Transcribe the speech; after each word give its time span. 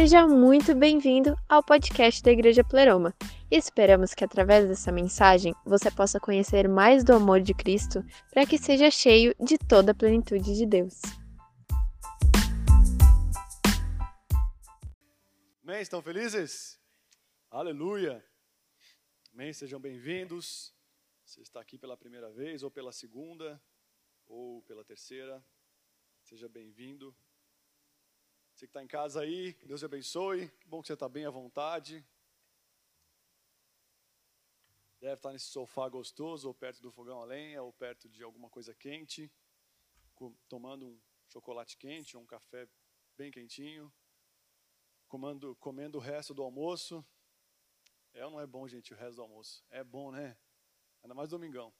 Seja 0.00 0.28
muito 0.28 0.76
bem-vindo 0.76 1.34
ao 1.48 1.60
podcast 1.60 2.22
da 2.22 2.30
Igreja 2.30 2.62
Pleroma. 2.62 3.12
Esperamos 3.50 4.14
que 4.14 4.22
através 4.22 4.68
dessa 4.68 4.92
mensagem 4.92 5.52
você 5.66 5.90
possa 5.90 6.20
conhecer 6.20 6.68
mais 6.68 7.02
do 7.02 7.12
amor 7.14 7.40
de 7.40 7.52
Cristo 7.52 8.04
para 8.30 8.46
que 8.46 8.56
seja 8.56 8.92
cheio 8.92 9.34
de 9.40 9.58
toda 9.58 9.90
a 9.90 9.94
plenitude 9.96 10.54
de 10.54 10.64
Deus. 10.64 11.02
Amém? 15.64 15.82
Estão 15.82 16.00
felizes? 16.00 16.80
Aleluia! 17.50 18.24
Amém? 19.34 19.52
Sejam 19.52 19.80
bem-vindos. 19.80 20.72
Você 21.24 21.40
está 21.42 21.60
aqui 21.60 21.76
pela 21.76 21.96
primeira 21.96 22.30
vez, 22.30 22.62
ou 22.62 22.70
pela 22.70 22.92
segunda, 22.92 23.60
ou 24.28 24.62
pela 24.62 24.84
terceira. 24.84 25.44
Seja 26.22 26.48
bem-vindo. 26.48 27.12
Você 28.58 28.66
que 28.66 28.70
está 28.70 28.82
em 28.82 28.88
casa 28.88 29.20
aí, 29.20 29.52
Deus 29.66 29.78
te 29.78 29.86
abençoe. 29.86 30.50
Bom 30.66 30.80
que 30.80 30.88
você 30.88 30.94
está 30.94 31.08
bem 31.08 31.24
à 31.24 31.30
vontade. 31.30 32.04
Deve 34.98 35.14
estar 35.14 35.32
nesse 35.32 35.44
sofá 35.44 35.88
gostoso, 35.88 36.48
ou 36.48 36.52
perto 36.52 36.82
do 36.82 36.90
fogão 36.90 37.22
a 37.22 37.24
lenha, 37.24 37.62
ou 37.62 37.72
perto 37.72 38.08
de 38.08 38.20
alguma 38.20 38.50
coisa 38.50 38.74
quente, 38.74 39.30
tomando 40.48 40.86
um 40.86 41.00
chocolate 41.28 41.76
quente, 41.76 42.16
ou 42.16 42.24
um 42.24 42.26
café 42.26 42.68
bem 43.16 43.30
quentinho, 43.30 43.94
comendo, 45.06 45.54
comendo 45.60 45.98
o 45.98 46.00
resto 46.00 46.34
do 46.34 46.42
almoço. 46.42 47.06
É 48.12 48.26
ou 48.26 48.32
não 48.32 48.40
é 48.40 48.46
bom, 48.46 48.66
gente, 48.66 48.92
o 48.92 48.96
resto 48.96 49.14
do 49.14 49.22
almoço? 49.22 49.64
É 49.70 49.84
bom, 49.84 50.10
né? 50.10 50.36
Ainda 51.04 51.14
mais 51.14 51.30
domingão. 51.30 51.72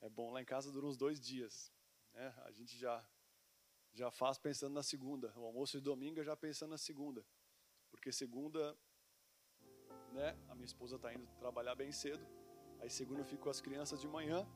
É 0.00 0.08
bom. 0.08 0.30
Lá 0.30 0.40
em 0.40 0.44
casa 0.44 0.70
dura 0.70 0.86
uns 0.86 0.96
dois 0.96 1.18
dias. 1.18 1.72
Né? 2.12 2.32
A 2.44 2.52
gente 2.52 2.78
já 2.78 3.04
já 3.98 4.10
faz 4.12 4.38
pensando 4.38 4.74
na 4.74 4.82
segunda. 4.82 5.32
O 5.36 5.44
almoço 5.44 5.76
de 5.76 5.82
domingo 5.82 6.22
já 6.22 6.36
pensando 6.36 6.70
na 6.70 6.78
segunda. 6.78 7.24
Porque 7.90 8.12
segunda, 8.12 8.76
né, 10.12 10.36
a 10.48 10.54
minha 10.54 10.66
esposa 10.66 10.96
está 10.96 11.12
indo 11.12 11.26
trabalhar 11.38 11.74
bem 11.74 11.90
cedo. 11.90 12.24
Aí 12.78 12.88
segunda 12.88 13.22
eu 13.22 13.24
fico 13.24 13.42
com 13.42 13.50
as 13.50 13.60
crianças 13.60 14.00
de 14.00 14.06
manhã. 14.06 14.46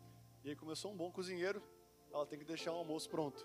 E 0.44 0.50
aí 0.50 0.56
sou 0.76 0.92
um 0.92 0.96
bom 0.96 1.10
cozinheiro, 1.10 1.60
ela 2.12 2.24
tem 2.24 2.38
que 2.38 2.44
deixar 2.44 2.72
o 2.72 2.76
almoço 2.76 3.10
pronto. 3.10 3.44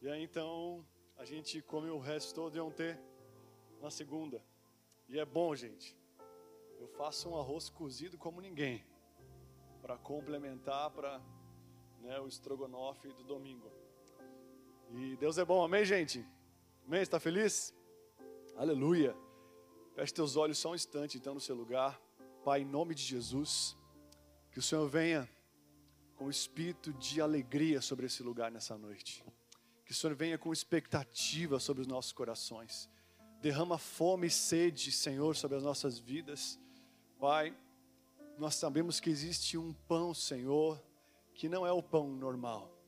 E 0.00 0.08
aí 0.08 0.22
então 0.22 0.86
a 1.16 1.24
gente 1.24 1.60
come 1.62 1.90
o 1.90 1.98
resto 1.98 2.32
todo 2.34 2.52
de 2.52 2.60
ontem 2.60 2.96
na 3.80 3.90
segunda. 3.90 4.44
E 5.08 5.18
é 5.18 5.24
bom, 5.24 5.54
gente. 5.54 5.96
Eu 6.78 6.86
faço 6.86 7.28
um 7.28 7.36
arroz 7.36 7.68
cozido 7.68 8.16
como 8.16 8.40
ninguém. 8.40 8.84
Para 9.80 9.98
complementar 9.98 10.90
para 10.90 11.20
né, 12.00 12.20
o 12.20 12.28
estrogonofe 12.28 13.08
do 13.12 13.24
domingo. 13.24 13.81
E 14.94 15.16
Deus 15.16 15.38
é 15.38 15.44
bom, 15.44 15.64
amém, 15.64 15.86
gente? 15.86 16.22
Amém? 16.86 17.00
Está 17.00 17.18
feliz? 17.18 17.74
Aleluia. 18.54 19.16
Feche 19.94 20.12
teus 20.12 20.36
olhos 20.36 20.58
só 20.58 20.72
um 20.72 20.74
instante, 20.74 21.16
então, 21.16 21.32
no 21.32 21.40
seu 21.40 21.56
lugar. 21.56 21.98
Pai, 22.44 22.60
em 22.60 22.66
nome 22.66 22.94
de 22.94 23.02
Jesus, 23.02 23.74
que 24.50 24.58
o 24.58 24.62
Senhor 24.62 24.86
venha 24.86 25.26
com 26.14 26.28
espírito 26.28 26.92
de 26.92 27.22
alegria 27.22 27.80
sobre 27.80 28.04
esse 28.04 28.22
lugar 28.22 28.50
nessa 28.50 28.76
noite. 28.76 29.24
Que 29.86 29.92
o 29.92 29.94
Senhor 29.94 30.14
venha 30.14 30.36
com 30.36 30.52
expectativa 30.52 31.58
sobre 31.58 31.80
os 31.80 31.86
nossos 31.86 32.12
corações. 32.12 32.86
Derrama 33.40 33.78
fome 33.78 34.26
e 34.26 34.30
sede, 34.30 34.92
Senhor, 34.92 35.34
sobre 35.36 35.56
as 35.56 35.62
nossas 35.62 35.98
vidas. 35.98 36.60
Pai, 37.18 37.56
nós 38.36 38.56
sabemos 38.56 39.00
que 39.00 39.08
existe 39.08 39.56
um 39.56 39.72
pão, 39.72 40.12
Senhor, 40.12 40.78
que 41.32 41.48
não 41.48 41.66
é 41.66 41.72
o 41.72 41.82
pão 41.82 42.08
normal 42.08 42.81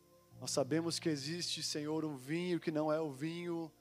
nós 0.44 0.50
sabemos 0.50 0.98
que 0.98 1.08
existe, 1.08 1.62
Senhor, 1.62 2.04
um 2.04 2.18
vinho 2.18 2.60
que 2.60 2.70
não 2.70 2.92
é 2.92 3.00
o 3.00 3.10
vinho, 3.10 3.72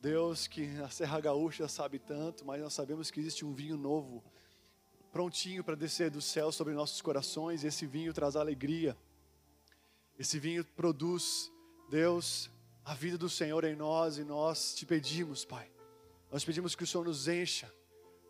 Deus, 0.00 0.46
que 0.46 0.66
a 0.78 0.88
Serra 0.88 1.20
Gaúcha 1.20 1.68
sabe 1.68 1.98
tanto, 1.98 2.42
mas 2.42 2.58
nós 2.62 2.72
sabemos 2.72 3.10
que 3.10 3.20
existe 3.20 3.44
um 3.44 3.52
vinho 3.52 3.76
novo, 3.76 4.24
prontinho 5.12 5.62
para 5.62 5.74
descer 5.74 6.10
do 6.10 6.22
céu 6.22 6.50
sobre 6.50 6.72
nossos 6.72 7.02
corações, 7.02 7.62
e 7.62 7.66
esse 7.66 7.86
vinho 7.86 8.14
traz 8.14 8.34
alegria, 8.34 8.96
esse 10.18 10.38
vinho 10.38 10.64
produz, 10.64 11.52
Deus, 11.90 12.50
a 12.82 12.94
vida 12.94 13.18
do 13.18 13.28
Senhor 13.28 13.62
em 13.64 13.76
nós, 13.76 14.16
e 14.16 14.24
nós 14.24 14.74
te 14.74 14.86
pedimos, 14.86 15.44
Pai, 15.44 15.70
nós 16.32 16.42
pedimos 16.42 16.74
que 16.74 16.84
o 16.84 16.86
Senhor 16.86 17.04
nos 17.04 17.28
encha 17.28 17.70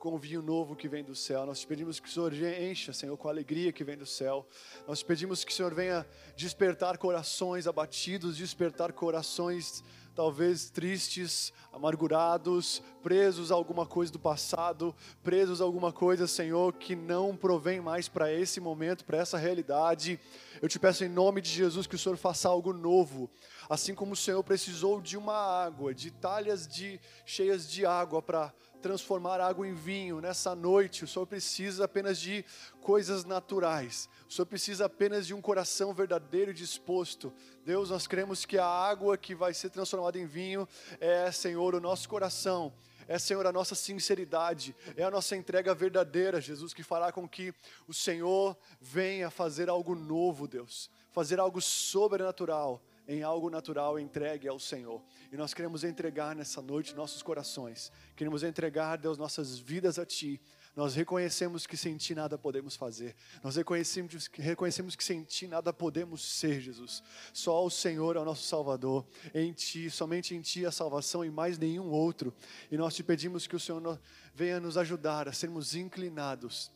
com 0.07 0.15
o 0.15 0.19
vinho 0.19 0.41
novo 0.41 0.77
que 0.77 0.87
vem 0.87 1.03
do 1.03 1.17
céu. 1.17 1.45
Nós 1.45 1.59
te 1.59 1.67
pedimos 1.67 1.99
que 1.99 2.09
o 2.09 2.13
Senhor 2.13 2.33
encha, 2.33 2.93
Senhor, 2.93 3.17
com 3.17 3.27
a 3.27 3.33
alegria 3.33 3.73
que 3.73 3.83
vem 3.83 3.97
do 3.97 4.07
céu. 4.07 4.47
Nós 4.87 5.01
te 5.01 5.05
pedimos 5.05 5.43
que 5.43 5.51
o 5.51 5.55
Senhor 5.55 5.75
venha 5.75 6.07
despertar 6.37 6.97
corações 6.97 7.67
abatidos, 7.67 8.37
despertar 8.37 8.93
corações 8.93 9.83
talvez 10.15 10.71
tristes, 10.71 11.53
amargurados, 11.71 12.83
presos 13.03 13.53
a 13.53 13.55
alguma 13.55 13.85
coisa 13.85 14.11
do 14.11 14.19
passado, 14.19 14.95
presos 15.23 15.61
a 15.61 15.65
alguma 15.65 15.93
coisa, 15.93 16.27
Senhor, 16.27 16.73
que 16.73 16.97
não 16.97 17.37
provém 17.37 17.81
mais 17.81 18.09
para 18.09 18.33
esse 18.33 18.59
momento, 18.59 19.05
para 19.05 19.19
essa 19.19 19.37
realidade. 19.37 20.19
Eu 20.63 20.69
te 20.69 20.79
peço 20.79 21.05
em 21.05 21.09
nome 21.09 21.43
de 21.43 21.51
Jesus 21.51 21.87
que 21.87 21.97
o 21.97 21.99
Senhor 21.99 22.17
faça 22.17 22.49
algo 22.49 22.73
novo, 22.73 23.29
assim 23.69 23.95
como 23.95 24.13
o 24.13 24.17
Senhor 24.17 24.43
precisou 24.43 25.01
de 25.01 25.17
uma 25.17 25.35
água, 25.35 25.95
de 25.95 26.11
talhas 26.11 26.67
de 26.67 27.01
cheias 27.25 27.69
de 27.71 27.85
água 27.85 28.23
para 28.23 28.53
transformar 28.81 29.41
água 29.41 29.67
em 29.67 29.75
vinho 29.75 30.21
nessa 30.21 30.55
noite. 30.55 31.05
O 31.05 31.09
Senhor 31.09 31.27
precisa 31.27 31.85
apenas 31.85 32.21
de 32.21 32.45
coisas 32.81 33.25
naturais. 33.25 34.09
O 34.29 34.33
Senhor 34.33 34.47
precisa 34.47 34.87
apenas 34.87 35.27
de 35.27 35.35
um 35.35 35.41
coração 35.41 35.93
verdadeiro 35.93 36.51
e 36.51 36.55
disposto. 36.55 37.33
Deus, 37.65 37.91
nós 37.91 38.07
cremos 38.07 38.45
que 38.45 38.59
a 38.59 38.67
água 38.67 39.17
que 39.17 39.35
vai 39.35 39.53
ser 39.53 39.71
transformada 39.71 40.19
em 40.19 40.27
vinho 40.27 40.69
é, 41.01 41.31
Senhor, 41.33 41.75
o 41.75 41.81
nosso 41.81 42.09
coração. 42.09 42.73
É, 43.09 43.19
Senhor, 43.19 43.47
a 43.47 43.53
nossa 43.53 43.75
sinceridade, 43.75 44.75
é 44.97 45.05
a 45.05 45.11
nossa 45.11 45.37
entrega 45.37 45.73
verdadeira, 45.75 46.41
Jesus, 46.41 46.75
que 46.75 46.83
fará 46.83 47.13
com 47.13 47.29
que 47.29 47.55
o 47.87 47.95
Senhor 47.95 48.57
venha 48.81 49.31
fazer 49.31 49.69
algo 49.69 49.95
novo, 49.95 50.49
Deus, 50.49 50.91
fazer 51.13 51.39
algo 51.39 51.61
sobrenatural 51.61 52.83
em 53.09 53.23
algo 53.23 53.49
natural 53.49 53.99
entregue 53.99 54.49
ao 54.49 54.59
Senhor. 54.59 55.03
E 55.31 55.37
nós 55.37 55.55
queremos 55.55 55.85
entregar 55.85 56.35
nessa 56.35 56.61
noite 56.61 56.95
nossos 56.95 57.23
corações, 57.23 57.93
queremos 58.17 58.43
entregar, 58.43 58.97
Deus, 58.97 59.17
nossas 59.17 59.59
vidas 59.59 59.99
a 59.99 60.05
Ti. 60.05 60.41
Nós 60.75 60.95
reconhecemos 60.95 61.67
que 61.67 61.77
sem 61.77 61.97
Ti 61.97 62.15
nada 62.15 62.37
podemos 62.37 62.77
fazer, 62.77 63.17
nós 63.43 63.57
reconhecemos, 63.57 64.29
reconhecemos 64.35 64.95
que 64.95 65.05
sem 65.05 65.23
Ti 65.23 65.47
nada 65.47 65.73
podemos 65.73 66.23
ser, 66.23 66.61
Jesus. 66.61 67.03
Só 67.33 67.65
o 67.65 67.71
Senhor 67.71 68.17
é 68.17 68.21
o 68.21 68.25
nosso 68.25 68.43
Salvador, 68.43 69.07
em 69.35 69.53
Ti, 69.53 69.89
somente 69.89 70.35
em 70.35 70.41
Ti 70.41 70.67
a 70.67 70.73
salvação 70.73 71.25
e 71.25 71.31
mais 71.31 71.59
nenhum 71.59 71.91
outro. 71.91 72.35
E 72.71 72.77
nós 72.77 72.95
te 72.95 73.03
pedimos 73.03 73.47
que 73.47 73.57
o 73.57 73.61
Senhor 73.61 74.01
venha 74.35 74.61
nos 74.61 74.77
ajudar 74.77 75.29
a 75.29 75.33
sermos 75.33 75.75
inclinados 75.75 76.71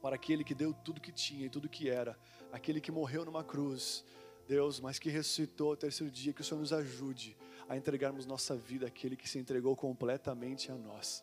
para 0.00 0.14
aquele 0.14 0.44
que 0.44 0.54
deu 0.54 0.72
tudo 0.72 1.00
que 1.00 1.12
tinha 1.12 1.46
e 1.46 1.50
tudo 1.50 1.68
que 1.68 1.90
era, 1.90 2.16
aquele 2.52 2.80
que 2.80 2.90
morreu 2.90 3.24
numa 3.24 3.42
cruz 3.44 4.04
Deus, 4.48 4.80
mas 4.80 4.98
que 4.98 5.10
ressuscitou 5.10 5.70
ao 5.70 5.76
terceiro 5.76 6.10
dia, 6.10 6.32
que 6.32 6.40
o 6.40 6.44
Senhor 6.44 6.58
nos 6.58 6.72
ajude 6.72 7.36
a 7.68 7.76
entregarmos 7.76 8.24
nossa 8.24 8.56
vida 8.56 8.86
àquele 8.86 9.14
que 9.14 9.28
se 9.28 9.38
entregou 9.38 9.76
completamente 9.76 10.72
a 10.72 10.74
nós. 10.74 11.22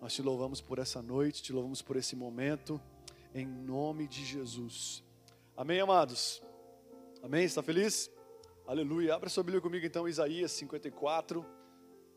Nós 0.00 0.12
te 0.12 0.20
louvamos 0.20 0.60
por 0.60 0.80
essa 0.80 1.00
noite, 1.00 1.44
te 1.44 1.52
louvamos 1.52 1.80
por 1.80 1.94
esse 1.94 2.16
momento, 2.16 2.80
em 3.32 3.46
nome 3.46 4.08
de 4.08 4.24
Jesus. 4.24 5.04
Amém, 5.56 5.78
amados? 5.78 6.42
Amém? 7.22 7.44
Está 7.44 7.62
feliz? 7.62 8.10
Aleluia. 8.66 9.14
Abra 9.14 9.28
sua 9.28 9.44
Bíblia 9.44 9.60
comigo 9.60 9.86
então, 9.86 10.08
Isaías 10.08 10.50
54. 10.50 11.46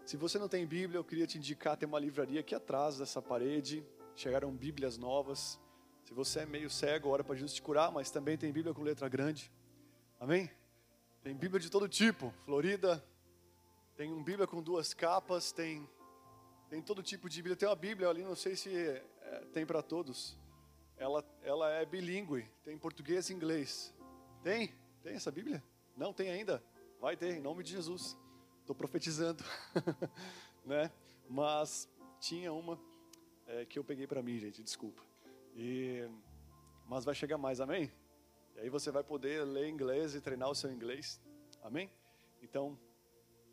Se 0.04 0.18
você 0.18 0.40
não 0.40 0.50
tem 0.50 0.66
Bíblia, 0.66 0.98
eu 0.98 1.04
queria 1.04 1.28
te 1.28 1.38
indicar, 1.38 1.78
tem 1.78 1.88
uma 1.88 2.00
livraria 2.00 2.40
aqui 2.40 2.56
atrás 2.56 2.98
dessa 2.98 3.22
parede. 3.22 3.86
Chegaram 4.16 4.52
Bíblias 4.52 4.98
novas. 4.98 5.60
Se 6.04 6.14
você 6.14 6.40
é 6.40 6.46
meio 6.48 6.72
cego, 6.72 7.10
ora 7.10 7.24
para 7.24 7.36
Jesus 7.36 7.54
te 7.54 7.62
curar, 7.62 7.92
mas 7.92 8.10
também 8.10 8.36
tem 8.36 8.52
Bíblia 8.52 8.74
com 8.74 8.82
letra 8.82 9.08
grande. 9.08 9.52
Amém? 10.24 10.50
Tem 11.22 11.36
Bíblia 11.36 11.60
de 11.60 11.70
todo 11.70 11.86
tipo. 11.86 12.34
Florida 12.46 13.04
tem 13.98 14.10
uma 14.10 14.24
Bíblia 14.24 14.48
com 14.48 14.64
duas 14.64 14.94
capas, 14.94 15.52
tem 15.52 15.86
tem 16.70 16.82
todo 16.82 17.04
tipo 17.04 17.28
de 17.28 17.42
Bíblia. 17.42 17.58
Tem 17.58 17.68
uma 17.68 17.76
Bíblia 17.76 18.08
ali, 18.08 18.24
não 18.24 18.34
sei 18.34 18.56
se 18.56 18.74
é, 18.74 19.46
tem 19.52 19.66
para 19.66 19.82
todos. 19.82 20.38
Ela, 20.96 21.26
ela 21.42 21.70
é 21.72 21.86
bilíngue, 21.86 22.50
tem 22.64 22.78
português 22.78 23.30
e 23.30 23.34
inglês. 23.34 23.94
Tem? 24.42 24.74
Tem 25.04 25.14
essa 25.14 25.30
Bíblia? 25.30 25.62
Não 25.94 26.14
tem 26.14 26.30
ainda? 26.30 26.64
Vai 27.02 27.18
ter, 27.18 27.36
em 27.36 27.42
nome 27.42 27.62
de 27.62 27.72
Jesus. 27.72 28.18
Estou 28.62 28.74
profetizando, 28.74 29.44
né? 30.64 30.90
Mas 31.30 31.90
tinha 32.22 32.54
uma 32.54 32.80
é, 33.46 33.66
que 33.66 33.78
eu 33.78 33.84
peguei 33.84 34.08
para 34.08 34.24
mim, 34.24 34.40
gente, 34.40 34.64
desculpa. 34.64 35.04
E, 35.54 36.10
mas 36.88 37.04
vai 37.04 37.14
chegar 37.14 37.38
mais, 37.38 37.60
amém? 37.60 37.92
E 38.56 38.60
aí 38.60 38.70
você 38.70 38.92
vai 38.92 39.04
poder 39.04 39.44
ler 39.46 39.68
inglês 39.70 40.16
e 40.16 40.22
treinar 40.22 40.50
o 40.50 40.56
seu 40.56 40.72
inglês. 40.72 41.20
Amém? 41.62 41.90
Então, 42.42 42.78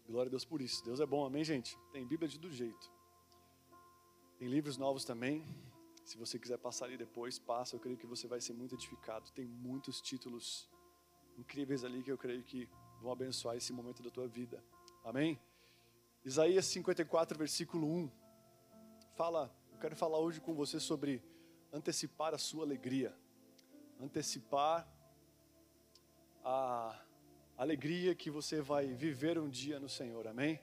glória 0.07 0.29
a 0.29 0.31
Deus 0.31 0.45
por 0.45 0.61
isso. 0.61 0.85
Deus 0.85 1.01
é 1.01 1.07
bom, 1.07 1.25
amém, 1.25 1.45
gente? 1.45 1.79
Tem 1.93 2.07
Bíblia 2.07 2.29
de 2.29 2.39
todo 2.39 2.53
jeito. 2.53 2.91
Tem 4.39 4.49
livros 4.49 4.77
novos 4.77 5.05
também. 5.05 5.47
Se 6.05 6.17
você 6.19 6.39
quiser 6.39 6.59
passar 6.59 6.87
ali 6.87 6.97
depois, 6.97 7.39
passa. 7.39 7.77
Eu 7.77 7.81
creio 7.81 7.97
que 7.97 8.07
você 8.07 8.27
vai 8.27 8.41
ser 8.41 8.53
muito 8.53 8.75
edificado. 8.75 9.31
Tem 9.33 9.47
muitos 9.47 10.01
títulos 10.01 10.69
incríveis 11.39 11.85
ali 11.85 12.03
que 12.03 12.11
eu 12.11 12.19
creio 12.19 12.43
que 12.43 12.69
vão 13.01 13.13
abençoar 13.13 13.57
esse 13.57 13.73
momento 13.73 14.03
da 14.03 14.11
tua 14.11 14.27
vida. 14.27 14.63
Amém? 15.05 15.41
Isaías 16.25 16.67
54, 16.67 17.39
versículo 17.39 17.87
1. 17.87 18.11
Fala, 19.15 19.55
eu 19.73 19.79
quero 19.79 19.97
falar 19.97 20.19
hoje 20.19 20.41
com 20.41 20.55
você 20.55 20.79
sobre 20.79 21.23
antecipar 21.73 22.35
a 22.35 22.39
sua 22.39 22.65
alegria. 22.65 23.17
Antecipar 24.03 24.89
a 26.43 26.99
alegria 27.57 28.15
que 28.15 28.31
você 28.31 28.63
vai 28.63 28.87
viver 28.95 29.39
um 29.39 29.49
dia 29.49 29.79
no 29.79 29.89
Senhor. 29.89 30.27
Amém? 30.27 30.59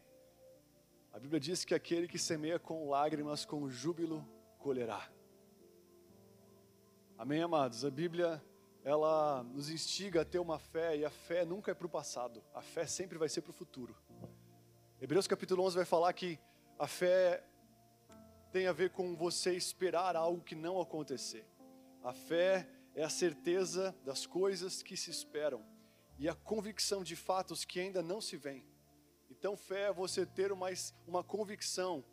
A 1.13 1.19
Bíblia 1.19 1.39
diz 1.39 1.63
que 1.63 1.75
aquele 1.75 2.07
que 2.07 2.17
semeia 2.17 2.57
com 2.57 2.89
lágrimas, 2.89 3.45
com 3.45 3.69
júbilo 3.69 4.27
colherá. 4.57 5.07
Amém, 7.15 7.41
amados? 7.41 7.85
A 7.85 7.91
Bíblia, 7.91 8.43
ela 8.83 9.43
nos 9.43 9.69
instiga 9.69 10.21
a 10.21 10.25
ter 10.25 10.39
uma 10.39 10.57
fé, 10.57 10.97
e 10.97 11.05
a 11.05 11.09
fé 11.09 11.45
nunca 11.45 11.71
é 11.71 11.73
para 11.75 11.87
o 11.87 11.89
passado, 11.89 12.43
a 12.53 12.61
fé 12.61 12.85
sempre 12.87 13.17
vai 13.17 13.29
ser 13.29 13.41
para 13.41 13.51
o 13.51 13.53
futuro. 13.53 13.95
Hebreus 14.99 15.27
capítulo 15.27 15.63
11 15.63 15.75
vai 15.75 15.85
falar 15.85 16.11
que 16.13 16.39
a 16.79 16.87
fé 16.87 17.43
tem 18.51 18.65
a 18.65 18.71
ver 18.71 18.89
com 18.89 19.15
você 19.15 19.55
esperar 19.55 20.15
algo 20.15 20.43
que 20.43 20.55
não 20.55 20.81
acontecer. 20.81 21.45
A 22.03 22.13
fé 22.13 22.67
é 22.97 23.03
a 23.03 23.09
certeza 23.09 23.95
das 24.03 24.25
coisas 24.25 24.81
que 24.81 24.97
se 24.97 25.11
esperam 25.11 25.63
e 26.17 26.27
a 26.27 26.33
convicção 26.33 27.03
de 27.03 27.15
fatos 27.15 27.63
que 27.63 27.79
ainda 27.79 28.01
não 28.01 28.19
se 28.19 28.35
veem. 28.35 28.65
Então, 29.29 29.55
fé 29.55 29.83
é 29.83 29.93
você 29.93 30.25
ter 30.25 30.51
uma, 30.51 30.69
uma 31.05 31.23
convicção 31.23 32.03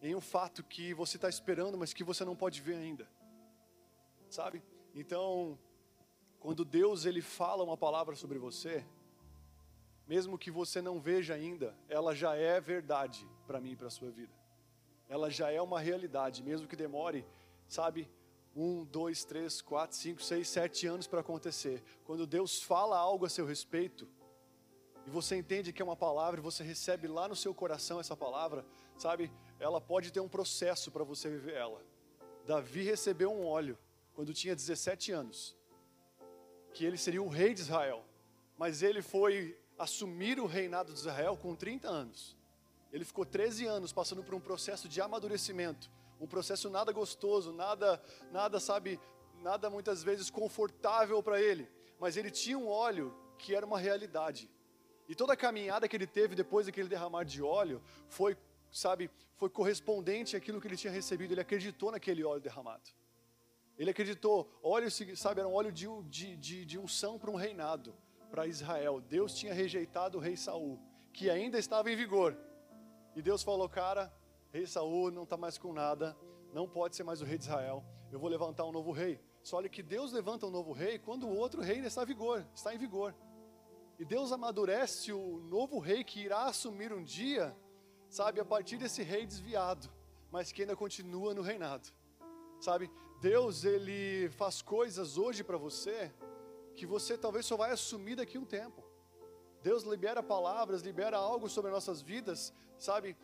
em 0.00 0.14
um 0.14 0.20
fato 0.20 0.64
que 0.64 0.94
você 0.94 1.18
está 1.18 1.28
esperando, 1.28 1.76
mas 1.76 1.92
que 1.92 2.02
você 2.02 2.24
não 2.24 2.34
pode 2.34 2.62
ver 2.62 2.76
ainda. 2.76 3.06
Sabe? 4.30 4.62
Então, 4.94 5.58
quando 6.40 6.64
Deus 6.64 7.04
ele 7.04 7.20
fala 7.20 7.62
uma 7.62 7.76
palavra 7.76 8.16
sobre 8.16 8.38
você, 8.38 8.86
mesmo 10.06 10.38
que 10.38 10.50
você 10.50 10.80
não 10.80 10.98
veja 10.98 11.34
ainda, 11.34 11.76
ela 11.86 12.14
já 12.14 12.34
é 12.34 12.58
verdade 12.58 13.28
para 13.46 13.60
mim 13.60 13.72
e 13.72 13.76
para 13.76 13.90
sua 13.90 14.10
vida. 14.10 14.32
Ela 15.06 15.28
já 15.28 15.50
é 15.50 15.60
uma 15.60 15.78
realidade, 15.78 16.42
mesmo 16.42 16.66
que 16.66 16.76
demore, 16.76 17.26
sabe, 17.68 18.10
um, 18.60 18.84
dois, 18.84 19.24
três, 19.24 19.62
quatro, 19.62 19.96
cinco, 19.96 20.20
seis, 20.20 20.48
sete 20.48 20.84
anos 20.88 21.06
para 21.06 21.20
acontecer. 21.20 21.80
Quando 22.04 22.26
Deus 22.26 22.60
fala 22.60 22.98
algo 22.98 23.24
a 23.24 23.28
seu 23.28 23.46
respeito, 23.46 24.08
e 25.06 25.10
você 25.10 25.36
entende 25.36 25.72
que 25.72 25.80
é 25.80 25.84
uma 25.84 25.96
palavra, 25.96 26.40
e 26.40 26.42
você 26.42 26.64
recebe 26.64 27.06
lá 27.06 27.28
no 27.28 27.36
seu 27.36 27.54
coração 27.54 28.00
essa 28.00 28.16
palavra, 28.16 28.66
sabe, 28.96 29.30
ela 29.60 29.80
pode 29.80 30.12
ter 30.12 30.18
um 30.18 30.28
processo 30.28 30.90
para 30.90 31.04
você 31.04 31.30
viver 31.30 31.54
ela. 31.54 31.80
Davi 32.44 32.82
recebeu 32.82 33.32
um 33.32 33.46
óleo 33.46 33.78
quando 34.12 34.34
tinha 34.34 34.56
17 34.56 35.12
anos, 35.12 35.56
que 36.74 36.84
ele 36.84 36.98
seria 36.98 37.22
o 37.22 37.28
rei 37.28 37.54
de 37.54 37.60
Israel, 37.60 38.04
mas 38.58 38.82
ele 38.82 39.02
foi 39.02 39.56
assumir 39.78 40.40
o 40.40 40.46
reinado 40.46 40.92
de 40.92 40.98
Israel 40.98 41.36
com 41.36 41.54
30 41.54 41.88
anos. 41.88 42.36
Ele 42.92 43.04
ficou 43.04 43.24
13 43.24 43.66
anos 43.66 43.92
passando 43.92 44.24
por 44.24 44.34
um 44.34 44.40
processo 44.40 44.88
de 44.88 45.00
amadurecimento, 45.00 45.88
um 46.20 46.26
processo 46.26 46.68
nada 46.68 46.92
gostoso, 46.92 47.52
nada, 47.52 48.02
nada, 48.30 48.58
sabe, 48.58 49.00
nada 49.40 49.70
muitas 49.70 50.02
vezes 50.02 50.30
confortável 50.30 51.22
para 51.22 51.40
ele, 51.40 51.68
mas 51.98 52.16
ele 52.16 52.30
tinha 52.30 52.58
um 52.58 52.68
óleo 52.68 53.14
que 53.38 53.54
era 53.54 53.64
uma 53.64 53.78
realidade. 53.78 54.50
E 55.08 55.14
toda 55.14 55.32
a 55.32 55.36
caminhada 55.36 55.88
que 55.88 55.96
ele 55.96 56.06
teve 56.06 56.34
depois 56.34 56.66
daquele 56.66 56.88
derramar 56.88 57.24
de 57.24 57.42
óleo 57.42 57.82
foi, 58.08 58.36
sabe, 58.70 59.10
foi 59.36 59.48
correspondente 59.48 60.36
àquilo 60.36 60.60
que 60.60 60.68
ele 60.68 60.76
tinha 60.76 60.92
recebido. 60.92 61.32
Ele 61.32 61.40
acreditou 61.40 61.90
naquele 61.90 62.22
óleo 62.22 62.42
derramado. 62.42 62.90
Ele 63.78 63.90
acreditou, 63.90 64.50
óleo, 64.62 64.90
sabe, 65.16 65.40
era 65.40 65.48
um 65.48 65.54
óleo 65.54 65.72
de, 65.72 65.86
de, 66.02 66.36
de, 66.36 66.64
de 66.64 66.78
unção 66.78 67.18
para 67.18 67.30
um 67.30 67.36
reinado 67.36 67.94
para 68.28 68.46
Israel. 68.46 69.00
Deus 69.00 69.34
tinha 69.34 69.54
rejeitado 69.54 70.18
o 70.18 70.20
rei 70.20 70.36
Saul, 70.36 70.78
que 71.12 71.30
ainda 71.30 71.58
estava 71.58 71.90
em 71.90 71.96
vigor. 71.96 72.36
E 73.16 73.22
Deus 73.22 73.42
falou: 73.42 73.68
Cara, 73.68 74.12
rei 74.50 74.66
Saul 74.66 75.10
não 75.10 75.24
está 75.24 75.36
mais 75.36 75.58
com 75.58 75.72
nada, 75.72 76.16
não 76.52 76.68
pode 76.68 76.96
ser 76.96 77.04
mais 77.04 77.20
o 77.20 77.24
rei 77.24 77.38
de 77.38 77.44
Israel. 77.44 77.84
Eu 78.10 78.18
vou 78.18 78.28
levantar 78.28 78.64
um 78.64 78.72
novo 78.72 78.90
rei. 78.90 79.20
Só 79.42 79.58
olha 79.58 79.68
que 79.68 79.82
Deus 79.82 80.12
levanta 80.12 80.46
um 80.46 80.50
novo 80.50 80.72
rei 80.72 80.98
quando 80.98 81.26
o 81.26 81.36
outro 81.36 81.60
rei 81.60 81.78
está 81.80 82.02
em 82.02 82.06
vigor, 82.06 82.46
está 82.54 82.74
em 82.74 82.78
vigor. 82.78 83.14
E 83.98 84.04
Deus 84.04 84.30
amadurece 84.32 85.12
o 85.12 85.38
novo 85.40 85.78
rei 85.78 86.04
que 86.04 86.20
irá 86.20 86.44
assumir 86.44 86.92
um 86.92 87.02
dia, 87.02 87.56
sabe, 88.08 88.40
a 88.40 88.44
partir 88.44 88.76
desse 88.76 89.02
rei 89.02 89.26
desviado, 89.26 89.90
mas 90.30 90.52
que 90.52 90.62
ainda 90.62 90.76
continua 90.76 91.34
no 91.34 91.42
reinado. 91.42 91.88
Sabe, 92.60 92.90
Deus 93.20 93.64
ele 93.64 94.28
faz 94.30 94.62
coisas 94.62 95.18
hoje 95.18 95.42
para 95.42 95.56
você 95.56 96.12
que 96.76 96.86
você 96.86 97.18
talvez 97.18 97.44
só 97.44 97.56
vai 97.56 97.72
assumir 97.72 98.14
daqui 98.14 98.36
a 98.36 98.40
um 98.40 98.44
tempo. 98.44 98.84
Deus 99.62 99.82
libera 99.82 100.22
palavras, 100.22 100.82
libera 100.82 101.16
algo 101.16 101.48
sobre 101.48 101.70
nossas 101.72 102.00
vidas, 102.00 102.54
sabe, 102.78 103.16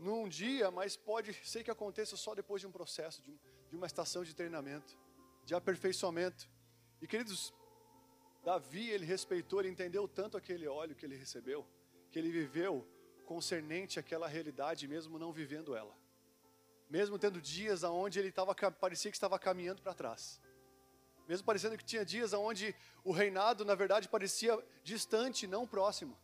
num 0.00 0.28
dia, 0.28 0.70
mas 0.70 0.96
pode 0.96 1.32
ser 1.46 1.62
que 1.62 1.70
aconteça 1.70 2.16
só 2.16 2.34
depois 2.34 2.60
de 2.60 2.66
um 2.66 2.72
processo, 2.72 3.22
de, 3.22 3.38
de 3.68 3.76
uma 3.76 3.86
estação 3.86 4.24
de 4.24 4.34
treinamento, 4.34 4.98
de 5.44 5.54
aperfeiçoamento. 5.54 6.48
E 7.00 7.06
queridos, 7.06 7.52
Davi, 8.44 8.88
ele 8.90 9.04
respeitou, 9.04 9.60
ele 9.60 9.68
entendeu 9.68 10.08
tanto 10.08 10.36
aquele 10.36 10.66
óleo 10.66 10.96
que 10.96 11.04
ele 11.04 11.16
recebeu, 11.16 11.66
que 12.10 12.18
ele 12.18 12.30
viveu 12.30 12.86
concernente 13.24 14.00
àquela 14.00 14.26
realidade, 14.26 14.88
mesmo 14.88 15.18
não 15.18 15.32
vivendo 15.32 15.76
ela. 15.76 15.94
Mesmo 16.88 17.18
tendo 17.18 17.40
dias 17.40 17.84
onde 17.84 18.18
ele 18.18 18.32
tava, 18.32 18.54
parecia 18.54 19.10
que 19.10 19.16
estava 19.16 19.38
caminhando 19.38 19.80
para 19.82 19.94
trás 19.94 20.40
mesmo 21.30 21.46
parecendo 21.46 21.78
que 21.78 21.84
tinha 21.84 22.04
dias 22.04 22.32
onde 22.32 22.74
o 23.04 23.12
reinado, 23.12 23.64
na 23.64 23.76
verdade, 23.76 24.08
parecia 24.08 24.58
distante, 24.82 25.46
não 25.46 25.64
próximo. 25.64 26.18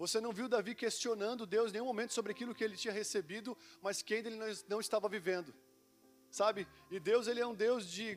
Você 0.00 0.18
não 0.18 0.32
viu 0.32 0.48
Davi 0.48 0.74
questionando 0.74 1.44
Deus 1.44 1.68
em 1.68 1.72
nenhum 1.74 1.84
momento 1.84 2.14
sobre 2.14 2.32
aquilo 2.32 2.54
que 2.54 2.64
ele 2.64 2.74
tinha 2.74 2.90
recebido, 2.90 3.54
mas 3.82 4.00
que 4.00 4.14
ainda 4.14 4.30
ele 4.30 4.40
não 4.66 4.80
estava 4.80 5.06
vivendo. 5.10 5.54
Sabe? 6.30 6.66
E 6.90 6.98
Deus, 6.98 7.26
ele 7.26 7.38
é 7.38 7.46
um 7.46 7.54
Deus 7.54 7.86
de 7.86 8.16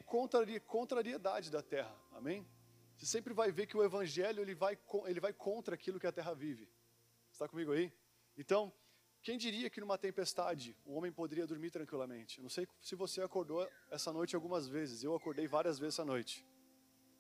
contrariedade 0.66 1.52
da 1.52 1.62
terra. 1.62 1.94
Amém? 2.14 2.48
Você 2.96 3.06
sempre 3.06 3.34
vai 3.34 3.52
ver 3.52 3.68
que 3.68 3.76
o 3.76 3.84
evangelho 3.84 4.40
ele 4.42 4.56
vai, 4.56 4.80
ele 5.08 5.20
vai 5.20 5.34
contra 5.34 5.76
aquilo 5.76 6.00
que 6.00 6.08
a 6.08 6.12
terra 6.14 6.34
vive. 6.34 6.70
Está 7.30 7.50
comigo 7.50 7.74
aí? 7.74 7.92
Então, 8.38 8.72
quem 9.22 9.38
diria 9.38 9.70
que 9.70 9.82
numa 9.82 9.98
tempestade 9.98 10.78
o 10.86 10.94
homem 10.94 11.12
poderia 11.12 11.46
dormir 11.46 11.70
tranquilamente? 11.70 12.38
Eu 12.38 12.44
não 12.44 12.50
sei 12.50 12.66
se 12.80 12.96
você 12.96 13.22
acordou 13.22 13.70
essa 13.92 14.14
noite 14.14 14.36
algumas 14.36 14.70
vezes. 14.70 15.04
Eu 15.04 15.14
acordei 15.14 15.48
várias 15.48 15.78
vezes 15.78 15.96
essa 15.96 16.06
noite. 16.06 16.48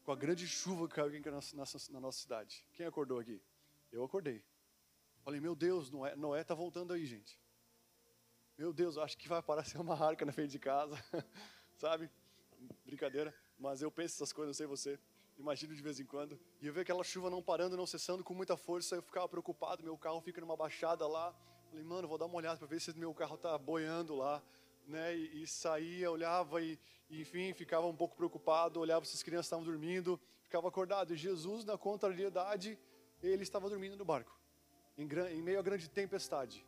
Com 0.06 0.14
a 0.14 0.16
grande 0.16 0.48
chuva 0.48 0.88
que 0.88 0.96
caiu 0.96 1.08
aqui 1.08 1.30
na, 1.30 1.42
nossa 2.00 2.18
cidade. 2.18 2.66
Quem 2.72 2.86
acordou 2.86 3.20
aqui? 3.20 3.42
Eu 3.92 4.06
acordei. 4.06 4.42
Falei, 5.24 5.40
meu 5.40 5.56
Deus, 5.56 5.90
Noé, 5.90 6.16
Noé 6.16 6.42
está 6.42 6.54
voltando 6.54 6.92
aí, 6.92 7.06
gente. 7.06 7.40
Meu 8.58 8.74
Deus, 8.74 8.98
acho 8.98 9.18
que 9.18 9.28
vai 9.28 9.40
aparecer 9.40 9.80
uma 9.80 10.00
arca 10.00 10.26
na 10.26 10.32
frente 10.32 10.52
de 10.52 10.60
casa. 10.60 10.96
Sabe? 11.78 12.10
Brincadeira. 12.86 13.34
Mas 13.58 13.82
eu 13.82 13.90
penso 13.90 14.16
essas 14.16 14.34
coisas, 14.34 14.56
eu 14.56 14.58
sei 14.58 14.68
você. 14.68 15.00
Imagino 15.38 15.74
de 15.74 15.82
vez 15.82 16.00
em 16.00 16.06
quando. 16.06 16.40
E 16.62 16.68
eu 16.68 16.74
vejo 16.74 16.84
aquela 16.84 17.04
chuva 17.04 17.30
não 17.30 17.42
parando, 17.42 17.76
não 17.78 17.88
cessando, 17.88 18.24
com 18.24 18.34
muita 18.34 18.56
força. 18.56 18.96
Eu 18.96 19.02
ficava 19.02 19.28
preocupado. 19.28 19.82
Meu 19.82 19.98
carro 19.98 20.22
fica 20.22 20.40
numa 20.42 20.56
baixada 20.56 21.08
lá. 21.08 21.34
Falei, 21.70 21.84
mano, 21.84 22.08
vou 22.08 22.18
dar 22.18 22.26
uma 22.26 22.36
olhada 22.36 22.58
para 22.58 22.68
ver 22.68 22.80
se 22.80 22.96
meu 22.98 23.14
carro 23.14 23.36
está 23.36 23.58
boiando 23.58 24.16
lá. 24.16 24.44
Né, 24.86 25.16
e, 25.16 25.44
e, 25.44 25.48
saía, 25.48 26.12
olhava 26.12 26.62
e, 26.62 26.78
e, 27.10 27.22
enfim, 27.22 27.54
ficava 27.54 27.88
um 27.88 27.96
pouco 27.96 28.18
preocupado, 28.18 28.82
olhava 28.82 29.06
se 29.06 29.16
as 29.16 29.24
crianças 29.24 29.46
estavam 29.46 29.64
dormindo, 29.64 30.20
ficava 30.42 30.68
acordado. 30.68 31.14
E 31.14 31.18
Jesus, 31.18 31.64
na 31.64 31.78
contrariedade, 31.78 32.78
ele 33.22 33.44
estava 33.44 33.70
dormindo 33.70 33.96
no 33.96 34.04
barco, 34.04 34.38
em, 34.98 35.08
em 35.32 35.42
meio 35.42 35.60
a 35.60 35.62
grande 35.62 35.90
tempestade. 35.90 36.66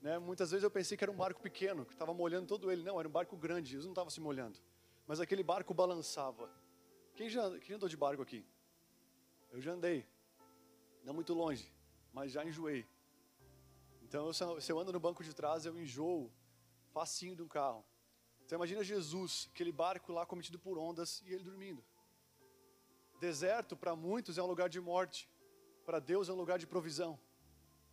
Né, 0.00 0.18
muitas 0.18 0.50
vezes 0.50 0.62
eu 0.62 0.70
pensei 0.70 0.96
que 0.96 1.04
era 1.04 1.10
um 1.10 1.16
barco 1.16 1.40
pequeno, 1.40 1.84
que 1.84 1.92
estava 1.92 2.12
molhando 2.12 2.46
todo 2.46 2.70
ele. 2.70 2.82
Não, 2.82 2.98
era 2.98 3.08
um 3.08 3.12
barco 3.12 3.36
grande, 3.36 3.70
Jesus 3.70 3.86
não 3.86 3.92
estava 3.92 4.10
se 4.10 4.20
molhando. 4.20 4.58
Mas 5.06 5.20
aquele 5.20 5.42
barco 5.42 5.72
balançava. 5.72 6.50
Quem 7.14 7.28
já, 7.28 7.58
quem 7.60 7.76
andou 7.76 7.88
de 7.88 7.96
barco 7.96 8.22
aqui? 8.22 8.44
Eu 9.52 9.60
já 9.60 9.72
andei, 9.72 10.06
não 11.02 11.14
muito 11.14 11.32
longe, 11.32 11.72
mas 12.12 12.32
já 12.32 12.44
enjoei. 12.44 12.86
Então, 14.02 14.32
se 14.32 14.70
eu 14.70 14.78
ando 14.78 14.92
no 14.92 15.00
banco 15.00 15.24
de 15.24 15.34
trás, 15.34 15.64
eu 15.64 15.76
enjoo 15.78 16.30
facinho 16.92 17.34
de 17.34 17.42
um 17.42 17.48
carro. 17.48 17.84
Então, 18.44 18.56
imagina 18.56 18.84
Jesus, 18.84 19.48
aquele 19.52 19.72
barco 19.72 20.12
lá 20.12 20.24
cometido 20.24 20.58
por 20.58 20.78
ondas 20.78 21.20
e 21.26 21.32
ele 21.32 21.42
dormindo. 21.42 21.84
Deserto, 23.18 23.76
para 23.76 23.96
muitos, 23.96 24.38
é 24.38 24.42
um 24.42 24.46
lugar 24.46 24.68
de 24.68 24.80
morte. 24.80 25.28
Para 25.86 26.00
Deus, 26.00 26.28
é 26.28 26.32
um 26.32 26.36
lugar 26.36 26.58
de 26.58 26.66
provisão. 26.66 27.16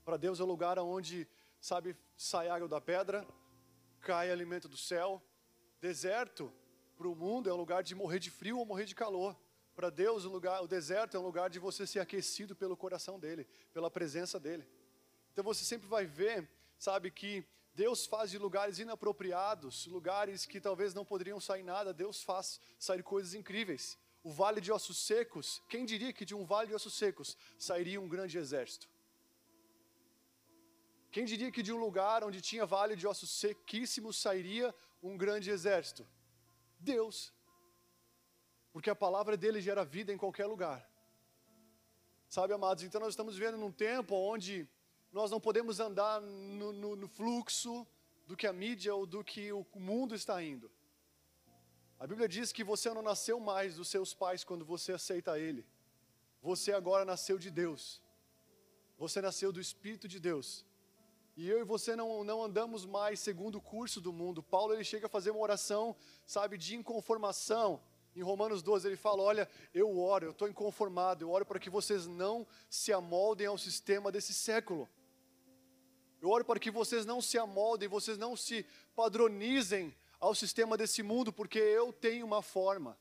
Para 0.04 0.18
Deus, 0.18 0.40
é 0.40 0.44
um 0.44 0.48
lugar 0.48 0.80
onde, 0.80 1.28
sabe, 1.62 1.96
sai 2.18 2.50
água 2.50 2.68
da 2.68 2.82
pedra, 2.82 3.24
cai 4.02 4.32
alimento 4.32 4.68
do 4.68 4.76
céu. 4.76 5.22
Deserto, 5.80 6.52
para 6.98 7.08
o 7.08 7.14
mundo, 7.16 7.52
é 7.52 7.54
um 7.54 7.56
lugar 7.56 7.84
de 7.84 7.94
morrer 7.94 8.18
de 8.18 8.32
frio 8.32 8.58
ou 8.58 8.66
morrer 8.66 8.86
de 8.86 8.96
calor. 8.96 9.38
Para 9.76 9.92
Deus, 9.92 10.26
o, 10.26 10.30
lugar, 10.30 10.64
o 10.64 10.68
deserto 10.68 11.16
é 11.16 11.20
um 11.20 11.24
lugar 11.24 11.52
de 11.52 11.60
você 11.60 11.86
ser 11.86 12.00
aquecido 12.00 12.56
pelo 12.56 12.76
coração 12.76 13.20
dele, 13.20 13.48
pela 13.72 13.92
presença 13.92 14.40
dele. 14.40 14.68
Então 15.32 15.44
você 15.44 15.64
sempre 15.64 15.88
vai 15.88 16.04
ver, 16.04 16.50
sabe, 16.80 17.12
que 17.12 17.46
Deus 17.76 18.08
faz 18.08 18.32
de 18.32 18.40
lugares 18.40 18.80
inapropriados, 18.80 19.86
lugares 19.86 20.48
que 20.48 20.60
talvez 20.60 20.96
não 20.96 21.06
poderiam 21.06 21.40
sair 21.40 21.62
nada, 21.62 21.94
Deus 21.94 22.24
faz 22.24 22.60
sair 22.80 23.04
coisas 23.04 23.36
incríveis. 23.36 24.00
O 24.24 24.32
vale 24.32 24.62
de 24.62 24.72
ossos 24.72 24.98
secos, 24.98 25.62
quem 25.68 25.86
diria 25.86 26.14
que 26.14 26.24
de 26.24 26.34
um 26.34 26.46
vale 26.46 26.70
de 26.70 26.76
ossos 26.76 26.94
secos 26.94 27.38
sairia 27.58 28.00
um 28.00 28.08
grande 28.08 28.38
exército? 28.38 28.88
Quem 31.12 31.26
diria 31.26 31.52
que 31.52 31.62
de 31.62 31.72
um 31.72 31.78
lugar 31.78 32.24
onde 32.24 32.40
tinha 32.42 32.66
vale 32.66 32.96
de 32.96 33.06
ossos 33.06 33.30
sequíssimos 33.30 34.18
sairia 34.18 34.74
um 35.02 35.18
grande 35.18 35.52
exército? 35.52 36.08
Deus. 36.80 37.34
Porque 38.72 38.90
a 38.90 38.96
palavra 38.96 39.38
dele 39.38 39.62
gera 39.62 39.86
vida 39.86 40.12
em 40.12 40.18
qualquer 40.18 40.48
lugar. 40.48 40.90
Sabe, 42.28 42.52
amados, 42.52 42.84
então 42.84 43.00
nós 43.00 43.14
estamos 43.14 43.36
vivendo 43.38 43.58
num 43.58 43.72
tempo 43.72 44.16
onde 44.16 44.68
nós 45.12 45.30
não 45.30 45.40
podemos 45.40 45.80
andar 45.80 46.20
no, 46.20 46.74
no, 46.74 46.96
no 46.96 47.08
fluxo 47.08 47.86
do 48.26 48.36
que 48.36 48.48
a 48.48 48.54
mídia 48.54 48.96
ou 48.96 49.06
do 49.06 49.24
que 49.24 49.52
o 49.54 49.68
mundo 49.76 50.16
está 50.16 50.42
indo. 50.42 50.72
A 52.04 52.06
Bíblia 52.06 52.28
diz 52.28 52.52
que 52.52 52.66
você 52.66 52.94
não 52.94 53.02
nasceu 53.02 53.40
mais 53.40 53.76
dos 53.76 53.88
seus 53.88 54.14
pais 54.14 54.44
quando 54.44 54.66
você 54.66 54.92
aceita 54.92 55.40
Ele. 55.40 55.66
Você 56.42 56.74
agora 56.74 57.06
nasceu 57.06 57.40
de 57.40 57.50
Deus. 57.50 58.02
Você 58.98 59.22
nasceu 59.22 59.54
do 59.54 59.62
Espírito 59.62 60.06
de 60.06 60.20
Deus. 60.20 60.66
E 61.38 61.50
eu 61.50 61.62
e 61.62 61.64
você 61.64 61.96
não, 61.96 62.22
não 62.26 62.44
andamos 62.44 62.86
mais 62.86 63.22
segundo 63.22 63.56
o 63.56 63.62
curso 63.62 64.02
do 64.02 64.12
mundo. 64.12 64.44
Paulo 64.44 64.74
ele 64.74 64.84
chega 64.84 65.06
a 65.06 65.10
fazer 65.10 65.32
uma 65.32 65.40
oração, 65.40 65.96
sabe, 66.26 66.58
de 66.58 66.76
inconformação. 66.76 67.82
Em 68.14 68.22
Romanos 68.22 68.62
12 68.62 68.86
ele 68.86 68.98
fala: 68.98 69.24
Olha, 69.24 69.50
eu 69.74 69.98
oro, 69.98 70.26
eu 70.26 70.32
estou 70.32 70.50
inconformado, 70.50 71.24
eu 71.24 71.32
oro 71.32 71.46
para 71.46 71.58
que 71.58 71.70
vocês 71.70 72.06
não 72.06 72.46
se 72.70 72.92
amoldem 72.92 73.48
ao 73.48 73.58
sistema 73.58 74.12
desse 74.12 74.34
século. 74.34 74.90
Eu 76.22 76.30
oro 76.30 76.44
para 76.44 76.60
que 76.60 76.70
vocês 76.70 77.06
não 77.06 77.22
se 77.22 77.38
amoldem, 77.38 77.88
vocês 77.88 78.18
não 78.18 78.36
se 78.36 78.66
padronizem 78.94 79.96
ao 80.24 80.34
sistema 80.34 80.78
desse 80.78 81.04
mundo, 81.04 81.34
porque 81.34 81.60
eu 81.60 81.92
tenho 81.92 82.26
uma 82.26 82.42
forma. 82.42 82.98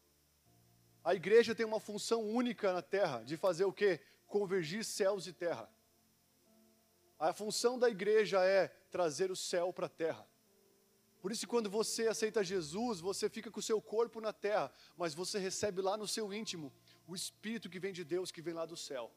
A 1.04 1.14
igreja 1.14 1.54
tem 1.54 1.64
uma 1.64 1.78
função 1.78 2.20
única 2.20 2.72
na 2.72 2.82
terra, 2.82 3.22
de 3.22 3.36
fazer 3.36 3.64
o 3.64 3.72
quê? 3.72 4.00
Convergir 4.26 4.84
céus 4.84 5.28
e 5.28 5.32
terra. 5.32 5.70
A 7.16 7.32
função 7.32 7.78
da 7.78 7.88
igreja 7.88 8.44
é 8.44 8.66
trazer 8.90 9.30
o 9.30 9.36
céu 9.36 9.72
para 9.72 9.86
a 9.86 9.88
terra. 9.88 10.28
Por 11.20 11.30
isso, 11.30 11.46
quando 11.46 11.70
você 11.70 12.08
aceita 12.08 12.42
Jesus, 12.42 12.98
você 12.98 13.30
fica 13.30 13.52
com 13.52 13.60
o 13.60 13.62
seu 13.62 13.80
corpo 13.80 14.20
na 14.20 14.32
terra, 14.32 14.72
mas 14.96 15.14
você 15.14 15.38
recebe 15.38 15.80
lá 15.80 15.96
no 15.96 16.08
seu 16.08 16.32
íntimo 16.32 16.72
o 17.06 17.14
Espírito 17.14 17.70
que 17.70 17.78
vem 17.78 17.92
de 17.92 18.02
Deus, 18.02 18.32
que 18.32 18.42
vem 18.42 18.52
lá 18.52 18.66
do 18.66 18.76
céu. 18.76 19.12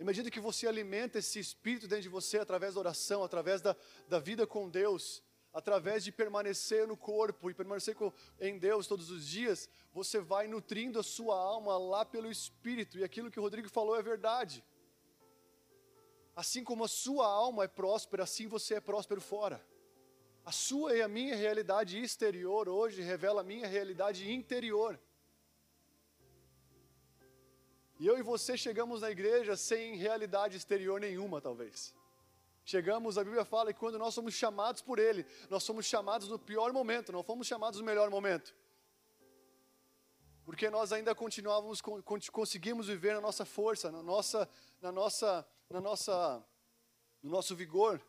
Imagina 0.00 0.30
que 0.30 0.40
você 0.40 0.66
alimenta 0.66 1.18
esse 1.18 1.38
Espírito 1.38 1.86
dentro 1.86 2.04
de 2.04 2.08
você 2.08 2.38
através 2.38 2.72
da 2.72 2.80
oração, 2.80 3.22
através 3.22 3.60
da, 3.60 3.76
da 4.08 4.18
vida 4.18 4.46
com 4.46 4.70
Deus, 4.70 5.22
através 5.56 6.04
de 6.04 6.12
permanecer 6.12 6.86
no 6.86 6.98
corpo 6.98 7.50
e 7.50 7.54
permanecer 7.54 7.96
em 8.38 8.58
Deus 8.58 8.86
todos 8.86 9.10
os 9.10 9.26
dias, 9.26 9.70
você 9.90 10.20
vai 10.20 10.46
nutrindo 10.46 11.00
a 11.00 11.02
sua 11.02 11.34
alma 11.34 11.78
lá 11.78 12.04
pelo 12.04 12.30
Espírito, 12.30 12.98
e 12.98 13.02
aquilo 13.02 13.30
que 13.30 13.40
o 13.40 13.42
Rodrigo 13.42 13.70
falou 13.70 13.96
é 13.96 14.02
verdade. 14.02 14.62
Assim 16.42 16.62
como 16.62 16.84
a 16.84 16.88
sua 16.88 17.26
alma 17.26 17.64
é 17.64 17.68
próspera, 17.68 18.24
assim 18.24 18.46
você 18.46 18.74
é 18.74 18.80
próspero 18.82 19.22
fora. 19.22 19.58
A 20.44 20.52
sua 20.52 20.94
e 20.94 21.00
a 21.00 21.08
minha 21.08 21.34
realidade 21.34 21.98
exterior 21.98 22.68
hoje 22.68 23.00
revela 23.00 23.40
a 23.40 23.44
minha 23.52 23.66
realidade 23.66 24.30
interior. 24.30 25.00
E 27.98 28.06
eu 28.06 28.18
e 28.18 28.22
você 28.22 28.58
chegamos 28.58 29.00
na 29.00 29.10
igreja 29.10 29.56
sem 29.56 29.96
realidade 29.96 30.58
exterior 30.58 31.00
nenhuma, 31.00 31.40
talvez. 31.40 31.94
Chegamos, 32.66 33.16
a 33.16 33.24
Bíblia 33.24 33.46
fala 33.46 33.72
que 33.72 33.80
quando 33.80 33.98
nós 33.98 34.12
somos 34.12 34.34
chamados 34.34 34.82
por 34.82 34.98
Ele, 34.98 35.24
nós 35.48 35.62
somos 35.62 35.86
chamados 35.86 36.28
no 36.28 36.38
pior 36.38 36.70
momento, 36.70 37.12
não 37.12 37.22
fomos 37.22 37.46
chamados 37.46 37.80
no 37.80 37.86
melhor 37.86 38.10
momento. 38.10 38.54
Porque 40.44 40.68
nós 40.68 40.92
ainda 40.92 41.14
continuávamos, 41.14 41.80
conseguimos 42.30 42.88
viver 42.88 43.14
na 43.14 43.20
nossa 43.22 43.46
força, 43.46 43.90
na 43.90 44.02
nossa, 44.02 44.46
na 44.82 44.92
nossa 44.92 45.46
na 45.68 45.80
nossa, 45.80 46.44
no 47.22 47.30
nosso 47.30 47.54
vigor. 47.54 48.00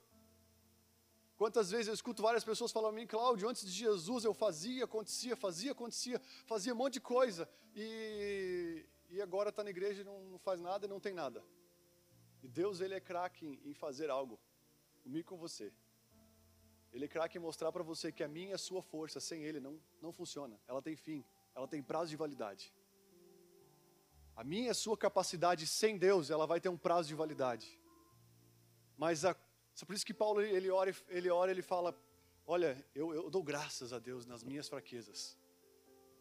Quantas 1.37 1.69
vezes 1.69 1.87
eu 1.87 1.93
escuto 1.93 2.21
várias 2.21 2.43
pessoas 2.43 2.71
falando 2.71 2.93
a 2.93 2.95
mim, 2.95 3.05
Cláudio, 3.05 3.47
antes 3.47 3.63
de 3.63 3.71
Jesus 3.71 4.23
eu 4.23 4.33
fazia, 4.33 4.85
acontecia, 4.85 5.35
fazia, 5.35 5.71
acontecia, 5.71 6.19
fazia 6.45 6.73
um 6.73 6.77
monte 6.77 6.93
de 6.93 7.01
coisa, 7.01 7.47
e, 7.75 8.83
e 9.09 9.21
agora 9.21 9.49
está 9.49 9.63
na 9.63 9.69
igreja 9.69 10.01
e 10.01 10.03
não, 10.03 10.19
não, 10.23 10.39
faz 10.39 10.59
nada 10.59 10.85
e 10.85 10.89
não 10.89 10.99
tem 10.99 11.13
nada. 11.13 11.43
E 12.44 12.48
Deus, 12.48 12.82
Ele 12.82 12.94
é 12.94 13.00
craque 13.00 13.60
em, 13.65 13.74
fazer 13.74 14.10
algo, 14.10 14.39
comigo 15.03 15.27
com 15.27 15.38
você. 15.38 15.72
Ele 16.94 17.06
é 17.06 17.08
craque 17.08 17.38
em 17.38 17.41
mostrar 17.41 17.72
para 17.72 17.84
você 17.84 18.12
que 18.12 18.24
a 18.24 18.27
minha 18.27 18.51
e 18.51 18.53
a 18.53 18.58
sua 18.58 18.82
força, 18.82 19.20
sem 19.20 19.44
Ele, 19.44 19.60
não, 19.60 19.79
não 20.01 20.12
funciona. 20.12 20.60
Ela 20.67 20.82
tem 20.82 20.96
fim, 20.96 21.24
ela 21.56 21.67
tem 21.67 21.82
prazo 21.82 22.10
de 22.10 22.15
validade. 22.15 22.74
A 24.36 24.44
minha 24.44 24.67
e 24.67 24.70
a 24.70 24.74
sua 24.74 24.96
capacidade 24.96 25.65
sem 25.65 25.98
Deus, 25.98 26.29
ela 26.29 26.46
vai 26.46 26.62
ter 26.62 26.70
um 26.70 26.77
prazo 26.77 27.08
de 27.08 27.15
validade. 27.15 27.79
Mas 28.96 29.25
a, 29.25 29.36
por 29.86 29.96
isso 29.96 30.06
que 30.06 30.13
Paulo 30.13 30.41
ele 30.41 30.70
ora, 30.70 30.96
ele 31.10 31.29
ora, 31.29 31.50
ele 31.50 31.63
fala: 31.63 31.96
Olha, 32.46 32.84
eu, 32.96 33.13
eu 33.13 33.29
dou 33.29 33.44
graças 33.44 33.91
a 33.91 34.00
Deus 34.00 34.25
nas 34.25 34.44
minhas 34.44 34.70
fraquezas, 34.70 35.38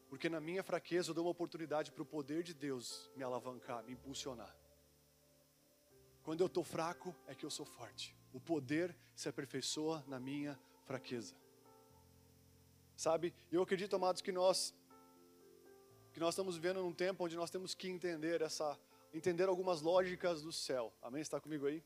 porque 0.08 0.28
na 0.28 0.40
minha 0.40 0.62
fraqueza 0.62 1.10
eu 1.10 1.14
dou 1.14 1.24
uma 1.24 1.30
oportunidade 1.30 1.92
para 1.92 2.02
o 2.02 2.06
poder 2.06 2.42
de 2.42 2.54
Deus 2.54 3.10
me 3.14 3.22
alavancar, 3.22 3.84
me 3.84 3.92
impulsionar. 3.92 4.54
Quando 6.26 6.40
eu 6.40 6.48
estou 6.48 6.64
fraco, 6.64 7.14
é 7.28 7.36
que 7.36 7.46
eu 7.46 7.50
sou 7.50 7.64
forte. 7.64 8.12
O 8.32 8.40
poder 8.40 8.92
se 9.14 9.28
aperfeiçoa 9.28 10.02
na 10.08 10.18
minha 10.18 10.58
fraqueza. 10.84 11.36
Sabe? 12.96 13.32
Eu 13.52 13.62
acredito, 13.62 13.94
amados, 13.94 14.20
que 14.20 14.32
nós 14.32 14.74
que 16.12 16.18
nós 16.18 16.34
estamos 16.34 16.56
vivendo 16.56 16.82
num 16.82 16.92
tempo 16.92 17.24
onde 17.24 17.36
nós 17.36 17.48
temos 17.48 17.74
que 17.74 17.88
entender 17.88 18.42
essa, 18.42 18.76
entender 19.14 19.48
algumas 19.48 19.82
lógicas 19.82 20.42
do 20.42 20.50
céu. 20.50 20.92
Amém? 21.00 21.22
Está 21.22 21.40
comigo 21.40 21.64
aí? 21.64 21.80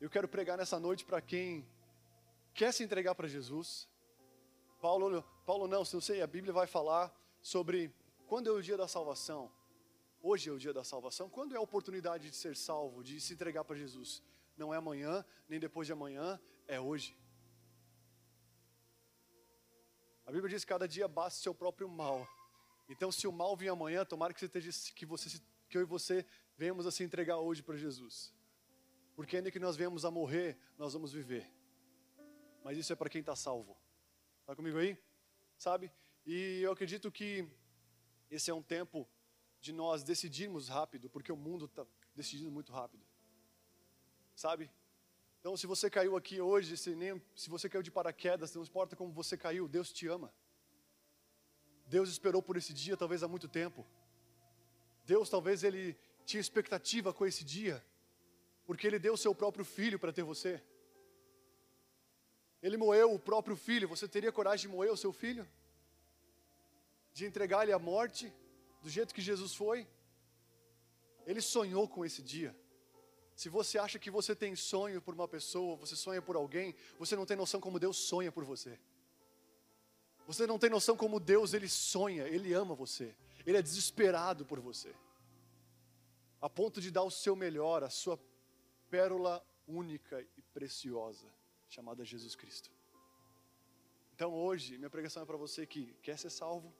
Eu 0.00 0.10
quero 0.10 0.26
pregar 0.26 0.58
nessa 0.58 0.80
noite 0.80 1.04
para 1.04 1.20
quem 1.20 1.64
quer 2.54 2.72
se 2.72 2.82
entregar 2.82 3.14
para 3.14 3.28
Jesus. 3.28 3.88
Paulo, 4.80 5.22
Paulo 5.46 5.68
não, 5.68 5.84
se 5.84 5.94
não 5.94 6.00
sei, 6.00 6.22
a 6.22 6.26
Bíblia 6.26 6.52
vai 6.52 6.66
falar 6.66 7.14
sobre 7.40 7.94
quando 8.26 8.50
é 8.50 8.52
o 8.52 8.60
dia 8.60 8.76
da 8.76 8.88
salvação. 8.88 9.48
Hoje 10.26 10.48
é 10.48 10.52
o 10.54 10.58
dia 10.58 10.72
da 10.72 10.82
salvação. 10.82 11.28
Quando 11.28 11.54
é 11.54 11.58
a 11.58 11.60
oportunidade 11.60 12.30
de 12.30 12.34
ser 12.34 12.56
salvo, 12.56 13.04
de 13.04 13.20
se 13.20 13.34
entregar 13.34 13.62
para 13.62 13.76
Jesus? 13.76 14.22
Não 14.56 14.72
é 14.72 14.78
amanhã, 14.78 15.22
nem 15.46 15.60
depois 15.60 15.86
de 15.86 15.92
amanhã, 15.92 16.40
é 16.66 16.80
hoje. 16.80 17.14
A 20.24 20.32
Bíblia 20.32 20.48
diz 20.48 20.64
que 20.64 20.68
cada 20.70 20.88
dia 20.88 21.06
basta 21.06 21.38
o 21.40 21.42
seu 21.42 21.54
próprio 21.54 21.86
mal. 21.86 22.26
Então, 22.88 23.12
se 23.12 23.26
o 23.26 23.32
mal 23.32 23.54
vir 23.54 23.68
amanhã, 23.68 24.02
tomara 24.02 24.32
que 24.32 24.40
você, 24.40 24.46
esteja, 24.46 24.70
que, 24.94 25.04
você, 25.04 25.38
que 25.68 25.76
eu 25.76 25.82
e 25.82 25.84
você 25.84 26.24
venhamos 26.56 26.86
a 26.86 26.90
se 26.90 27.04
entregar 27.04 27.36
hoje 27.36 27.62
para 27.62 27.76
Jesus. 27.76 28.32
Porque 29.14 29.36
ainda 29.36 29.50
que 29.50 29.60
nós 29.60 29.76
venhamos 29.76 30.06
a 30.06 30.10
morrer, 30.10 30.56
nós 30.78 30.94
vamos 30.94 31.12
viver. 31.12 31.46
Mas 32.62 32.78
isso 32.78 32.90
é 32.94 32.96
para 32.96 33.10
quem 33.10 33.20
está 33.20 33.36
salvo. 33.36 33.76
Está 34.40 34.56
comigo 34.56 34.78
aí? 34.78 34.96
Sabe? 35.58 35.92
E 36.24 36.62
eu 36.62 36.72
acredito 36.72 37.12
que 37.12 37.46
esse 38.30 38.50
é 38.50 38.54
um 38.54 38.62
tempo 38.62 39.06
de 39.64 39.72
nós 39.72 40.04
decidirmos 40.04 40.68
rápido, 40.68 41.08
porque 41.08 41.32
o 41.32 41.36
mundo 41.36 41.64
está 41.64 41.86
decidindo 42.14 42.50
muito 42.50 42.70
rápido. 42.70 43.02
Sabe? 44.36 44.70
Então, 45.40 45.56
se 45.56 45.66
você 45.66 45.88
caiu 45.88 46.18
aqui 46.18 46.38
hoje, 46.38 46.76
se, 46.76 46.94
nem, 46.94 47.12
se 47.34 47.48
você 47.48 47.66
caiu 47.66 47.82
de 47.82 47.90
paraquedas, 47.90 48.54
não 48.54 48.62
importa 48.62 48.94
como 48.94 49.10
você 49.10 49.38
caiu, 49.38 49.66
Deus 49.66 49.90
te 49.90 50.06
ama. 50.06 50.30
Deus 51.86 52.10
esperou 52.10 52.42
por 52.42 52.58
esse 52.58 52.74
dia 52.74 52.94
talvez 52.94 53.22
há 53.22 53.28
muito 53.28 53.48
tempo. 53.48 53.86
Deus 55.06 55.30
talvez 55.30 55.64
ele 55.64 55.96
tinha 56.26 56.42
expectativa 56.42 57.14
com 57.14 57.24
esse 57.24 57.42
dia, 57.42 57.82
porque 58.66 58.86
ele 58.86 58.98
deu 58.98 59.16
seu 59.16 59.34
próprio 59.34 59.64
filho 59.64 59.98
para 59.98 60.12
ter 60.12 60.24
você. 60.24 60.62
Ele 62.62 62.76
moeu 62.76 63.14
o 63.14 63.18
próprio 63.18 63.56
filho. 63.56 63.88
Você 63.88 64.06
teria 64.06 64.30
coragem 64.30 64.68
de 64.68 64.76
moer 64.76 64.92
o 64.92 64.96
seu 65.04 65.12
filho? 65.12 65.48
De 67.14 67.24
entregar 67.24 67.62
ele 67.62 67.72
à 67.72 67.78
morte, 67.78 68.30
do 68.84 68.90
jeito 68.90 69.14
que 69.14 69.22
Jesus 69.22 69.54
foi? 69.54 69.88
Ele 71.26 71.40
sonhou 71.40 71.88
com 71.88 72.04
esse 72.04 72.22
dia. 72.22 72.54
Se 73.34 73.48
você 73.48 73.78
acha 73.78 73.98
que 73.98 74.10
você 74.10 74.36
tem 74.36 74.54
sonho 74.54 75.00
por 75.00 75.14
uma 75.14 75.26
pessoa, 75.26 75.74
você 75.74 75.96
sonha 75.96 76.20
por 76.20 76.36
alguém, 76.36 76.74
você 76.98 77.16
não 77.16 77.24
tem 77.24 77.34
noção 77.34 77.60
como 77.62 77.80
Deus 77.80 77.96
sonha 77.96 78.30
por 78.30 78.44
você. 78.44 78.78
Você 80.26 80.46
não 80.46 80.58
tem 80.58 80.68
noção 80.68 80.98
como 80.98 81.18
Deus 81.18 81.54
ele 81.54 81.68
sonha, 81.68 82.28
ele 82.28 82.52
ama 82.52 82.74
você, 82.74 83.16
ele 83.46 83.56
é 83.56 83.62
desesperado 83.62 84.44
por 84.44 84.60
você, 84.60 84.94
a 86.40 86.48
ponto 86.48 86.80
de 86.80 86.90
dar 86.90 87.02
o 87.02 87.10
seu 87.10 87.34
melhor, 87.34 87.82
a 87.84 87.90
sua 87.90 88.18
pérola 88.90 89.44
única 89.66 90.20
e 90.36 90.42
preciosa, 90.42 91.26
chamada 91.68 92.04
Jesus 92.04 92.34
Cristo. 92.34 92.70
Então 94.14 94.32
hoje, 94.32 94.78
minha 94.78 94.90
pregação 94.90 95.22
é 95.22 95.26
para 95.26 95.36
você 95.36 95.66
que 95.66 95.94
quer 96.02 96.18
ser 96.18 96.30
salvo, 96.30 96.74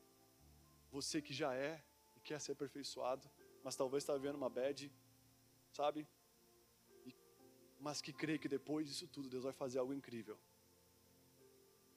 você 0.90 1.20
que 1.20 1.34
já 1.34 1.54
é 1.54 1.82
quer 2.24 2.40
ser 2.40 2.52
aperfeiçoado, 2.52 3.30
mas 3.62 3.76
talvez 3.76 4.02
está 4.02 4.14
vivendo 4.14 4.36
uma 4.36 4.50
bad, 4.50 4.90
sabe? 5.72 6.06
mas 7.84 8.00
que 8.00 8.14
crê 8.14 8.38
que 8.38 8.48
depois 8.48 8.88
disso 8.88 9.06
tudo 9.06 9.28
Deus 9.28 9.44
vai 9.44 9.52
fazer 9.52 9.78
algo 9.78 9.92
incrível. 9.92 10.38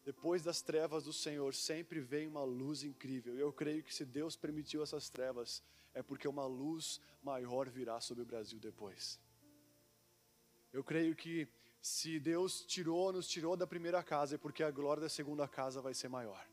Depois 0.03 0.43
das 0.43 0.61
trevas 0.61 1.05
do 1.05 1.13
Senhor 1.13 1.53
sempre 1.55 2.01
vem 2.01 2.27
uma 2.27 2.43
luz 2.43 2.83
incrível. 2.83 3.37
Eu 3.37 3.53
creio 3.53 3.81
que 3.81 3.95
se 3.95 4.03
Deus 4.03 4.35
permitiu 4.35 4.83
essas 4.83 5.09
trevas, 5.09 5.63
é 5.93 6.03
porque 6.03 6.27
uma 6.27 6.45
luz 6.45 6.99
maior 7.23 7.69
virá 7.69 8.01
sobre 8.01 8.21
o 8.21 8.25
Brasil 8.25 8.59
depois. 8.59 9.17
Eu 10.73 10.83
creio 10.83 11.15
que 11.15 11.47
se 11.81 12.19
Deus 12.19 12.65
tirou, 12.65 13.13
nos 13.13 13.27
tirou 13.27 13.55
da 13.55 13.65
primeira 13.65 14.03
casa, 14.03 14.35
é 14.35 14.37
porque 14.37 14.63
a 14.63 14.71
glória 14.71 15.01
da 15.01 15.09
segunda 15.09 15.47
casa 15.47 15.81
vai 15.81 15.93
ser 15.93 16.09
maior. 16.09 16.45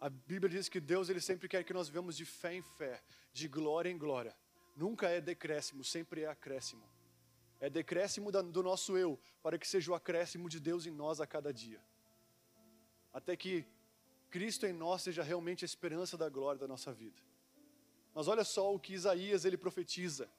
A 0.00 0.08
Bíblia 0.08 0.48
diz 0.48 0.68
que 0.68 0.80
Deus 0.80 1.10
ele 1.10 1.20
sempre 1.20 1.46
quer 1.46 1.62
que 1.62 1.74
nós 1.74 1.88
vivamos 1.88 2.16
de 2.16 2.24
fé 2.24 2.54
em 2.54 2.62
fé, 2.62 3.02
de 3.34 3.46
glória 3.46 3.90
em 3.90 3.98
glória. 3.98 4.34
Nunca 4.74 5.08
é 5.08 5.20
decréscimo, 5.20 5.84
sempre 5.84 6.22
é 6.22 6.26
acréscimo. 6.26 6.82
É 7.60 7.68
decréscimo 7.68 8.32
do 8.32 8.62
nosso 8.62 8.96
eu, 8.96 9.20
para 9.42 9.58
que 9.58 9.68
seja 9.68 9.92
o 9.92 9.94
acréscimo 9.94 10.48
de 10.48 10.58
Deus 10.58 10.86
em 10.86 10.90
nós 10.90 11.20
a 11.20 11.26
cada 11.26 11.52
dia. 11.52 11.78
Até 13.12 13.36
que 13.36 13.66
Cristo 14.30 14.64
em 14.64 14.72
nós 14.72 15.02
seja 15.02 15.22
realmente 15.22 15.64
a 15.64 15.66
esperança 15.66 16.16
da 16.16 16.30
glória 16.30 16.58
da 16.58 16.66
nossa 16.66 16.90
vida. 16.92 17.20
Mas 18.14 18.26
olha 18.26 18.44
só 18.44 18.74
o 18.74 18.80
que 18.80 18.94
Isaías 18.94 19.44
ele 19.44 19.58
profetiza. 19.58 20.30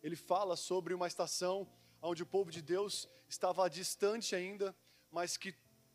Ele 0.00 0.14
fala 0.14 0.54
sobre 0.54 0.94
uma 0.94 1.08
estação 1.08 1.68
onde 2.00 2.22
o 2.22 2.26
povo 2.26 2.50
de 2.50 2.62
Deus 2.62 3.08
estava 3.28 3.68
distante 3.68 4.36
ainda, 4.36 4.74
mas 5.10 5.36
que 5.36 5.52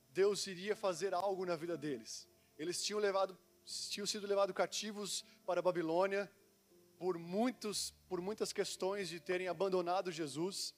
Deus 0.10 0.45
iria 0.48 0.75
fazer 0.75 1.13
algo 1.13 1.45
na 1.45 1.55
vida 1.55 1.77
deles. 1.77 2.27
Eles 2.57 2.83
tinham, 2.83 3.00
levado, 3.00 3.38
tinham 3.89 4.05
sido 4.05 4.27
levados 4.27 4.55
cativos 4.55 5.25
para 5.45 5.59
a 5.59 5.63
Babilônia 5.63 6.31
por, 6.97 7.17
muitos, 7.17 7.93
por 8.07 8.21
muitas 8.21 8.53
questões 8.53 9.09
de 9.09 9.19
terem 9.19 9.47
abandonado 9.47 10.12
Jesus. 10.12 10.74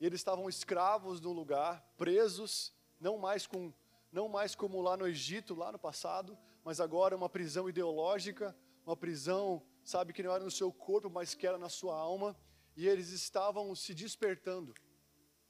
E 0.00 0.06
eles 0.06 0.20
estavam 0.20 0.48
escravos 0.48 1.20
num 1.20 1.32
lugar, 1.32 1.82
presos, 1.96 2.72
não 3.00 3.16
mais, 3.16 3.46
com, 3.46 3.72
não 4.12 4.28
mais 4.28 4.54
como 4.54 4.82
lá 4.82 4.96
no 4.96 5.06
Egito, 5.06 5.54
lá 5.54 5.72
no 5.72 5.78
passado, 5.78 6.36
mas 6.62 6.80
agora 6.80 7.16
uma 7.16 7.28
prisão 7.28 7.68
ideológica, 7.68 8.56
uma 8.84 8.96
prisão, 8.96 9.62
sabe, 9.82 10.12
que 10.12 10.22
não 10.22 10.32
era 10.32 10.44
no 10.44 10.50
seu 10.50 10.70
corpo, 10.72 11.08
mas 11.08 11.34
que 11.34 11.46
era 11.46 11.56
na 11.56 11.68
sua 11.68 11.96
alma 11.96 12.36
e 12.76 12.86
eles 12.86 13.08
estavam 13.08 13.74
se 13.74 13.94
despertando. 13.94 14.74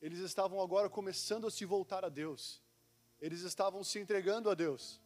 Eles 0.00 0.20
estavam 0.20 0.60
agora 0.60 0.88
começando 0.88 1.46
a 1.46 1.50
se 1.50 1.64
voltar 1.64 2.04
a 2.04 2.08
Deus. 2.08 2.62
Eles 3.20 3.40
estavam 3.40 3.82
se 3.82 3.98
entregando 3.98 4.48
a 4.48 4.54
Deus. 4.54 5.00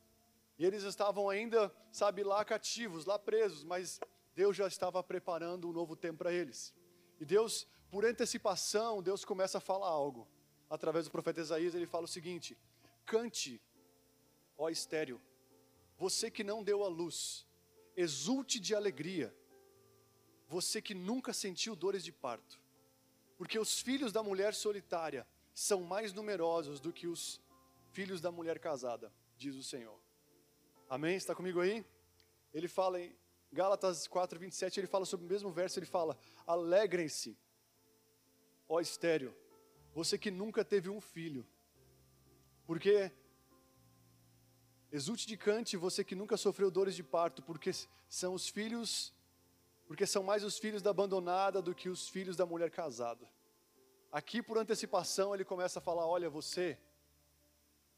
E 0.61 0.65
eles 0.67 0.83
estavam 0.83 1.31
ainda, 1.31 1.75
sabe, 1.91 2.23
lá 2.23 2.45
cativos, 2.45 3.07
lá 3.07 3.19
presos, 3.19 3.65
mas 3.65 3.99
Deus 4.35 4.55
já 4.55 4.67
estava 4.67 5.03
preparando 5.03 5.67
um 5.67 5.73
novo 5.73 5.97
tempo 5.97 6.19
para 6.19 6.35
eles. 6.35 6.75
E 7.19 7.25
Deus, 7.25 7.67
por 7.91 8.05
antecipação, 8.05 9.03
Deus 9.03 9.25
começa 9.25 9.57
a 9.57 9.61
falar 9.61 9.89
algo. 9.89 10.29
Através 10.69 11.07
do 11.07 11.11
profeta 11.11 11.41
Isaías, 11.41 11.75
ele 11.75 11.87
fala 11.87 12.05
o 12.05 12.09
seguinte: 12.09 12.59
Cante, 13.07 13.59
ó 14.59 14.69
estéreo, 14.69 15.19
você 15.97 16.31
que 16.31 16.45
não 16.45 16.63
deu 16.63 16.85
a 16.85 16.89
luz, 16.89 17.47
exulte 17.97 18.61
de 18.61 18.75
alegria, 18.75 19.35
você 20.47 20.83
que 20.83 20.93
nunca 20.93 21.33
sentiu 21.33 21.75
dores 21.75 22.05
de 22.05 22.13
parto, 22.13 22.61
porque 23.39 23.59
os 23.59 23.81
filhos 23.81 24.13
da 24.13 24.23
mulher 24.23 24.53
solitária 24.53 25.27
são 25.55 25.81
mais 25.81 26.13
numerosos 26.13 26.81
do 26.81 26.93
que 26.93 27.07
os 27.07 27.41
filhos 27.93 28.21
da 28.21 28.31
mulher 28.31 28.59
casada, 28.59 29.11
diz 29.39 29.57
o 29.57 29.63
Senhor. 29.63 29.99
Amém? 30.91 31.15
Está 31.15 31.37
comigo 31.37 31.61
aí? 31.61 31.87
Ele 32.53 32.67
fala 32.67 33.01
em 33.01 33.17
Gálatas 33.53 34.09
4, 34.09 34.41
27, 34.41 34.81
ele 34.81 34.89
fala 34.89 35.05
sobre 35.05 35.25
o 35.25 35.29
mesmo 35.29 35.49
verso, 35.53 35.79
ele 35.79 35.87
fala: 35.87 36.19
Alegrem-se, 36.45 37.39
ó 38.69 38.81
estéreo, 38.81 39.33
você 39.95 40.19
que 40.19 40.33
nunca 40.33 40.65
teve 40.65 40.89
um 40.89 41.01
filho, 41.01 41.47
porque 42.67 43.13
exulte 44.91 45.29
de 45.29 45.37
cante, 45.37 45.77
você 45.77 46.03
que 46.03 46.17
nunca 46.17 46.37
sofreu 46.37 46.73
dores 46.73 46.97
de 46.97 47.05
parto, 47.05 47.41
porque 47.41 47.71
são 48.09 48.35
os 48.35 48.49
filhos 48.49 49.15
porque 49.87 50.07
são 50.07 50.25
mais 50.25 50.43
os 50.43 50.59
filhos 50.59 50.83
da 50.83 50.91
abandonada 50.91 51.63
do 51.63 51.73
que 51.73 51.89
os 51.89 52.09
filhos 52.09 52.37
da 52.37 52.47
mulher 52.47 52.71
casada. 52.71 53.29
Aqui, 54.11 54.43
por 54.43 54.59
antecipação, 54.59 55.33
ele 55.35 55.45
começa 55.45 55.79
a 55.79 55.83
falar: 55.83 56.05
Olha, 56.05 56.29
você 56.29 56.77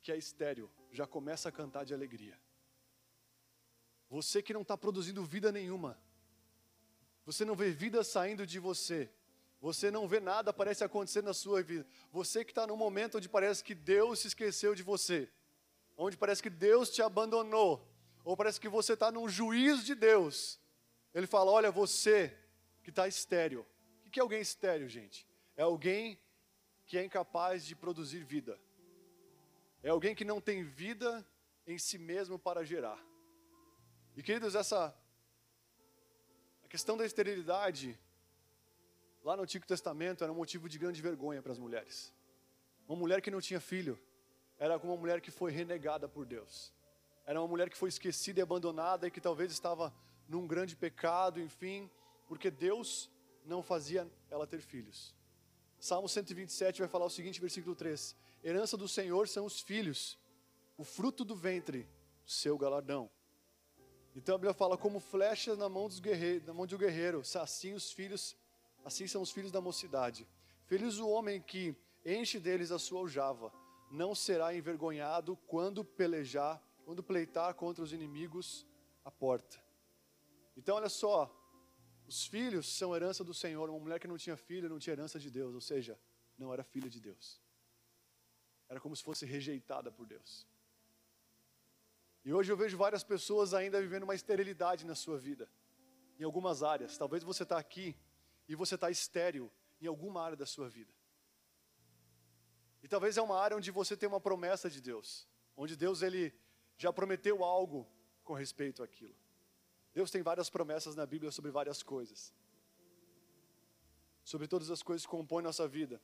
que 0.03 0.13
é 0.13 0.17
estéreo, 0.19 0.71
já 0.91 1.07
começa 1.07 1.49
a 1.49 1.53
cantar 1.53 1.85
de 1.85 1.95
alegria. 1.95 2.39
Você 4.13 4.43
que 4.43 4.53
não 4.53 4.61
está 4.61 4.77
produzindo 4.77 5.25
vida 5.25 5.51
nenhuma, 5.51 5.99
você 7.25 7.47
não 7.47 7.57
vê 7.57 7.71
vida 7.71 8.05
saindo 8.05 8.47
de 8.47 8.59
você, 8.59 9.11
você 9.59 9.91
não 9.91 10.07
vê 10.07 10.21
nada 10.21 10.53
parece 10.53 10.85
acontecer 10.85 11.23
na 11.23 11.33
sua 11.33 11.63
vida. 11.63 11.87
Você 12.11 12.45
que 12.45 12.51
está 12.51 12.67
num 12.67 12.77
momento 12.77 13.17
onde 13.17 13.27
parece 13.27 13.65
que 13.65 13.75
Deus 13.75 14.19
se 14.19 14.27
esqueceu 14.27 14.75
de 14.75 14.83
você, 14.83 15.31
onde 15.97 16.19
parece 16.19 16.43
que 16.43 16.51
Deus 16.51 16.91
te 16.91 17.01
abandonou, 17.01 17.91
ou 18.23 18.37
parece 18.37 18.61
que 18.61 18.69
você 18.69 18.93
está 18.93 19.11
num 19.11 19.31
juízo 19.31 19.83
de 19.83 19.95
Deus. 19.95 20.61
Ele 21.15 21.27
fala: 21.27 21.51
Olha, 21.51 21.71
você 21.71 22.37
que 22.83 22.91
está 22.91 23.09
estéreo. 23.09 23.65
O 24.05 24.11
que 24.11 24.21
é 24.21 24.23
alguém 24.23 24.43
estéreo, 24.43 24.91
gente? 24.91 25.27
É 25.57 25.63
alguém 25.63 26.21
que 26.85 26.99
é 26.99 27.03
incapaz 27.03 27.65
de 27.65 27.75
produzir 27.75 28.23
vida. 28.25 28.61
É 29.83 29.89
alguém 29.89 30.15
que 30.15 30.23
não 30.23 30.39
tem 30.39 30.63
vida 30.63 31.27
em 31.67 31.79
si 31.79 31.97
mesmo 31.97 32.39
para 32.39 32.63
gerar. 32.63 33.03
E 34.15 34.23
queridos, 34.23 34.55
essa 34.55 34.95
a 36.63 36.69
questão 36.69 36.99
da 36.99 37.07
esterilidade 37.07 37.99
lá 39.25 39.35
no 39.37 39.43
Antigo 39.43 39.67
Testamento 39.67 40.23
era 40.23 40.31
um 40.31 40.37
motivo 40.37 40.69
de 40.69 40.79
grande 40.79 41.01
vergonha 41.01 41.41
para 41.41 41.53
as 41.53 41.59
mulheres. 41.59 42.13
Uma 42.87 42.99
mulher 42.99 43.23
que 43.23 43.31
não 43.31 43.41
tinha 43.41 43.59
filho 43.59 43.99
era 44.59 44.79
como 44.79 44.93
uma 44.93 45.01
mulher 45.01 45.21
que 45.23 45.31
foi 45.31 45.51
renegada 45.51 46.07
por 46.07 46.27
Deus. 46.27 46.75
Era 47.25 47.41
uma 47.41 47.49
mulher 47.49 47.71
que 47.71 47.77
foi 47.77 47.89
esquecida 47.89 48.41
e 48.41 48.43
abandonada 48.43 49.07
e 49.07 49.11
que 49.11 49.21
talvez 49.21 49.51
estava 49.51 49.95
num 50.29 50.47
grande 50.47 50.77
pecado, 50.77 51.41
enfim, 51.41 51.91
porque 52.29 52.51
Deus 52.51 53.11
não 53.47 53.63
fazia 53.63 54.07
ela 54.31 54.47
ter 54.47 54.61
filhos. 54.61 55.15
Salmo 55.81 56.09
127 56.09 56.81
vai 56.81 56.89
falar 56.89 57.07
o 57.07 57.11
seguinte, 57.11 57.41
versículo 57.41 57.75
3: 57.75 58.15
Herança 58.45 58.77
do 58.77 58.87
Senhor 58.87 59.27
são 59.27 59.47
os 59.47 59.61
filhos, 59.61 60.19
o 60.77 60.85
fruto 60.85 61.25
do 61.25 61.35
ventre, 61.35 61.89
o 62.27 62.31
seu 62.31 62.59
galardão. 62.59 63.11
Então 64.15 64.35
a 64.35 64.39
Bíblia 64.39 64.55
fala 64.55 64.77
como 64.77 65.01
flechas 65.01 65.57
na 65.57 65.69
mão 65.69 65.89
dos 65.89 65.99
guerreiros, 65.99 66.47
na 66.47 66.53
mão 66.53 66.67
de 66.67 66.75
um 66.75 66.79
guerreiro, 66.79 67.23
assim 67.35 67.73
os 67.73 67.93
filhos, 67.93 68.37
assim 68.85 69.07
são 69.07 69.23
os 69.23 69.31
filhos 69.31 69.51
da 69.51 69.61
mocidade. 69.61 70.29
Feliz 70.67 70.99
o 70.99 71.09
homem 71.09 71.41
que 71.41 71.75
enche 72.05 72.39
deles 72.39 72.71
a 72.71 72.79
sua 72.79 73.01
aljava, 73.01 73.53
não 73.91 74.15
será 74.15 74.55
envergonhado 74.55 75.37
quando 75.47 75.85
pelejar, 75.85 76.63
quando 76.85 77.03
pleitar 77.03 77.55
contra 77.55 77.83
os 77.83 77.93
inimigos 77.93 78.67
a 79.05 79.11
porta. 79.11 79.63
Então, 80.57 80.77
olha 80.77 80.89
só, 80.89 81.31
os 82.07 82.27
filhos 82.27 82.69
são 82.69 82.95
herança 82.95 83.25
do 83.25 83.33
Senhor. 83.33 83.71
Uma 83.71 83.79
mulher 83.79 83.99
que 83.99 84.09
não 84.09 84.19
tinha 84.19 84.37
filho 84.37 84.69
não 84.69 84.79
tinha 84.79 84.93
herança 84.93 85.19
de 85.19 85.31
Deus, 85.31 85.55
ou 85.55 85.61
seja, 85.61 85.99
não 86.37 86.53
era 86.53 86.63
filha 86.63 86.91
de 86.91 87.01
Deus. 87.01 87.41
Era 88.69 88.81
como 88.81 88.95
se 88.95 89.03
fosse 89.03 89.25
rejeitada 89.25 89.91
por 89.91 90.07
Deus. 90.07 90.47
E 92.25 92.33
hoje 92.33 92.53
eu 92.53 92.57
vejo 92.57 92.77
várias 92.77 93.03
pessoas 93.03 93.53
ainda 93.53 93.81
vivendo 93.81 94.05
uma 94.05 94.15
esterilidade 94.15 94.87
na 94.87 94.95
sua 94.95 95.19
vida, 95.19 95.49
em 96.19 96.25
algumas 96.25 96.63
áreas. 96.63 96.97
Talvez 96.97 97.25
você 97.25 97.43
está 97.43 97.59
aqui 97.59 97.97
e 98.49 98.55
você 98.55 98.77
está 98.77 98.91
estéril 98.91 99.51
em 99.81 99.87
alguma 99.87 100.23
área 100.23 100.37
da 100.37 100.47
sua 100.47 100.69
vida. 100.69 100.93
E 102.83 102.89
talvez 102.89 103.17
é 103.17 103.23
uma 103.23 103.39
área 103.39 103.57
onde 103.57 103.71
você 103.71 103.97
tem 103.97 104.09
uma 104.09 104.21
promessa 104.21 104.71
de 104.71 104.81
Deus, 104.81 105.27
onde 105.57 105.77
Deus 105.77 106.03
ele 106.03 106.33
já 106.77 106.93
prometeu 106.93 107.45
algo 107.45 107.89
com 108.23 108.35
respeito 108.35 108.83
àquilo. 108.83 109.15
Deus 109.93 110.11
tem 110.11 110.23
várias 110.23 110.49
promessas 110.49 110.95
na 110.95 111.05
Bíblia 111.05 111.31
sobre 111.31 111.51
várias 111.51 111.83
coisas. 111.83 112.33
Sobre 114.25 114.47
todas 114.47 114.71
as 114.71 114.83
coisas 114.83 115.05
que 115.05 115.11
compõem 115.11 115.43
nossa 115.43 115.67
vida. 115.67 116.01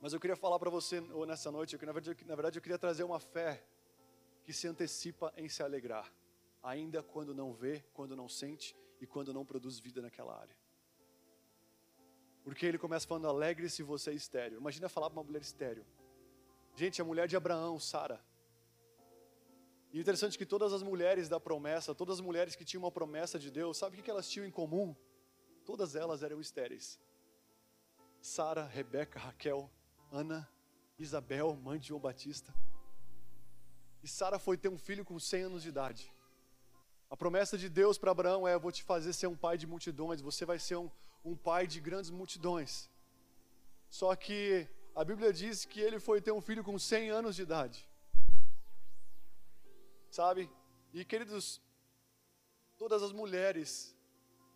Mas 0.00 0.12
eu 0.12 0.20
queria 0.20 0.36
falar 0.36 0.58
para 0.58 0.70
você 0.70 1.00
nessa 1.26 1.50
noite, 1.50 1.76
que 1.76 1.86
na 1.86 1.92
verdade, 1.92 2.24
na 2.24 2.34
verdade 2.34 2.58
eu 2.58 2.62
queria 2.62 2.78
trazer 2.78 3.04
uma 3.04 3.20
fé 3.20 3.64
que 4.42 4.52
se 4.52 4.66
antecipa 4.66 5.32
em 5.36 5.48
se 5.48 5.62
alegrar, 5.62 6.12
ainda 6.62 7.02
quando 7.02 7.34
não 7.34 7.52
vê, 7.52 7.84
quando 7.92 8.16
não 8.16 8.28
sente 8.28 8.76
e 9.00 9.06
quando 9.06 9.32
não 9.32 9.44
produz 9.44 9.78
vida 9.78 10.00
naquela 10.02 10.38
área. 10.38 10.56
Porque 12.44 12.66
ele 12.66 12.78
começa 12.78 13.06
falando: 13.06 13.28
alegre-se 13.28 13.82
você 13.82 14.10
é 14.10 14.14
estéreo. 14.14 14.58
Imagina 14.58 14.88
falar 14.88 15.08
para 15.10 15.20
uma 15.20 15.24
mulher 15.24 15.42
estéreo. 15.42 15.86
Gente, 16.74 17.00
a 17.00 17.04
mulher 17.04 17.28
de 17.28 17.36
Abraão, 17.36 17.78
Sara, 17.78 18.24
e 19.92 20.00
interessante 20.00 20.38
que 20.38 20.46
todas 20.46 20.72
as 20.72 20.82
mulheres 20.82 21.28
da 21.28 21.38
promessa, 21.38 21.94
todas 21.94 22.14
as 22.18 22.20
mulheres 22.20 22.56
que 22.56 22.64
tinham 22.64 22.82
uma 22.82 22.90
promessa 22.90 23.38
de 23.38 23.50
Deus, 23.50 23.76
sabe 23.76 24.00
o 24.00 24.02
que 24.02 24.10
elas 24.10 24.28
tinham 24.28 24.46
em 24.46 24.50
comum? 24.50 24.96
Todas 25.66 25.94
elas 25.94 26.22
eram 26.22 26.40
estéreis. 26.40 26.98
Sara, 28.22 28.64
Rebeca, 28.64 29.18
Raquel, 29.18 29.70
Ana, 30.10 30.48
Isabel, 30.98 31.54
mãe 31.56 31.78
de 31.78 31.88
João 31.88 32.00
Batista. 32.00 32.54
E 34.02 34.08
Sara 34.08 34.38
foi 34.38 34.56
ter 34.56 34.68
um 34.68 34.78
filho 34.78 35.04
com 35.04 35.18
100 35.18 35.42
anos 35.42 35.62
de 35.62 35.68
idade. 35.68 36.12
A 37.10 37.16
promessa 37.16 37.56
de 37.56 37.68
Deus 37.68 37.98
para 37.98 38.10
Abraão 38.10 38.48
é: 38.48 38.54
Eu 38.54 38.60
vou 38.60 38.72
te 38.72 38.82
fazer 38.82 39.12
ser 39.12 39.26
um 39.26 39.36
pai 39.36 39.56
de 39.56 39.66
multidões, 39.66 40.20
você 40.20 40.44
vai 40.44 40.58
ser 40.58 40.76
um, 40.76 40.90
um 41.24 41.36
pai 41.36 41.66
de 41.66 41.80
grandes 41.80 42.10
multidões. 42.10 42.88
Só 43.88 44.14
que 44.16 44.66
a 44.94 45.04
Bíblia 45.04 45.32
diz 45.32 45.64
que 45.64 45.80
ele 45.80 46.00
foi 46.00 46.20
ter 46.20 46.32
um 46.32 46.40
filho 46.40 46.64
com 46.64 46.78
100 46.78 47.10
anos 47.10 47.36
de 47.36 47.42
idade 47.42 47.88
sabe? 50.12 50.50
E 50.92 51.06
queridos, 51.06 51.60
todas 52.76 53.02
as 53.02 53.12
mulheres 53.12 53.96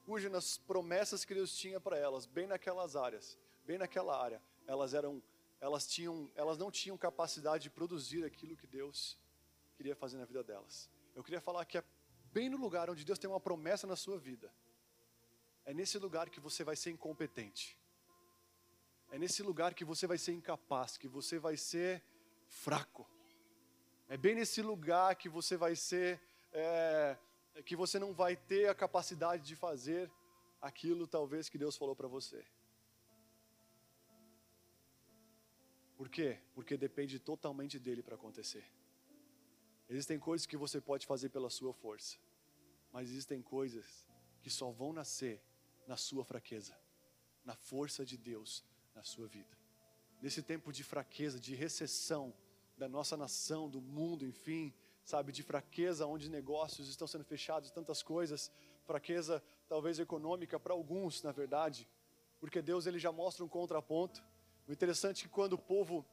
cujas 0.05 0.59
promessas 0.59 1.25
que 1.25 1.35
Deus 1.35 1.57
tinha 1.57 1.81
para 1.81 1.97
elas, 1.97 2.27
bem 2.27 2.47
naquelas 2.47 2.95
áreas, 2.95 3.39
bem 3.65 3.79
naquela 3.79 4.23
área, 4.23 4.41
elas 4.67 4.95
eram 4.95 5.21
elas, 5.59 5.87
tinham, 5.87 6.31
elas 6.35 6.59
não 6.59 6.71
tinham 6.71 6.99
capacidade 6.99 7.65
de 7.65 7.71
produzir 7.71 8.23
aquilo 8.25 8.55
que 8.55 8.67
Deus 8.67 9.19
queria 9.77 9.95
fazer 9.95 10.17
na 10.19 10.25
vida 10.25 10.43
delas. 10.43 10.91
Eu 11.15 11.23
queria 11.23 11.41
falar 11.41 11.65
que 11.65 11.79
é 11.79 11.85
bem 12.33 12.49
no 12.49 12.57
lugar 12.57 12.91
onde 12.91 13.05
Deus 13.05 13.19
tem 13.19 13.29
uma 13.31 13.41
promessa 13.41 13.87
na 13.87 13.97
sua 13.97 14.19
vida. 14.19 14.53
É 15.65 15.73
nesse 15.73 15.99
lugar 15.99 16.31
que 16.31 16.41
você 16.41 16.65
vai 16.65 16.77
ser 16.77 16.91
incompetente. 16.91 17.79
É 19.11 19.19
nesse 19.19 19.43
lugar 19.43 19.75
que 19.75 19.85
você 19.85 20.07
vai 20.07 20.19
ser 20.19 20.33
incapaz, 20.33 20.97
que 20.97 21.09
você 21.09 21.39
vai 21.39 21.57
ser 21.57 22.03
fraco. 22.49 23.09
É 24.09 24.17
bem 24.17 24.35
nesse 24.35 24.63
lugar 24.63 25.17
que 25.17 25.29
você 25.29 25.57
vai 25.57 25.75
ser, 25.75 26.21
é, 26.53 27.17
que 27.65 27.77
você 27.77 27.99
não 27.99 28.13
vai 28.13 28.37
ter 28.37 28.69
a 28.69 28.75
capacidade 28.75 29.43
de 29.43 29.57
fazer 29.57 30.11
aquilo 30.61 31.07
talvez 31.07 31.49
que 31.49 31.59
Deus 31.59 31.77
falou 31.77 31.95
para 31.95 32.09
você. 32.09 32.45
Por 35.97 36.09
quê? 36.09 36.39
Porque 36.55 36.77
depende 36.77 37.19
totalmente 37.19 37.79
dele 37.79 38.03
para 38.03 38.15
acontecer. 38.15 38.65
Existem 39.89 40.19
coisas 40.19 40.47
que 40.47 40.57
você 40.57 40.81
pode 40.81 41.07
fazer 41.07 41.29
pela 41.29 41.49
sua 41.49 41.73
força, 41.73 42.17
mas 42.93 43.09
existem 43.09 43.41
coisas 43.41 44.07
que 44.41 44.51
só 44.51 44.71
vão 44.71 44.93
nascer 44.93 45.41
na 45.87 45.97
sua 45.97 46.25
fraqueza, 46.25 46.77
na 47.45 47.55
força 47.55 48.05
de 48.05 48.17
Deus 48.17 48.65
na 48.95 49.05
sua 49.05 49.29
vida. 49.29 49.57
Nesse 50.21 50.43
tempo 50.43 50.73
de 50.73 50.83
fraqueza, 50.83 51.39
de 51.39 51.55
recessão 51.55 52.35
da 52.77 52.89
nossa 52.89 53.17
nação, 53.17 53.69
do 53.69 53.81
mundo, 53.81 54.27
enfim, 54.27 54.75
sabe, 55.05 55.31
de 55.31 55.43
fraqueza 55.43 56.07
onde 56.07 56.29
negócios 56.29 56.89
estão 56.89 57.07
sendo 57.07 57.25
fechados, 57.25 57.71
tantas 57.71 58.03
coisas, 58.03 58.51
fraqueza 58.85 59.43
talvez 59.69 59.99
econômica 59.99 60.59
para 60.59 60.73
alguns, 60.73 61.23
na 61.23 61.31
verdade, 61.31 61.89
porque 62.41 62.61
Deus 62.61 62.87
ele 62.87 62.99
já 62.99 63.13
mostra 63.13 63.45
um 63.45 63.49
contraponto. 63.49 64.25
O 64.67 64.73
interessante 64.73 65.21
é 65.21 65.29
que 65.29 65.29
quando 65.29 65.53
o 65.53 65.59
povo 65.59 66.05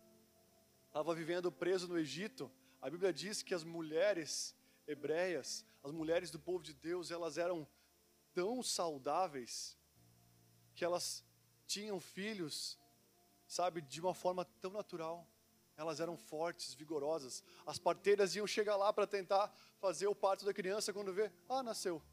estava 0.87 1.15
vivendo 1.15 1.51
preso 1.51 1.87
no 1.87 1.97
Egito, 1.97 2.51
a 2.83 2.89
Bíblia 2.89 3.13
diz 3.13 3.41
que 3.41 3.53
as 3.53 3.63
mulheres 3.63 4.53
hebreias, 4.85 5.65
as 5.81 5.93
mulheres 5.93 6.29
do 6.29 6.37
povo 6.37 6.61
de 6.61 6.73
Deus, 6.73 7.11
elas 7.11 7.37
eram 7.37 7.65
tão 8.33 8.61
saudáveis 8.61 9.77
que 10.75 10.83
elas 10.83 11.23
tinham 11.65 11.97
filhos, 11.97 12.77
sabe, 13.47 13.79
de 13.79 14.01
uma 14.01 14.13
forma 14.13 14.43
tão 14.59 14.69
natural. 14.69 15.25
Elas 15.77 16.01
eram 16.01 16.17
fortes, 16.17 16.73
vigorosas. 16.73 17.41
As 17.65 17.79
parteiras 17.79 18.35
iam 18.35 18.45
chegar 18.45 18.75
lá 18.75 18.91
para 18.91 19.07
tentar 19.07 19.49
fazer 19.79 20.07
o 20.07 20.13
parto 20.13 20.43
da 20.43 20.53
criança 20.53 20.91
quando 20.91 21.13
vê, 21.13 21.31
ah, 21.47 21.63
nasceu. 21.63 22.03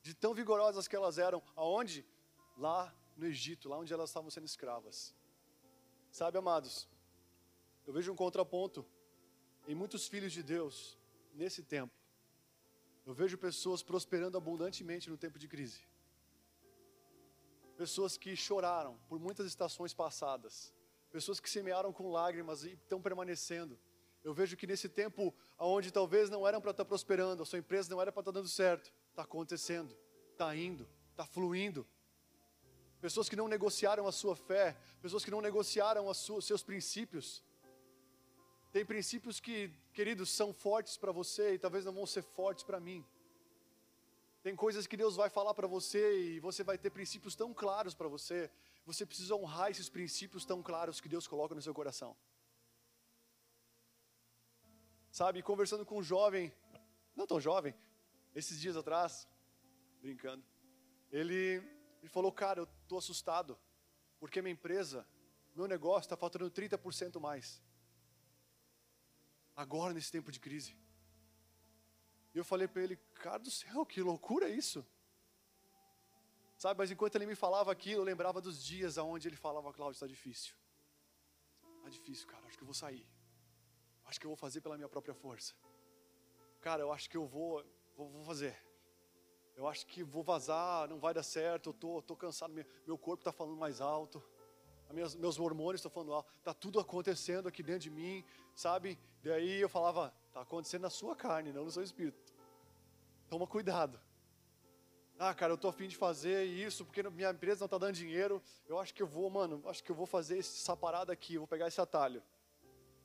De 0.00 0.14
tão 0.14 0.32
vigorosas 0.32 0.86
que 0.86 0.94
elas 0.94 1.18
eram, 1.18 1.42
aonde? 1.56 2.06
Lá 2.56 2.94
no 3.16 3.26
Egito, 3.26 3.68
lá 3.68 3.78
onde 3.78 3.92
elas 3.92 4.10
estavam 4.10 4.30
sendo 4.30 4.46
escravas. 4.46 5.12
Sabe, 6.12 6.38
amados, 6.38 6.88
eu 7.84 7.92
vejo 7.92 8.12
um 8.12 8.16
contraponto 8.16 8.86
em 9.70 9.74
muitos 9.74 10.08
filhos 10.08 10.32
de 10.32 10.42
Deus 10.42 10.98
nesse 11.32 11.62
tempo. 11.62 11.94
Eu 13.06 13.14
vejo 13.14 13.38
pessoas 13.38 13.84
prosperando 13.84 14.36
abundantemente 14.36 15.08
no 15.08 15.16
tempo 15.16 15.38
de 15.38 15.46
crise. 15.46 15.80
Pessoas 17.76 18.16
que 18.16 18.34
choraram 18.34 18.98
por 19.08 19.20
muitas 19.20 19.46
estações 19.46 19.94
passadas. 19.94 20.74
Pessoas 21.12 21.38
que 21.38 21.48
semearam 21.48 21.92
com 21.92 22.10
lágrimas 22.10 22.64
e 22.64 22.72
estão 22.72 23.00
permanecendo. 23.00 23.78
Eu 24.24 24.34
vejo 24.34 24.56
que 24.56 24.66
nesse 24.66 24.88
tempo, 24.88 25.32
onde 25.56 25.92
talvez 25.92 26.28
não 26.28 26.46
eram 26.48 26.60
para 26.60 26.72
estar 26.72 26.84
prosperando, 26.84 27.44
a 27.44 27.46
sua 27.46 27.60
empresa 27.60 27.88
não 27.88 28.02
era 28.02 28.10
para 28.10 28.22
estar 28.22 28.32
dando 28.32 28.48
certo, 28.48 28.92
está 29.10 29.22
acontecendo, 29.22 29.96
está 30.32 30.54
indo, 30.56 30.88
está 31.12 31.24
fluindo. 31.24 31.86
Pessoas 33.00 33.28
que 33.28 33.36
não 33.36 33.46
negociaram 33.46 34.08
a 34.08 34.12
sua 34.12 34.34
fé, 34.34 34.76
pessoas 35.00 35.24
que 35.24 35.30
não 35.30 35.40
negociaram 35.40 36.08
os 36.08 36.44
seus 36.44 36.60
princípios. 36.60 37.42
Tem 38.72 38.84
princípios 38.84 39.40
que, 39.40 39.70
queridos, 39.92 40.30
são 40.30 40.52
fortes 40.52 40.96
para 40.96 41.10
você 41.10 41.54
e 41.54 41.58
talvez 41.58 41.84
não 41.84 41.92
vão 41.92 42.06
ser 42.06 42.22
fortes 42.22 42.62
para 42.62 42.78
mim. 42.78 43.04
Tem 44.42 44.54
coisas 44.54 44.86
que 44.86 44.96
Deus 44.96 45.16
vai 45.16 45.28
falar 45.28 45.54
para 45.54 45.66
você 45.66 46.18
e 46.20 46.40
você 46.40 46.62
vai 46.62 46.78
ter 46.78 46.90
princípios 46.90 47.34
tão 47.34 47.52
claros 47.52 47.94
para 47.94 48.08
você. 48.08 48.50
Você 48.86 49.04
precisa 49.04 49.34
honrar 49.34 49.70
esses 49.70 49.88
princípios 49.88 50.44
tão 50.44 50.62
claros 50.62 51.00
que 51.00 51.08
Deus 51.08 51.26
coloca 51.26 51.54
no 51.54 51.60
seu 51.60 51.74
coração. 51.74 52.16
Sabe, 55.10 55.42
conversando 55.42 55.84
com 55.84 55.98
um 55.98 56.02
jovem, 56.02 56.52
não 57.16 57.26
tão 57.26 57.40
jovem, 57.40 57.74
esses 58.34 58.60
dias 58.60 58.76
atrás, 58.76 59.28
brincando, 60.00 60.44
ele, 61.10 61.60
ele 62.00 62.08
falou: 62.08 62.30
Cara, 62.30 62.60
eu 62.60 62.68
estou 62.82 62.98
assustado, 62.98 63.58
porque 64.20 64.40
minha 64.40 64.52
empresa, 64.52 65.04
meu 65.56 65.66
negócio 65.66 66.06
está 66.06 66.16
faturando 66.16 66.52
30% 66.52 67.20
mais. 67.20 67.60
Agora, 69.62 69.92
nesse 69.92 70.10
tempo 70.10 70.32
de 70.32 70.40
crise. 70.40 70.74
E 72.34 72.38
eu 72.38 72.44
falei 72.50 72.66
para 72.66 72.82
ele, 72.82 72.96
cara 73.26 73.42
do 73.46 73.50
céu, 73.50 73.84
que 73.84 74.00
loucura 74.00 74.48
isso. 74.48 74.80
Sabe, 76.56 76.78
mas 76.78 76.90
enquanto 76.90 77.16
ele 77.16 77.26
me 77.26 77.34
falava 77.34 77.70
aquilo, 77.70 78.00
eu 78.00 78.04
lembrava 78.04 78.40
dos 78.40 78.64
dias 78.64 78.96
aonde 78.96 79.28
ele 79.28 79.36
falava, 79.36 79.70
Cláudio, 79.70 79.96
está 79.98 80.06
difícil. 80.06 80.54
Está 81.76 81.90
difícil, 81.90 82.26
cara, 82.26 82.46
acho 82.46 82.56
que 82.56 82.62
eu 82.62 82.70
vou 82.72 82.74
sair. 82.74 83.06
Acho 84.06 84.18
que 84.18 84.26
eu 84.26 84.30
vou 84.30 84.36
fazer 84.36 84.62
pela 84.62 84.78
minha 84.78 84.88
própria 84.88 85.12
força. 85.12 85.52
Cara, 86.62 86.80
eu 86.80 86.90
acho 86.90 87.10
que 87.10 87.18
eu 87.18 87.26
vou, 87.26 87.62
vou, 87.94 88.08
vou 88.08 88.24
fazer. 88.24 88.56
Eu 89.56 89.68
acho 89.68 89.86
que 89.86 90.02
vou 90.02 90.22
vazar, 90.22 90.88
não 90.88 90.98
vai 90.98 91.12
dar 91.12 91.22
certo, 91.22 91.68
eu 91.68 91.74
tô, 91.74 92.00
tô 92.00 92.16
cansado, 92.16 92.54
meu, 92.86 92.96
corpo 92.96 93.20
está 93.20 93.32
falando 93.32 93.58
mais 93.58 93.82
alto. 93.82 94.24
Meus, 94.90 95.14
meus 95.14 95.38
hormônios 95.38 95.80
estão 95.80 95.90
falando 95.90 96.14
alto. 96.14 96.32
Está 96.38 96.54
tudo 96.54 96.80
acontecendo 96.80 97.46
aqui 97.46 97.62
dentro 97.62 97.80
de 97.80 97.90
mim, 97.90 98.24
sabe? 98.54 98.98
Daí 99.22 99.60
eu 99.60 99.68
falava, 99.68 100.12
Está 100.30 100.42
acontecendo 100.42 100.82
na 100.82 100.90
sua 100.90 101.16
carne, 101.16 101.52
não 101.52 101.64
no 101.64 101.72
seu 101.72 101.82
espírito. 101.82 102.32
Toma 103.28 103.48
cuidado. 103.48 104.00
Ah, 105.18 105.34
cara, 105.34 105.52
eu 105.52 105.58
tô 105.58 105.68
afim 105.68 105.88
de 105.88 105.96
fazer 105.96 106.44
isso 106.44 106.84
porque 106.84 107.02
minha 107.10 107.30
empresa 107.30 107.60
não 107.60 107.66
está 107.66 107.76
dando 107.76 107.94
dinheiro. 107.94 108.40
Eu 108.68 108.78
acho 108.78 108.94
que 108.94 109.02
eu 109.02 109.08
vou, 109.08 109.28
mano, 109.28 109.60
acho 109.66 109.82
que 109.82 109.90
eu 109.90 109.96
vou 109.96 110.06
fazer 110.06 110.38
essa 110.38 110.76
parada 110.76 111.12
aqui, 111.12 111.36
vou 111.36 111.48
pegar 111.48 111.66
esse 111.66 111.80
atalho. 111.80 112.22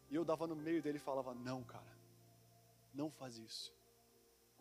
E 0.07 0.15
eu 0.15 0.23
dava 0.23 0.45
no 0.45 0.55
meio 0.55 0.83
dele 0.83 0.97
e 0.97 1.01
falava: 1.01 1.33
Não, 1.33 1.63
cara, 1.63 1.97
não 2.93 3.09
faz 3.09 3.39
isso. 3.39 3.73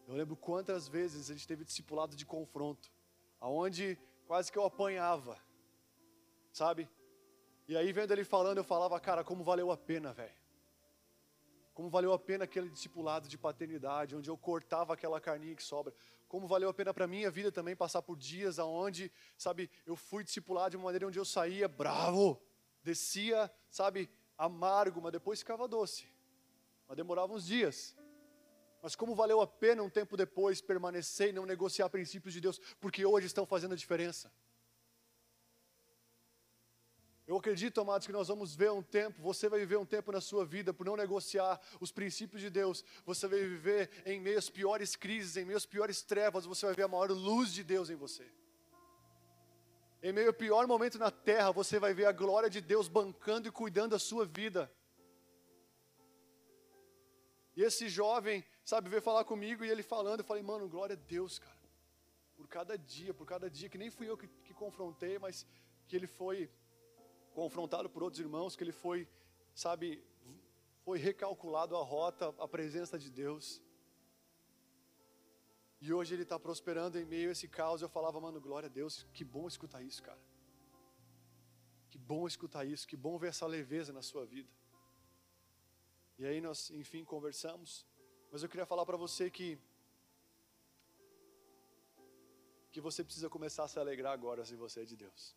Eu 0.09 0.15
lembro 0.15 0.37
quantas 0.37 0.89
vezes 0.89 1.31
a 1.31 1.35
gente 1.35 1.47
teve 1.47 1.65
discipulado 1.65 2.17
de 2.17 2.25
confronto, 2.25 2.91
aonde 3.39 3.99
quase 4.27 4.51
que 4.51 4.59
eu 4.59 4.65
apanhava, 4.65 5.39
sabe? 6.51 6.89
E 7.69 7.77
aí, 7.77 7.93
vendo 7.93 8.11
ele 8.11 8.25
falando, 8.25 8.57
eu 8.57 8.65
falava: 8.65 8.99
Cara, 8.99 9.23
como 9.23 9.45
valeu 9.45 9.71
a 9.71 9.77
pena, 9.77 10.15
velho. 10.15 10.44
Como 11.75 11.91
valeu 11.91 12.13
a 12.13 12.19
pena 12.19 12.45
aquele 12.45 12.71
discipulado 12.71 13.29
de 13.29 13.37
paternidade, 13.37 14.15
onde 14.15 14.31
eu 14.31 14.39
cortava 14.39 14.95
aquela 14.95 15.21
carninha 15.21 15.57
que 15.57 15.63
sobra. 15.63 15.93
Como 16.29 16.47
valeu 16.47 16.69
a 16.69 16.75
pena 16.75 16.95
para 16.95 17.07
minha 17.07 17.31
vida 17.31 17.51
também 17.51 17.75
passar 17.75 18.01
por 18.01 18.17
dias 18.17 18.61
aonde, 18.61 19.11
sabe, 19.37 19.69
eu 19.85 19.97
fui 19.97 20.23
discipulado 20.23 20.71
de 20.71 20.77
uma 20.77 20.85
maneira 20.85 21.07
onde 21.07 21.19
eu 21.19 21.25
saía 21.25 21.67
bravo, 21.67 22.41
descia, 22.83 23.53
sabe, 23.69 24.09
amargo, 24.39 25.03
mas 25.03 25.13
depois 25.13 25.41
ficava 25.41 25.67
doce. 25.67 26.07
Mas 26.87 26.97
demorava 26.97 27.33
uns 27.33 27.45
dias. 27.45 27.97
Mas 28.81 28.95
como 28.95 29.15
valeu 29.15 29.41
a 29.41 29.47
pena 29.47 29.83
um 29.83 29.91
tempo 29.91 30.17
depois 30.17 30.61
permanecer 30.61 31.31
e 31.31 31.33
não 31.33 31.45
negociar 31.45 31.89
princípios 31.89 32.33
de 32.33 32.41
Deus, 32.41 32.61
porque 32.81 33.05
hoje 33.05 33.27
estão 33.27 33.45
fazendo 33.45 33.73
a 33.73 33.77
diferença. 33.77 34.31
Eu 37.27 37.37
acredito, 37.39 37.81
amados, 37.81 38.07
que 38.07 38.13
nós 38.13 38.29
vamos 38.29 38.55
ver 38.55 38.71
um 38.71 38.83
tempo, 38.83 39.23
você 39.23 39.49
vai 39.49 39.59
viver 39.59 39.79
um 39.79 39.87
tempo 39.87 40.13
na 40.13 40.21
sua 40.21 40.45
vida 40.45 40.75
por 40.75 40.85
não 40.85 40.95
negociar 40.95 41.59
os 41.81 41.91
princípios 41.91 42.43
de 42.43 42.51
Deus. 42.51 42.85
Você 43.07 43.27
vai 43.27 43.39
viver 43.41 43.91
em 44.05 44.21
meio 44.21 44.39
às 44.39 44.51
piores 44.51 44.95
crises, 44.95 45.37
em 45.39 45.45
meio 45.45 45.57
às 45.57 45.65
piores 45.65 46.03
trevas, 46.03 46.45
você 46.45 46.67
vai 46.67 46.75
ver 46.75 46.83
a 46.83 46.89
maior 46.89 47.11
luz 47.11 47.53
de 47.53 47.65
Deus 47.65 47.89
em 47.89 47.95
você. 47.95 48.31
Em 50.03 50.13
meio 50.13 50.29
ao 50.29 50.35
pior 50.35 50.67
momento 50.67 50.99
na 50.99 51.11
terra, 51.11 51.51
você 51.51 51.79
vai 51.79 51.95
ver 51.95 52.05
a 52.05 52.13
glória 52.13 52.51
de 52.51 52.61
Deus 52.61 52.89
bancando 52.89 53.49
e 53.49 53.51
cuidando 53.51 53.93
da 53.93 53.99
sua 53.99 54.27
vida. 54.27 54.71
E 57.57 57.63
esse 57.63 57.89
jovem, 57.89 58.45
sabe, 58.63 58.91
veio 58.91 59.01
falar 59.01 59.25
comigo 59.25 59.65
e 59.65 59.71
ele 59.71 59.83
falando, 59.83 60.21
eu 60.21 60.27
falei, 60.27 60.43
mano, 60.43 60.69
glória 60.69 60.95
a 60.95 60.99
Deus, 60.99 61.39
cara. 61.39 61.65
Por 62.37 62.47
cada 62.49 62.77
dia, 62.77 63.15
por 63.15 63.27
cada 63.27 63.49
dia, 63.49 63.71
que 63.71 63.79
nem 63.79 63.89
fui 63.89 64.11
eu 64.11 64.17
que, 64.19 64.29
que 64.29 64.53
confrontei, 64.53 65.19
mas 65.19 65.47
que 65.87 65.97
ele 65.97 66.07
foi 66.07 66.51
confrontado 67.35 67.91
por 67.91 68.03
outros 68.03 68.21
irmãos, 68.21 68.55
que 68.57 68.63
ele 68.65 68.73
foi, 68.73 69.09
sabe, 69.55 70.03
foi 70.85 70.99
recalculado 70.99 71.77
a 71.77 71.83
rota, 71.83 72.35
a 72.39 72.49
presença 72.49 72.99
de 72.99 73.11
Deus. 73.11 73.61
E 75.81 75.93
hoje 75.93 76.15
ele 76.15 76.23
está 76.23 76.39
prosperando 76.39 76.99
em 76.99 77.05
meio 77.05 77.29
a 77.29 77.33
esse 77.33 77.49
caos. 77.49 77.83
Eu 77.83 77.89
falava, 77.89 78.21
mano, 78.21 78.41
glória 78.41 78.69
a 78.69 78.71
Deus, 78.81 79.07
que 79.13 79.25
bom 79.25 79.47
escutar 79.47 79.83
isso, 79.83 80.03
cara. 80.03 80.23
Que 81.91 81.99
bom 81.99 82.27
escutar 82.27 82.65
isso, 82.65 82.87
que 82.89 82.97
bom 82.97 83.19
ver 83.19 83.29
essa 83.29 83.47
leveza 83.47 83.93
na 83.93 84.03
sua 84.03 84.25
vida. 84.25 84.49
E 86.19 86.25
aí 86.25 86.41
nós, 86.41 86.71
enfim, 86.71 87.05
conversamos. 87.05 87.85
Mas 88.31 88.43
eu 88.43 88.49
queria 88.49 88.67
falar 88.67 88.87
para 88.87 88.97
você 88.97 89.31
que 89.31 89.59
que 92.71 92.81
você 92.81 93.05
precisa 93.05 93.29
começar 93.31 93.65
a 93.65 93.69
se 93.69 93.79
alegrar 93.79 94.13
agora 94.13 94.45
se 94.45 94.57
você 94.57 94.81
é 94.81 94.85
de 94.85 94.97
Deus. 94.97 95.37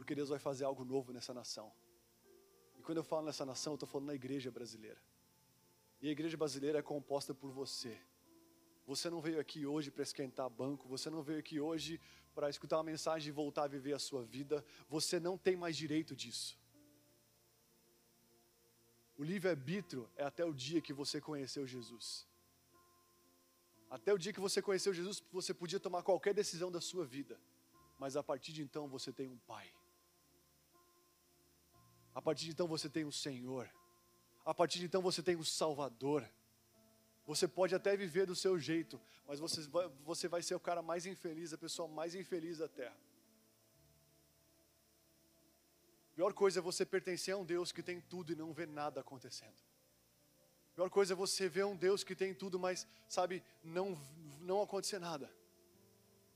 Porque 0.00 0.14
Deus 0.14 0.30
vai 0.30 0.38
fazer 0.38 0.64
algo 0.64 0.82
novo 0.82 1.12
nessa 1.12 1.34
nação. 1.34 1.70
E 2.78 2.82
quando 2.82 2.96
eu 2.96 3.04
falo 3.04 3.26
nessa 3.26 3.44
nação, 3.44 3.74
eu 3.74 3.74
estou 3.74 3.86
falando 3.86 4.06
na 4.06 4.14
igreja 4.14 4.50
brasileira. 4.50 4.98
E 6.00 6.08
a 6.08 6.10
igreja 6.10 6.38
brasileira 6.38 6.78
é 6.78 6.82
composta 6.82 7.34
por 7.34 7.50
você. 7.50 8.00
Você 8.86 9.10
não 9.10 9.20
veio 9.20 9.38
aqui 9.38 9.66
hoje 9.66 9.90
para 9.90 10.02
esquentar 10.02 10.48
banco, 10.48 10.88
você 10.88 11.10
não 11.10 11.22
veio 11.22 11.38
aqui 11.38 11.60
hoje 11.60 12.00
para 12.34 12.48
escutar 12.48 12.78
uma 12.78 12.84
mensagem 12.84 13.28
e 13.28 13.30
voltar 13.30 13.64
a 13.64 13.68
viver 13.68 13.92
a 13.92 13.98
sua 13.98 14.24
vida. 14.24 14.64
Você 14.88 15.20
não 15.20 15.36
tem 15.36 15.54
mais 15.54 15.76
direito 15.76 16.16
disso. 16.16 16.58
O 19.18 19.22
livre-arbítrio 19.22 20.08
é 20.16 20.24
até 20.24 20.46
o 20.46 20.54
dia 20.54 20.80
que 20.80 20.94
você 20.94 21.20
conheceu 21.20 21.66
Jesus. 21.66 22.26
Até 23.90 24.14
o 24.14 24.18
dia 24.18 24.32
que 24.32 24.40
você 24.40 24.62
conheceu 24.62 24.94
Jesus, 24.94 25.22
você 25.30 25.52
podia 25.52 25.78
tomar 25.78 26.02
qualquer 26.02 26.32
decisão 26.32 26.72
da 26.72 26.80
sua 26.80 27.04
vida. 27.04 27.38
Mas 27.98 28.16
a 28.16 28.22
partir 28.22 28.54
de 28.54 28.62
então 28.62 28.88
você 28.88 29.12
tem 29.12 29.28
um 29.28 29.36
Pai. 29.36 29.70
A 32.14 32.20
partir 32.20 32.44
de 32.44 32.50
então 32.50 32.66
você 32.66 32.88
tem 32.88 33.04
um 33.04 33.12
Senhor. 33.12 33.70
A 34.44 34.52
partir 34.52 34.78
de 34.78 34.86
então 34.86 35.02
você 35.02 35.22
tem 35.22 35.36
um 35.36 35.44
Salvador. 35.44 36.28
Você 37.26 37.46
pode 37.46 37.74
até 37.74 37.96
viver 37.96 38.26
do 38.26 38.34
seu 38.34 38.58
jeito, 38.58 39.00
mas 39.26 39.38
você 39.38 39.60
vai, 39.62 39.88
você 40.02 40.26
vai 40.26 40.42
ser 40.42 40.54
o 40.54 40.60
cara 40.60 40.82
mais 40.82 41.06
infeliz, 41.06 41.52
a 41.52 41.58
pessoa 41.58 41.86
mais 41.86 42.14
infeliz 42.14 42.58
da 42.58 42.68
terra. 42.68 42.96
Pior 46.14 46.32
coisa 46.32 46.58
é 46.58 46.62
você 46.62 46.84
pertencer 46.84 47.32
a 47.34 47.36
um 47.36 47.44
Deus 47.44 47.70
que 47.70 47.82
tem 47.82 48.00
tudo 48.00 48.32
e 48.32 48.36
não 48.36 48.52
ver 48.52 48.66
nada 48.66 49.00
acontecendo. 49.00 49.54
Pior 50.74 50.90
coisa 50.90 51.14
é 51.14 51.16
você 51.16 51.48
ver 51.48 51.64
um 51.64 51.76
Deus 51.76 52.02
que 52.02 52.14
tem 52.14 52.34
tudo, 52.34 52.58
mas, 52.58 52.86
sabe, 53.08 53.42
não, 53.62 53.98
não 54.40 54.60
acontecer 54.60 54.98
nada. 54.98 55.30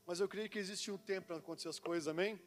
Mas 0.07 0.21
eu 0.21 0.29
creio 0.29 0.49
que 0.49 0.59
existe 0.59 0.91
um 0.91 0.99
tempo 0.99 1.29
para 1.29 1.37
acontecer 1.37 1.69
as 1.69 1.79
coisas, 1.79 2.07
amém? 2.09 2.41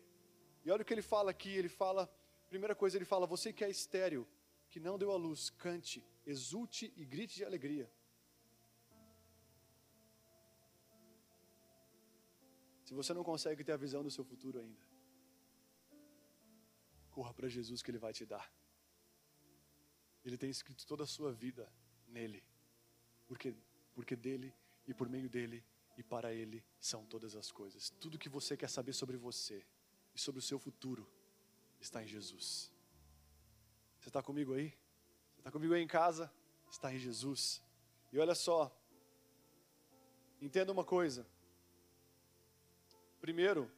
E 0.63 0.71
olha 0.71 0.83
o 0.83 0.85
que 0.85 0.93
ele 0.93 1.01
fala 1.01 1.31
aqui: 1.31 1.49
ele 1.49 1.69
fala, 1.69 2.09
primeira 2.49 2.75
coisa, 2.75 2.97
ele 2.97 3.05
fala, 3.05 3.25
você 3.27 3.51
que 3.53 3.63
é 3.63 3.69
estéreo, 3.69 4.27
que 4.69 4.79
não 4.79 4.97
deu 4.97 5.11
a 5.11 5.17
luz, 5.17 5.49
cante, 5.49 6.03
exulte 6.25 6.93
e 6.95 7.05
grite 7.05 7.35
de 7.35 7.45
alegria. 7.45 7.91
Se 12.83 12.93
você 12.93 13.13
não 13.13 13.23
consegue 13.23 13.63
ter 13.63 13.73
a 13.73 13.77
visão 13.77 14.01
do 14.01 14.09
seu 14.09 14.23
futuro 14.23 14.59
ainda, 14.59 14.85
corra 17.11 17.33
para 17.33 17.49
Jesus 17.49 17.81
que 17.81 17.91
Ele 17.91 17.97
vai 17.97 18.13
te 18.13 18.25
dar. 18.25 18.49
Ele 20.23 20.37
tem 20.37 20.49
escrito 20.49 20.85
toda 20.85 21.03
a 21.03 21.07
sua 21.07 21.31
vida 21.31 21.71
nele, 22.07 22.43
porque, 23.25 23.55
porque 23.93 24.15
dele 24.15 24.53
e 24.85 24.93
por 24.93 25.09
meio 25.09 25.29
dele 25.29 25.63
e 25.97 26.03
para 26.03 26.33
ele 26.33 26.63
são 26.79 27.05
todas 27.05 27.35
as 27.35 27.51
coisas. 27.51 27.89
Tudo 27.89 28.19
que 28.19 28.29
você 28.29 28.55
quer 28.55 28.69
saber 28.69 28.93
sobre 28.93 29.17
você 29.17 29.65
e 30.13 30.19
sobre 30.19 30.39
o 30.39 30.41
seu 30.41 30.59
futuro 30.59 31.09
está 31.79 32.03
em 32.03 32.07
Jesus. 32.07 32.71
Você 33.99 34.09
está 34.09 34.21
comigo 34.21 34.53
aí? 34.53 34.69
Você 34.69 35.39
está 35.39 35.51
comigo 35.51 35.73
aí 35.73 35.81
em 35.81 35.87
casa? 35.87 36.31
Está 36.69 36.93
em 36.93 36.97
Jesus. 36.97 37.61
E 38.11 38.19
olha 38.19 38.35
só, 38.35 38.71
entenda 40.41 40.71
uma 40.71 40.83
coisa. 40.83 41.27
Primeiro, 43.19 43.71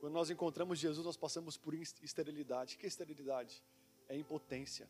quando 0.00 0.14
nós 0.14 0.30
encontramos 0.30 0.78
Jesus, 0.78 1.06
nós 1.06 1.16
passamos 1.16 1.56
por 1.56 1.74
esterilidade. 1.74 2.74
O 2.74 2.78
que 2.78 2.86
é 2.86 2.88
esterilidade? 2.88 3.62
É 4.08 4.16
impotência. 4.16 4.88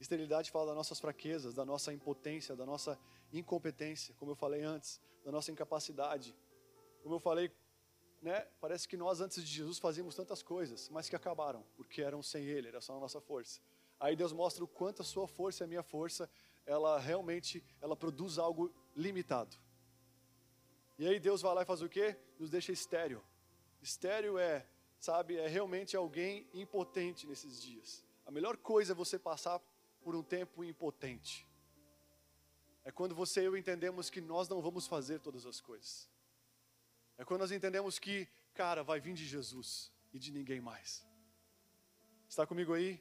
Esterilidade 0.00 0.50
fala 0.50 0.66
das 0.66 0.76
nossas 0.76 1.00
fraquezas, 1.00 1.54
da 1.54 1.64
nossa 1.64 1.92
impotência, 1.92 2.54
da 2.54 2.66
nossa 2.66 2.98
incompetência, 3.32 4.14
como 4.18 4.32
eu 4.32 4.36
falei 4.36 4.62
antes, 4.62 5.00
da 5.24 5.32
nossa 5.32 5.50
incapacidade. 5.50 6.34
Como 7.02 7.14
eu 7.14 7.20
falei, 7.20 7.50
né, 8.20 8.46
parece 8.60 8.88
que 8.88 8.96
nós 8.96 9.20
antes 9.20 9.42
de 9.42 9.50
Jesus 9.50 9.78
fazíamos 9.78 10.14
tantas 10.14 10.42
coisas, 10.42 10.88
mas 10.88 11.08
que 11.08 11.16
acabaram, 11.16 11.64
porque 11.76 12.02
eram 12.02 12.22
sem 12.22 12.44
Ele, 12.44 12.68
era 12.68 12.80
só 12.80 12.96
a 12.96 13.00
nossa 13.00 13.20
força. 13.20 13.60
Aí 13.98 14.14
Deus 14.14 14.32
mostra 14.32 14.64
o 14.64 14.68
quanto 14.68 15.02
a 15.02 15.04
sua 15.04 15.26
força 15.26 15.62
e 15.62 15.64
a 15.64 15.68
minha 15.68 15.82
força, 15.82 16.28
ela 16.64 16.98
realmente, 16.98 17.64
ela 17.80 17.96
produz 17.96 18.38
algo 18.38 18.74
limitado. 18.94 19.56
E 20.98 21.06
aí 21.06 21.20
Deus 21.20 21.42
vai 21.42 21.54
lá 21.54 21.62
e 21.62 21.66
faz 21.66 21.82
o 21.82 21.88
quê? 21.88 22.16
Nos 22.38 22.50
deixa 22.50 22.72
estéreo. 22.72 23.22
Estéreo 23.82 24.38
é, 24.38 24.66
sabe, 24.98 25.36
é 25.36 25.46
realmente 25.46 25.96
alguém 25.96 26.48
impotente 26.52 27.26
nesses 27.26 27.60
dias. 27.60 28.04
A 28.24 28.30
melhor 28.30 28.56
coisa 28.56 28.92
é 28.92 28.94
você 28.94 29.18
passar 29.18 29.60
por 30.00 30.16
um 30.16 30.22
tempo 30.22 30.64
impotente. 30.64 31.46
É 32.84 32.90
quando 32.90 33.14
você 33.14 33.42
e 33.42 33.44
eu 33.44 33.56
entendemos 33.56 34.08
que 34.08 34.20
nós 34.20 34.48
não 34.48 34.60
vamos 34.62 34.86
fazer 34.86 35.20
todas 35.20 35.44
as 35.44 35.60
coisas. 35.60 36.08
É 37.18 37.24
quando 37.24 37.40
nós 37.40 37.52
entendemos 37.52 37.98
que, 37.98 38.28
cara, 38.54 38.82
vai 38.82 39.00
vir 39.00 39.14
de 39.14 39.24
Jesus 39.24 39.92
e 40.12 40.18
de 40.18 40.30
ninguém 40.30 40.60
mais. 40.60 41.06
Está 42.28 42.46
comigo 42.46 42.74
aí? 42.74 43.00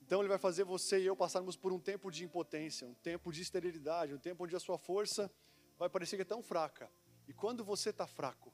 Então 0.00 0.20
ele 0.20 0.28
vai 0.28 0.38
fazer 0.38 0.64
você 0.64 1.00
e 1.00 1.06
eu 1.06 1.16
passarmos 1.16 1.56
por 1.56 1.72
um 1.72 1.78
tempo 1.78 2.10
de 2.10 2.24
impotência, 2.24 2.86
um 2.86 2.94
tempo 2.94 3.32
de 3.32 3.42
esterilidade, 3.42 4.14
um 4.14 4.18
tempo 4.18 4.44
onde 4.44 4.56
a 4.56 4.60
sua 4.60 4.76
força 4.76 5.30
vai 5.78 5.88
parecer 5.88 6.16
que 6.16 6.22
é 6.22 6.24
tão 6.24 6.42
fraca. 6.42 6.90
E 7.26 7.32
quando 7.32 7.64
você 7.64 7.90
está 7.90 8.06
fraco, 8.06 8.52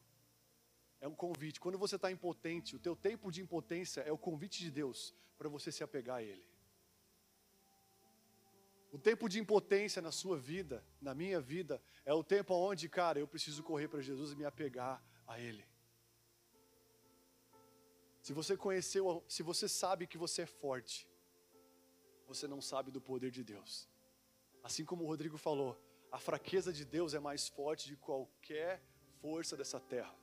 é 1.00 1.08
um 1.08 1.14
convite. 1.14 1.60
Quando 1.60 1.78
você 1.78 1.96
está 1.96 2.10
impotente, 2.10 2.76
o 2.76 2.78
teu 2.78 2.96
tempo 2.96 3.30
de 3.30 3.40
impotência 3.40 4.00
é 4.02 4.12
o 4.12 4.18
convite 4.18 4.60
de 4.60 4.70
Deus 4.70 5.14
para 5.36 5.48
você 5.48 5.70
se 5.70 5.82
apegar 5.82 6.16
a 6.16 6.22
Ele. 6.22 6.47
O 8.90 8.98
tempo 8.98 9.28
de 9.28 9.38
impotência 9.38 10.00
na 10.00 10.10
sua 10.10 10.38
vida, 10.38 10.84
na 11.00 11.14
minha 11.14 11.40
vida, 11.40 11.82
é 12.06 12.14
o 12.14 12.24
tempo 12.24 12.54
onde, 12.54 12.88
cara, 12.88 13.18
eu 13.18 13.28
preciso 13.28 13.62
correr 13.62 13.88
para 13.88 14.00
Jesus 14.00 14.32
e 14.32 14.36
me 14.36 14.44
apegar 14.44 15.02
a 15.26 15.38
Ele. 15.38 15.64
Se 18.22 18.32
você 18.32 18.56
conheceu, 18.56 19.22
se 19.28 19.42
você 19.42 19.68
sabe 19.68 20.06
que 20.06 20.16
você 20.16 20.42
é 20.42 20.46
forte, 20.46 21.08
você 22.26 22.48
não 22.48 22.60
sabe 22.60 22.90
do 22.90 23.00
poder 23.00 23.30
de 23.30 23.44
Deus. 23.44 23.88
Assim 24.62 24.84
como 24.84 25.04
o 25.04 25.06
Rodrigo 25.06 25.36
falou, 25.36 25.78
a 26.10 26.18
fraqueza 26.18 26.72
de 26.72 26.84
Deus 26.84 27.12
é 27.12 27.18
mais 27.18 27.48
forte 27.48 27.86
de 27.86 27.96
qualquer 27.96 28.82
força 29.20 29.56
dessa 29.56 29.78
terra. 29.78 30.14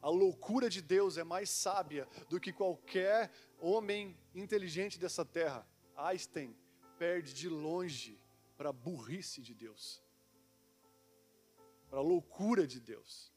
A 0.00 0.08
loucura 0.08 0.68
de 0.68 0.82
Deus 0.82 1.16
é 1.18 1.24
mais 1.24 1.50
sábia 1.50 2.08
do 2.28 2.40
que 2.40 2.52
qualquer 2.52 3.30
homem 3.58 4.16
inteligente 4.34 4.98
dessa 4.98 5.24
terra. 5.24 5.66
Einstein 5.96 6.56
perde 6.98 7.32
de 7.32 7.48
longe 7.48 8.20
para 8.56 8.70
a 8.70 8.72
burrice 8.72 9.40
de 9.40 9.54
Deus, 9.54 10.02
para 11.88 11.98
a 12.00 12.02
loucura 12.02 12.66
de 12.66 12.80
Deus. 12.80 13.32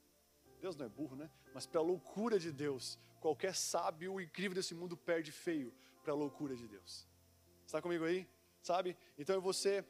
Deus 0.60 0.76
não 0.76 0.86
é 0.86 0.90
burro, 0.90 1.16
né? 1.16 1.30
Mas 1.54 1.66
para 1.66 1.80
a 1.80 1.84
loucura 1.84 2.40
de 2.40 2.52
Deus, 2.52 3.00
qualquer 3.20 3.56
sábio 3.56 4.20
incrível 4.20 4.56
desse 4.56 4.74
mundo 4.74 4.98
perde 4.98 5.32
feio 5.32 5.74
para 6.04 6.12
a 6.14 6.16
loucura 6.16 6.56
de 6.56 6.68
Deus. 6.68 7.08
Está 7.66 7.82
comigo 7.82 8.04
aí? 8.04 8.28
Sabe? 8.62 8.98
Então 9.18 9.40
você 9.40 9.86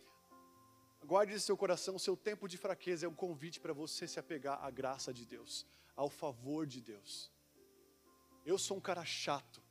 guarde 1.06 1.34
em 1.34 1.40
seu 1.40 1.58
coração, 1.58 1.98
seu 1.98 2.16
tempo 2.16 2.48
de 2.48 2.58
fraqueza 2.58 3.06
é 3.06 3.10
um 3.10 3.16
convite 3.16 3.60
para 3.60 3.74
você 3.74 4.08
se 4.08 4.20
apegar 4.20 4.64
à 4.64 4.70
graça 4.70 5.14
de 5.14 5.26
Deus 5.26 5.66
ao 5.96 6.10
favor 6.10 6.66
de 6.66 6.82
Deus. 6.82 7.32
Eu 8.46 8.58
sou 8.58 8.78
um 8.78 8.82
cara 8.82 9.06
chato. 9.06 9.62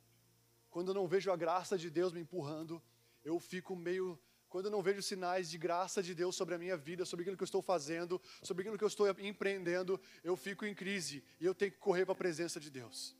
Quando 0.69 0.89
eu 0.89 0.93
não 0.93 1.07
vejo 1.07 1.31
a 1.31 1.35
graça 1.35 1.77
de 1.77 1.89
Deus 1.89 2.13
me 2.13 2.21
empurrando, 2.21 2.81
eu 3.23 3.39
fico 3.39 3.75
meio. 3.75 4.19
Quando 4.49 4.65
eu 4.65 4.71
não 4.71 4.81
vejo 4.81 5.01
sinais 5.01 5.49
de 5.49 5.57
graça 5.57 6.03
de 6.03 6.13
Deus 6.13 6.35
sobre 6.35 6.55
a 6.55 6.57
minha 6.57 6.75
vida, 6.75 7.05
sobre 7.05 7.23
aquilo 7.23 7.37
que 7.37 7.43
eu 7.43 7.45
estou 7.45 7.61
fazendo, 7.61 8.21
sobre 8.43 8.63
aquilo 8.63 8.77
que 8.77 8.83
eu 8.83 8.87
estou 8.87 9.09
empreendendo, 9.19 9.99
eu 10.23 10.35
fico 10.35 10.65
em 10.65 10.75
crise 10.75 11.23
e 11.39 11.45
eu 11.45 11.55
tenho 11.55 11.71
que 11.71 11.77
correr 11.77 12.05
para 12.05 12.13
a 12.13 12.17
presença 12.17 12.59
de 12.59 12.69
Deus. 12.69 13.15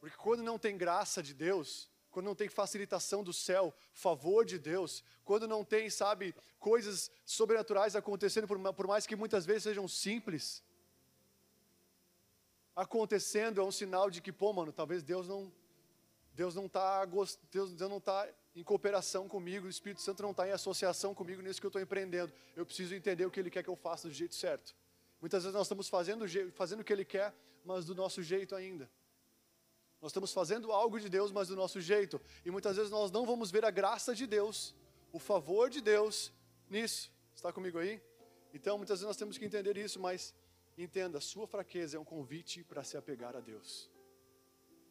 Porque 0.00 0.16
quando 0.16 0.42
não 0.42 0.58
tem 0.58 0.76
graça 0.76 1.22
de 1.22 1.34
Deus, 1.34 1.90
quando 2.10 2.26
não 2.26 2.34
tem 2.34 2.48
facilitação 2.48 3.22
do 3.22 3.32
céu, 3.32 3.74
favor 3.92 4.44
de 4.44 4.58
Deus, 4.58 5.04
quando 5.24 5.46
não 5.46 5.64
tem, 5.64 5.90
sabe, 5.90 6.34
coisas 6.58 7.10
sobrenaturais 7.26 7.96
acontecendo, 7.96 8.46
por 8.46 8.86
mais 8.86 9.06
que 9.06 9.16
muitas 9.16 9.44
vezes 9.44 9.64
sejam 9.64 9.86
simples, 9.86 10.62
acontecendo 12.74 13.60
é 13.60 13.64
um 13.64 13.72
sinal 13.72 14.10
de 14.10 14.20
que, 14.20 14.32
pô, 14.32 14.52
mano, 14.52 14.72
talvez 14.72 15.02
Deus 15.02 15.28
não 15.28 15.52
Deus 16.34 16.54
não 16.54 16.66
está 16.66 17.04
Deus, 17.50 17.72
não 17.78 18.00
tá 18.00 18.28
em 18.54 18.62
cooperação 18.62 19.28
comigo, 19.28 19.66
o 19.66 19.70
Espírito 19.70 20.00
Santo 20.00 20.22
não 20.22 20.30
está 20.30 20.46
em 20.46 20.52
associação 20.52 21.14
comigo 21.14 21.42
nisso 21.42 21.60
que 21.60 21.66
eu 21.66 21.68
estou 21.68 21.82
empreendendo. 21.82 22.32
Eu 22.54 22.64
preciso 22.64 22.94
entender 22.94 23.26
o 23.26 23.30
que 23.30 23.40
Ele 23.40 23.50
quer 23.50 23.62
que 23.62 23.70
eu 23.70 23.76
faça 23.76 24.08
do 24.08 24.14
jeito 24.14 24.34
certo. 24.34 24.74
Muitas 25.20 25.42
vezes 25.42 25.54
nós 25.54 25.66
estamos 25.66 25.88
fazendo, 25.88 26.24
fazendo 26.52 26.80
o 26.80 26.84
que 26.84 26.92
Ele 26.92 27.04
quer, 27.04 27.34
mas 27.64 27.84
do 27.84 27.94
nosso 27.94 28.22
jeito 28.22 28.54
ainda. 28.54 28.90
Nós 30.00 30.10
estamos 30.10 30.32
fazendo 30.32 30.70
algo 30.70 31.00
de 31.00 31.08
Deus, 31.08 31.32
mas 31.32 31.48
do 31.48 31.56
nosso 31.56 31.80
jeito. 31.80 32.20
E 32.44 32.50
muitas 32.50 32.76
vezes 32.76 32.90
nós 32.90 33.10
não 33.10 33.24
vamos 33.24 33.50
ver 33.50 33.64
a 33.64 33.70
graça 33.70 34.14
de 34.14 34.26
Deus, 34.26 34.74
o 35.12 35.18
favor 35.18 35.70
de 35.70 35.80
Deus 35.80 36.32
nisso. 36.68 37.10
Está 37.34 37.52
comigo 37.52 37.78
aí? 37.78 38.00
Então, 38.52 38.76
muitas 38.76 38.98
vezes 38.98 39.08
nós 39.08 39.16
temos 39.16 39.36
que 39.36 39.44
entender 39.44 39.76
isso, 39.76 39.98
mas 39.98 40.34
Entenda, 40.76 41.20
sua 41.20 41.46
fraqueza 41.46 41.96
é 41.96 42.00
um 42.00 42.04
convite 42.04 42.64
para 42.64 42.82
se 42.82 42.96
apegar 42.96 43.36
a 43.36 43.40
Deus. 43.40 43.88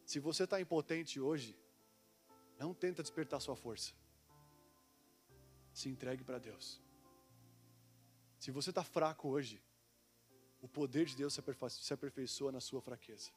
Se 0.06 0.18
você 0.18 0.44
está 0.44 0.60
impotente 0.60 1.20
hoje, 1.20 1.56
não 2.58 2.72
tenta 2.72 3.02
despertar 3.02 3.40
sua 3.40 3.56
força. 3.56 3.92
Se 5.72 5.88
entregue 5.88 6.22
para 6.22 6.38
Deus. 6.38 6.80
Se 8.38 8.50
você 8.50 8.70
está 8.70 8.84
fraco 8.84 9.28
hoje, 9.28 9.62
o 10.60 10.68
poder 10.68 11.06
de 11.06 11.16
Deus 11.16 11.34
se 11.34 11.92
aperfeiçoa 11.92 12.52
na 12.52 12.60
sua 12.60 12.80
fraqueza. 12.80 13.30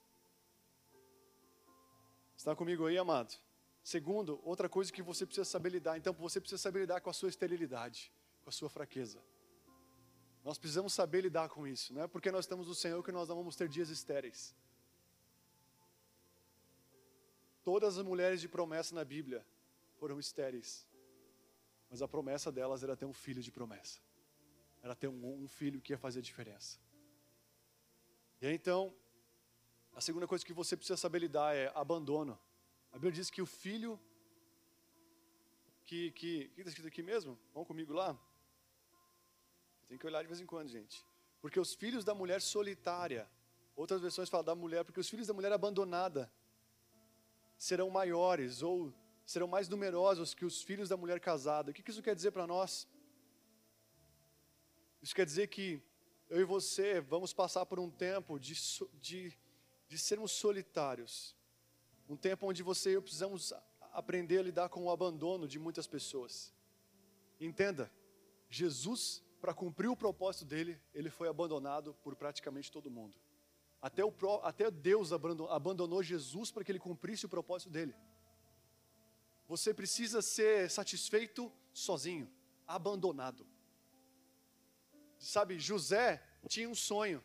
Está 2.36 2.56
comigo 2.56 2.86
aí, 2.86 2.98
amado? 2.98 3.34
Segundo, 3.84 4.40
outra 4.44 4.70
coisa 4.70 4.92
que 4.92 5.02
você 5.02 5.26
precisa 5.26 5.46
saber 5.46 5.70
lidar. 5.70 5.98
Então, 5.98 6.14
você 6.14 6.40
precisa 6.40 6.62
saber 6.62 6.82
lidar 6.82 7.02
com 7.02 7.10
a 7.10 7.14
sua 7.14 7.30
esterilidade, 7.30 8.12
com 8.44 8.50
a 8.50 8.52
sua 8.52 8.70
fraqueza. 8.70 9.20
Nós 10.44 10.58
precisamos 10.58 10.94
saber 10.94 11.22
lidar 11.22 11.50
com 11.50 11.68
isso. 11.68 11.94
Não 11.94 12.04
é 12.04 12.08
porque 12.08 12.32
nós 12.32 12.46
estamos 12.46 12.68
no 12.68 12.76
Senhor 12.76 13.04
que 13.04 13.12
nós 13.12 13.28
não 13.28 13.36
vamos 13.36 13.56
ter 13.56 13.68
dias 13.68 13.90
estéreis. 13.90 14.56
Todas 17.68 17.98
as 17.98 18.06
mulheres 18.06 18.40
de 18.40 18.48
promessa 18.48 18.96
na 18.96 19.04
Bíblia 19.04 19.46
foram 20.00 20.18
estéreis. 20.22 20.88
Mas 21.90 22.02
a 22.02 22.08
promessa 22.08 22.50
delas 22.50 22.82
era 22.82 22.96
ter 22.96 23.04
um 23.04 23.12
filho 23.12 23.42
de 23.44 23.52
promessa. 23.52 24.00
Era 24.82 24.96
ter 24.96 25.10
um, 25.10 25.44
um 25.44 25.50
filho 25.50 25.82
que 25.82 25.92
ia 25.92 25.98
fazer 25.98 26.22
diferença. 26.22 26.80
E 28.40 28.48
aí, 28.48 28.56
então, 28.56 28.96
a 29.94 30.00
segunda 30.00 30.26
coisa 30.26 30.46
que 30.46 30.54
você 30.54 30.78
precisa 30.78 30.96
saber 30.96 31.20
lidar 31.20 31.54
é 31.58 31.70
abandono. 31.76 32.40
A 32.90 32.96
Bíblia 32.96 33.12
diz 33.12 33.30
que 33.30 33.42
o 33.42 33.46
filho 33.46 34.00
que 35.86 36.12
que 36.12 36.48
que 36.54 36.62
está 36.62 36.70
escrito 36.70 36.88
aqui 36.88 37.04
mesmo? 37.04 37.38
Vamos 37.54 37.68
comigo 37.68 37.92
lá. 37.92 38.18
Tem 39.90 39.98
que 39.98 40.08
olhar 40.08 40.22
de 40.22 40.30
vez 40.30 40.40
em 40.40 40.46
quando, 40.46 40.70
gente. 40.70 41.06
Porque 41.42 41.60
os 41.60 41.74
filhos 41.74 42.06
da 42.06 42.16
mulher 42.16 42.42
solitária, 42.42 43.30
outras 43.76 44.00
versões 44.00 44.30
falam 44.30 44.46
da 44.46 44.56
mulher, 44.56 44.86
porque 44.86 45.02
os 45.02 45.10
filhos 45.10 45.28
da 45.28 45.34
mulher 45.34 45.52
abandonada 45.52 46.32
serão 47.58 47.90
maiores 47.90 48.62
ou 48.62 48.94
serão 49.26 49.48
mais 49.48 49.68
numerosos 49.68 50.34
que 50.34 50.46
os 50.46 50.62
filhos 50.62 50.88
da 50.88 50.96
mulher 50.96 51.20
casada. 51.20 51.72
O 51.72 51.74
que 51.74 51.90
isso 51.90 52.02
quer 52.02 52.16
dizer 52.16 52.32
para 52.32 52.48
nós? 52.48 52.88
Isso 55.02 55.16
quer 55.16 55.26
dizer 55.26 55.48
que 55.48 55.82
eu 56.30 56.40
e 56.40 56.44
você 56.44 57.02
vamos 57.02 57.34
passar 57.34 57.66
por 57.66 57.80
um 57.80 57.90
tempo 57.90 58.40
de, 58.40 58.54
de, 59.00 59.38
de 59.88 59.98
sermos 59.98 60.32
solitários. 60.32 61.36
Um 62.08 62.16
tempo 62.16 62.48
onde 62.48 62.64
você 62.64 62.92
e 62.92 62.94
eu 62.94 63.02
precisamos 63.02 63.54
aprender 63.92 64.40
a 64.40 64.44
lidar 64.44 64.70
com 64.70 64.84
o 64.86 64.92
abandono 64.92 65.48
de 65.48 65.60
muitas 65.60 65.88
pessoas. 65.88 66.54
Entenda, 67.40 67.92
Jesus, 68.50 69.24
para 69.42 69.54
cumprir 69.54 69.88
o 69.88 69.96
propósito 69.96 70.46
dele, 70.46 70.80
ele 70.94 71.10
foi 71.10 71.28
abandonado 71.28 71.94
por 71.96 72.16
praticamente 72.16 72.72
todo 72.72 72.90
mundo. 72.90 73.18
Até, 73.82 74.04
o, 74.04 74.14
até 74.44 74.72
Deus 74.72 75.12
abandonou 75.12 76.02
Jesus 76.02 76.52
para 76.52 76.64
que 76.64 76.72
ele 76.72 76.80
cumprisse 76.80 77.26
o 77.26 77.30
propósito 77.30 77.70
dele. 77.70 77.96
Você 79.48 79.74
precisa 79.74 80.22
ser 80.22 80.70
satisfeito 80.70 81.52
sozinho, 81.72 82.30
abandonado. 82.68 83.48
Sabe, 85.18 85.60
José 85.60 86.22
tinha 86.48 86.70
um 86.70 86.76
sonho. 86.76 87.24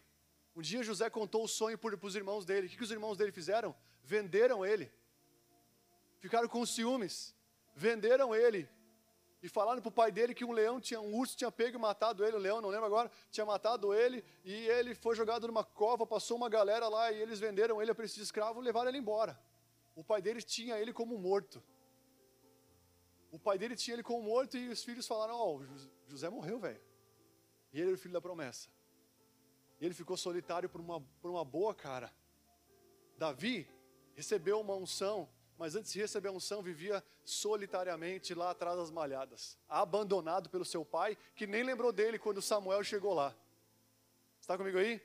Um 0.54 0.60
dia 0.60 0.82
José 0.82 1.08
contou 1.08 1.44
o 1.44 1.48
sonho 1.48 1.78
para 1.78 1.96
os 2.06 2.14
irmãos 2.14 2.44
dele. 2.44 2.66
O 2.66 2.70
que, 2.70 2.76
que 2.76 2.82
os 2.84 2.90
irmãos 2.90 3.16
dele 3.16 3.32
fizeram? 3.32 3.74
Venderam 4.02 4.64
ele. 4.64 4.92
Ficaram 6.18 6.48
com 6.48 6.64
ciúmes. 6.66 7.34
Venderam 7.74 8.34
ele. 8.34 8.68
E 9.42 9.48
falaram 9.48 9.82
para 9.82 9.88
o 9.88 9.92
pai 9.92 10.12
dele 10.12 10.34
que 10.34 10.44
um 10.44 10.52
leão 10.52 10.80
tinha, 10.80 11.00
um 11.00 11.16
urso 11.16 11.36
tinha 11.36 11.50
pego 11.50 11.76
e 11.76 11.80
matado 11.80 12.24
ele, 12.24 12.36
o 12.36 12.38
leão, 12.38 12.60
não 12.60 12.68
lembro 12.68 12.86
agora, 12.86 13.10
tinha 13.28 13.44
matado 13.44 13.92
ele, 13.92 14.24
e 14.44 14.52
ele 14.68 14.94
foi 14.94 15.16
jogado 15.16 15.48
numa 15.48 15.64
cova, 15.64 16.06
passou 16.06 16.36
uma 16.36 16.48
galera 16.48 16.88
lá, 16.88 17.10
e 17.10 17.20
eles 17.20 17.40
venderam 17.40 17.82
ele 17.82 17.90
a 17.90 17.94
preço 17.94 18.14
de 18.14 18.22
escravo 18.22 18.60
e 18.60 18.64
levaram 18.64 18.88
ele 18.88 18.98
embora. 18.98 19.36
O 19.96 20.04
pai 20.04 20.22
dele 20.22 20.40
tinha 20.40 20.78
ele 20.78 20.92
como 20.92 21.18
morto. 21.18 21.60
O 23.32 23.38
pai 23.38 23.58
dele 23.58 23.74
tinha 23.74 23.94
ele 23.94 24.02
como 24.04 24.22
morto, 24.22 24.56
e 24.56 24.68
os 24.68 24.84
filhos 24.84 25.06
falaram: 25.06 25.34
Ó, 25.34 25.56
oh, 25.56 25.62
José 26.06 26.30
morreu, 26.30 26.60
velho. 26.60 26.80
E 27.72 27.80
ele 27.80 27.88
era 27.88 27.94
o 27.96 27.98
filho 27.98 28.14
da 28.14 28.20
promessa. 28.20 28.68
E 29.80 29.84
ele 29.84 29.94
ficou 29.94 30.16
solitário 30.16 30.68
por 30.68 30.80
uma, 30.80 31.00
por 31.20 31.30
uma 31.30 31.44
boa 31.44 31.74
cara. 31.74 32.12
Davi 33.16 33.68
recebeu 34.14 34.60
uma 34.60 34.76
unção, 34.76 35.28
mas 35.58 35.76
antes 35.76 35.92
de 35.92 36.00
receber 36.00 36.28
a 36.28 36.32
unção, 36.32 36.62
vivia 36.62 37.04
solitariamente 37.24 38.34
lá 38.34 38.50
atrás 38.50 38.76
das 38.76 38.90
malhadas, 38.90 39.58
abandonado 39.68 40.50
pelo 40.50 40.64
seu 40.64 40.84
pai, 40.84 41.16
que 41.34 41.46
nem 41.46 41.62
lembrou 41.62 41.92
dele 41.92 42.18
quando 42.18 42.42
Samuel 42.42 42.82
chegou 42.82 43.14
lá. 43.14 43.34
Está 44.40 44.56
comigo 44.56 44.78
aí? 44.78 45.00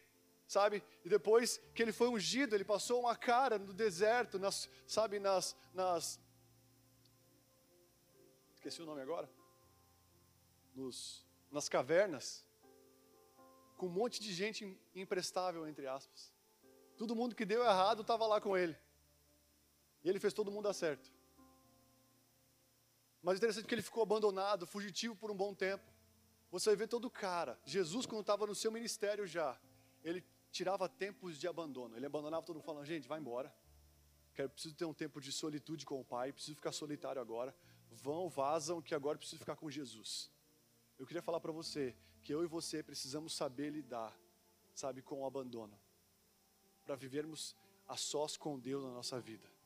Sabe? 0.47 0.83
E 1.03 1.09
depois 1.09 1.59
que 1.75 1.81
ele 1.81 1.91
foi 1.91 2.07
ungido, 2.07 2.55
ele 2.55 2.63
passou 2.63 3.01
uma 3.01 3.15
cara 3.15 3.59
no 3.59 3.73
deserto, 3.73 4.39
nas, 4.39 4.69
sabe, 4.87 5.19
nas, 5.19 5.55
nas. 5.73 6.19
Esqueci 8.55 8.81
o 8.81 8.85
nome 8.85 9.01
agora. 9.01 9.29
Nos, 10.73 11.25
nas 11.51 11.67
cavernas 11.67 12.47
com 13.77 13.85
um 13.85 13.89
monte 13.89 14.19
de 14.19 14.33
gente 14.33 14.77
imprestável, 14.95 15.67
entre 15.67 15.85
aspas. 15.85 16.33
Todo 16.97 17.15
mundo 17.15 17.35
que 17.35 17.45
deu 17.45 17.63
errado 17.63 18.01
estava 18.01 18.25
lá 18.25 18.41
com 18.41 18.57
ele. 18.57 18.75
E 20.03 20.09
ele 20.09 20.19
fez 20.19 20.33
todo 20.33 20.51
mundo 20.51 20.63
dar 20.63 20.73
certo. 20.73 21.11
Mas 23.21 23.37
interessante 23.37 23.65
é 23.65 23.67
que 23.67 23.75
ele 23.75 23.81
ficou 23.81 24.03
abandonado, 24.03 24.65
fugitivo 24.65 25.15
por 25.15 25.29
um 25.29 25.35
bom 25.35 25.53
tempo. 25.53 25.83
Você 26.51 26.75
vê 26.75 26.87
todo 26.87 27.09
cara. 27.09 27.59
Jesus, 27.65 28.05
quando 28.05 28.21
estava 28.21 28.47
no 28.47 28.55
seu 28.55 28.71
ministério 28.71 29.27
já, 29.27 29.59
ele 30.03 30.23
tirava 30.51 30.87
tempos 30.87 31.37
de 31.37 31.47
abandono. 31.47 31.97
Ele 31.97 32.05
abandonava 32.05 32.45
todo 32.45 32.55
mundo 32.55 32.65
falando, 32.65 32.85
gente, 32.85 33.07
vai 33.07 33.19
embora. 33.19 33.53
Quero, 34.33 34.49
preciso 34.49 34.75
ter 34.75 34.85
um 34.85 34.93
tempo 34.93 35.19
de 35.19 35.31
solitude 35.31 35.85
com 35.85 35.99
o 35.99 36.05
Pai, 36.05 36.31
preciso 36.31 36.55
ficar 36.55 36.71
solitário 36.71 37.21
agora. 37.21 37.55
Vão, 37.89 38.29
vazam, 38.29 38.81
que 38.81 38.93
agora 38.93 39.17
preciso 39.17 39.39
ficar 39.39 39.55
com 39.55 39.69
Jesus. 39.69 40.31
Eu 40.97 41.05
queria 41.05 41.21
falar 41.21 41.39
para 41.39 41.51
você 41.51 41.95
que 42.23 42.33
eu 42.33 42.43
e 42.43 42.47
você 42.47 42.83
precisamos 42.83 43.33
saber 43.33 43.71
lidar, 43.71 44.17
sabe, 44.73 45.01
com 45.01 45.21
o 45.21 45.25
abandono, 45.25 45.77
para 46.85 46.95
vivermos 46.95 47.55
a 47.87 47.97
sós 47.97 48.37
com 48.37 48.59
Deus 48.59 48.83
na 48.83 48.91
nossa 48.91 49.19
vida. 49.19 49.56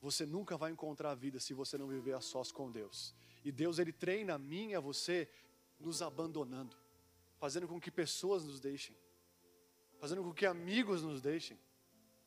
Você 0.00 0.26
nunca 0.26 0.56
vai 0.56 0.70
encontrar 0.70 1.10
a 1.10 1.14
vida 1.14 1.40
se 1.40 1.54
você 1.54 1.76
não 1.78 1.88
viver 1.88 2.14
a 2.14 2.20
sós 2.20 2.52
com 2.52 2.70
Deus. 2.70 3.14
E 3.44 3.50
Deus 3.50 3.78
ele 3.78 3.92
treina 3.92 4.34
a 4.34 4.38
mim 4.38 4.70
e 4.70 4.74
a 4.74 4.80
você 4.80 5.28
nos 5.78 6.02
abandonando, 6.02 6.76
fazendo 7.38 7.68
com 7.68 7.80
que 7.80 7.90
pessoas 7.90 8.44
nos 8.44 8.60
deixem, 8.60 8.96
fazendo 9.98 10.22
com 10.22 10.32
que 10.32 10.46
amigos 10.46 11.02
nos 11.02 11.20
deixem. 11.20 11.58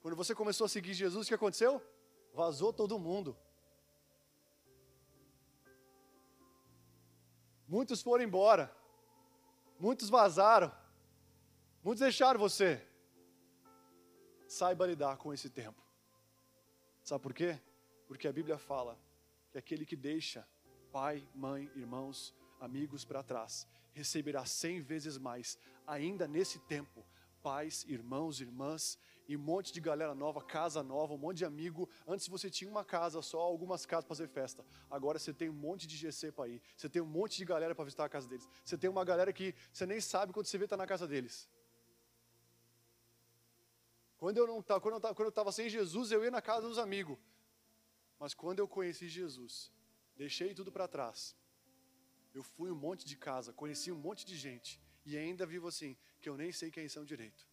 Quando 0.01 0.15
você 0.15 0.33
começou 0.33 0.65
a 0.65 0.69
seguir 0.69 0.93
Jesus, 0.93 1.25
o 1.25 1.29
que 1.29 1.35
aconteceu? 1.35 1.81
Vazou 2.33 2.71
todo 2.71 2.97
mundo. 2.97 3.37
Muitos 7.67 8.01
foram 8.01 8.23
embora. 8.23 8.75
Muitos 9.79 10.09
vazaram. 10.09 10.71
Muitos 11.83 12.01
deixaram 12.01 12.39
você. 12.39 12.85
Saiba 14.47 14.87
lidar 14.87 15.17
com 15.17 15.33
esse 15.33 15.49
tempo. 15.49 15.88
Sabe 17.03 17.21
por 17.21 17.33
quê? 17.33 17.59
Porque 18.07 18.27
a 18.27 18.33
Bíblia 18.33 18.57
fala 18.57 18.99
que 19.51 19.57
aquele 19.57 19.85
que 19.85 19.95
deixa 19.95 20.47
pai, 20.91 21.27
mãe, 21.33 21.71
irmãos, 21.75 22.35
amigos 22.59 23.05
para 23.05 23.23
trás, 23.23 23.67
receberá 23.93 24.45
cem 24.45 24.81
vezes 24.81 25.17
mais, 25.17 25.57
ainda 25.85 26.27
nesse 26.27 26.59
tempo, 26.59 27.05
pais, 27.41 27.85
irmãos, 27.87 28.41
irmãs 28.41 28.97
e 29.27 29.37
um 29.37 29.39
monte 29.39 29.71
de 29.71 29.79
galera 29.79 30.15
nova, 30.15 30.41
casa 30.41 30.81
nova, 30.81 31.13
um 31.13 31.17
monte 31.17 31.37
de 31.37 31.45
amigo. 31.45 31.87
Antes 32.07 32.27
você 32.27 32.49
tinha 32.49 32.69
uma 32.69 32.83
casa 32.83 33.21
só, 33.21 33.39
algumas 33.39 33.85
casas 33.85 34.05
para 34.05 34.15
fazer 34.15 34.27
festa. 34.27 34.65
Agora 34.89 35.19
você 35.19 35.31
tem 35.31 35.49
um 35.49 35.53
monte 35.53 35.85
de 35.85 35.95
GC 35.95 36.31
para 36.31 36.49
ir. 36.49 36.59
Você 36.75 36.89
tem 36.89 36.99
um 36.99 37.05
monte 37.05 37.37
de 37.37 37.45
galera 37.45 37.75
para 37.75 37.85
visitar 37.85 38.05
a 38.05 38.09
casa 38.09 38.27
deles. 38.27 38.49
Você 38.65 38.75
tem 38.75 38.89
uma 38.89 39.05
galera 39.05 39.31
que 39.31 39.53
você 39.71 39.85
nem 39.85 40.01
sabe 40.01 40.33
quando 40.33 40.47
você 40.47 40.57
vê 40.57 40.67
tá 40.67 40.75
na 40.75 40.87
casa 40.87 41.07
deles. 41.07 41.47
Quando 44.19 44.37
eu 44.37 44.45
não 44.45 44.61
quando 44.61 44.95
eu 44.95 45.01
quando 45.15 45.21
eu 45.21 45.29
estava 45.29 45.51
sem 45.51 45.69
Jesus, 45.69 46.11
eu 46.11 46.23
ia 46.23 46.29
na 46.29 46.41
casa 46.41 46.67
dos 46.67 46.77
amigos. 46.77 47.17
Mas 48.19 48.33
quando 48.33 48.59
eu 48.59 48.67
conheci 48.67 49.07
Jesus, 49.07 49.71
deixei 50.17 50.53
tudo 50.53 50.71
para 50.71 50.89
trás. 50.89 51.35
Eu 52.33 52.43
fui 52.43 52.69
um 52.69 52.75
monte 52.75 53.05
de 53.05 53.15
casa, 53.15 53.53
conheci 53.53 53.91
um 53.91 54.01
monte 54.07 54.25
de 54.25 54.35
gente 54.35 54.79
e 55.05 55.17
ainda 55.17 55.45
vivo 55.45 55.67
assim, 55.67 55.97
que 56.19 56.27
eu 56.27 56.35
nem 56.35 56.51
sei 56.51 56.69
quem 56.69 56.87
são 56.89 57.05
direito. 57.05 57.47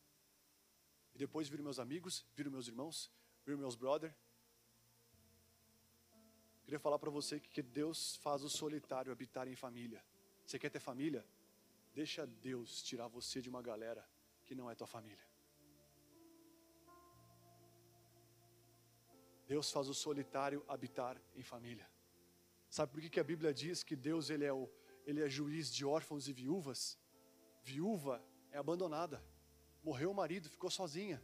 E 1.14 1.18
depois 1.18 1.48
viram 1.48 1.62
meus 1.62 1.78
amigos, 1.78 2.26
viram 2.34 2.50
meus 2.50 2.66
irmãos, 2.66 3.10
viram 3.44 3.58
meus 3.58 3.76
brother. 3.76 4.12
Queria 6.64 6.80
falar 6.80 6.98
para 6.98 7.10
você 7.10 7.38
que 7.38 7.62
Deus 7.62 8.16
faz 8.16 8.42
o 8.42 8.50
solitário 8.50 9.12
habitar 9.12 9.46
em 9.46 9.54
família. 9.54 10.04
Você 10.44 10.58
quer 10.58 10.68
ter 10.68 10.80
família? 10.80 11.24
Deixa 11.94 12.26
Deus 12.26 12.82
tirar 12.82 13.06
você 13.06 13.40
de 13.40 13.48
uma 13.48 13.62
galera 13.62 14.06
que 14.44 14.54
não 14.54 14.68
é 14.68 14.74
tua 14.74 14.86
família. 14.88 15.35
Deus 19.46 19.70
faz 19.70 19.88
o 19.88 19.94
solitário 19.94 20.64
habitar 20.66 21.20
em 21.34 21.42
família. 21.42 21.88
Sabe 22.68 22.92
por 22.92 23.00
que, 23.00 23.08
que 23.08 23.20
a 23.20 23.24
Bíblia 23.24 23.54
diz 23.54 23.82
que 23.82 23.94
Deus 23.94 24.28
ele 24.28 24.44
é, 24.44 24.52
o, 24.52 24.68
ele 25.06 25.22
é 25.22 25.28
juiz 25.28 25.72
de 25.72 25.84
órfãos 25.84 26.28
e 26.28 26.32
viúvas? 26.32 26.98
Viúva 27.62 28.22
é 28.50 28.58
abandonada 28.58 29.22
morreu 29.86 30.10
o 30.10 30.14
marido, 30.14 30.50
ficou 30.50 30.68
sozinha. 30.68 31.22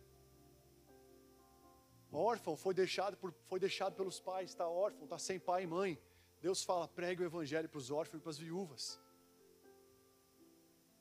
Órfão, 2.12 2.55
foi 2.57 2.73
deixado, 2.73 3.16
por, 3.16 3.35
foi 3.49 3.59
deixado 3.59 3.95
pelos 3.97 4.20
pais, 4.20 4.51
está 4.51 4.68
órfão, 4.68 5.05
está 5.05 5.18
sem 5.18 5.41
pai 5.41 5.64
e 5.64 5.66
mãe. 5.66 6.01
Deus 6.41 6.62
fala, 6.62 6.87
pregue 6.87 7.23
o 7.23 7.27
evangelho 7.27 7.68
para 7.68 7.79
os 7.79 7.91
órfãos 7.91 8.20
e 8.20 8.23
para 8.23 8.31
as 8.31 8.39
viúvas. 8.39 9.01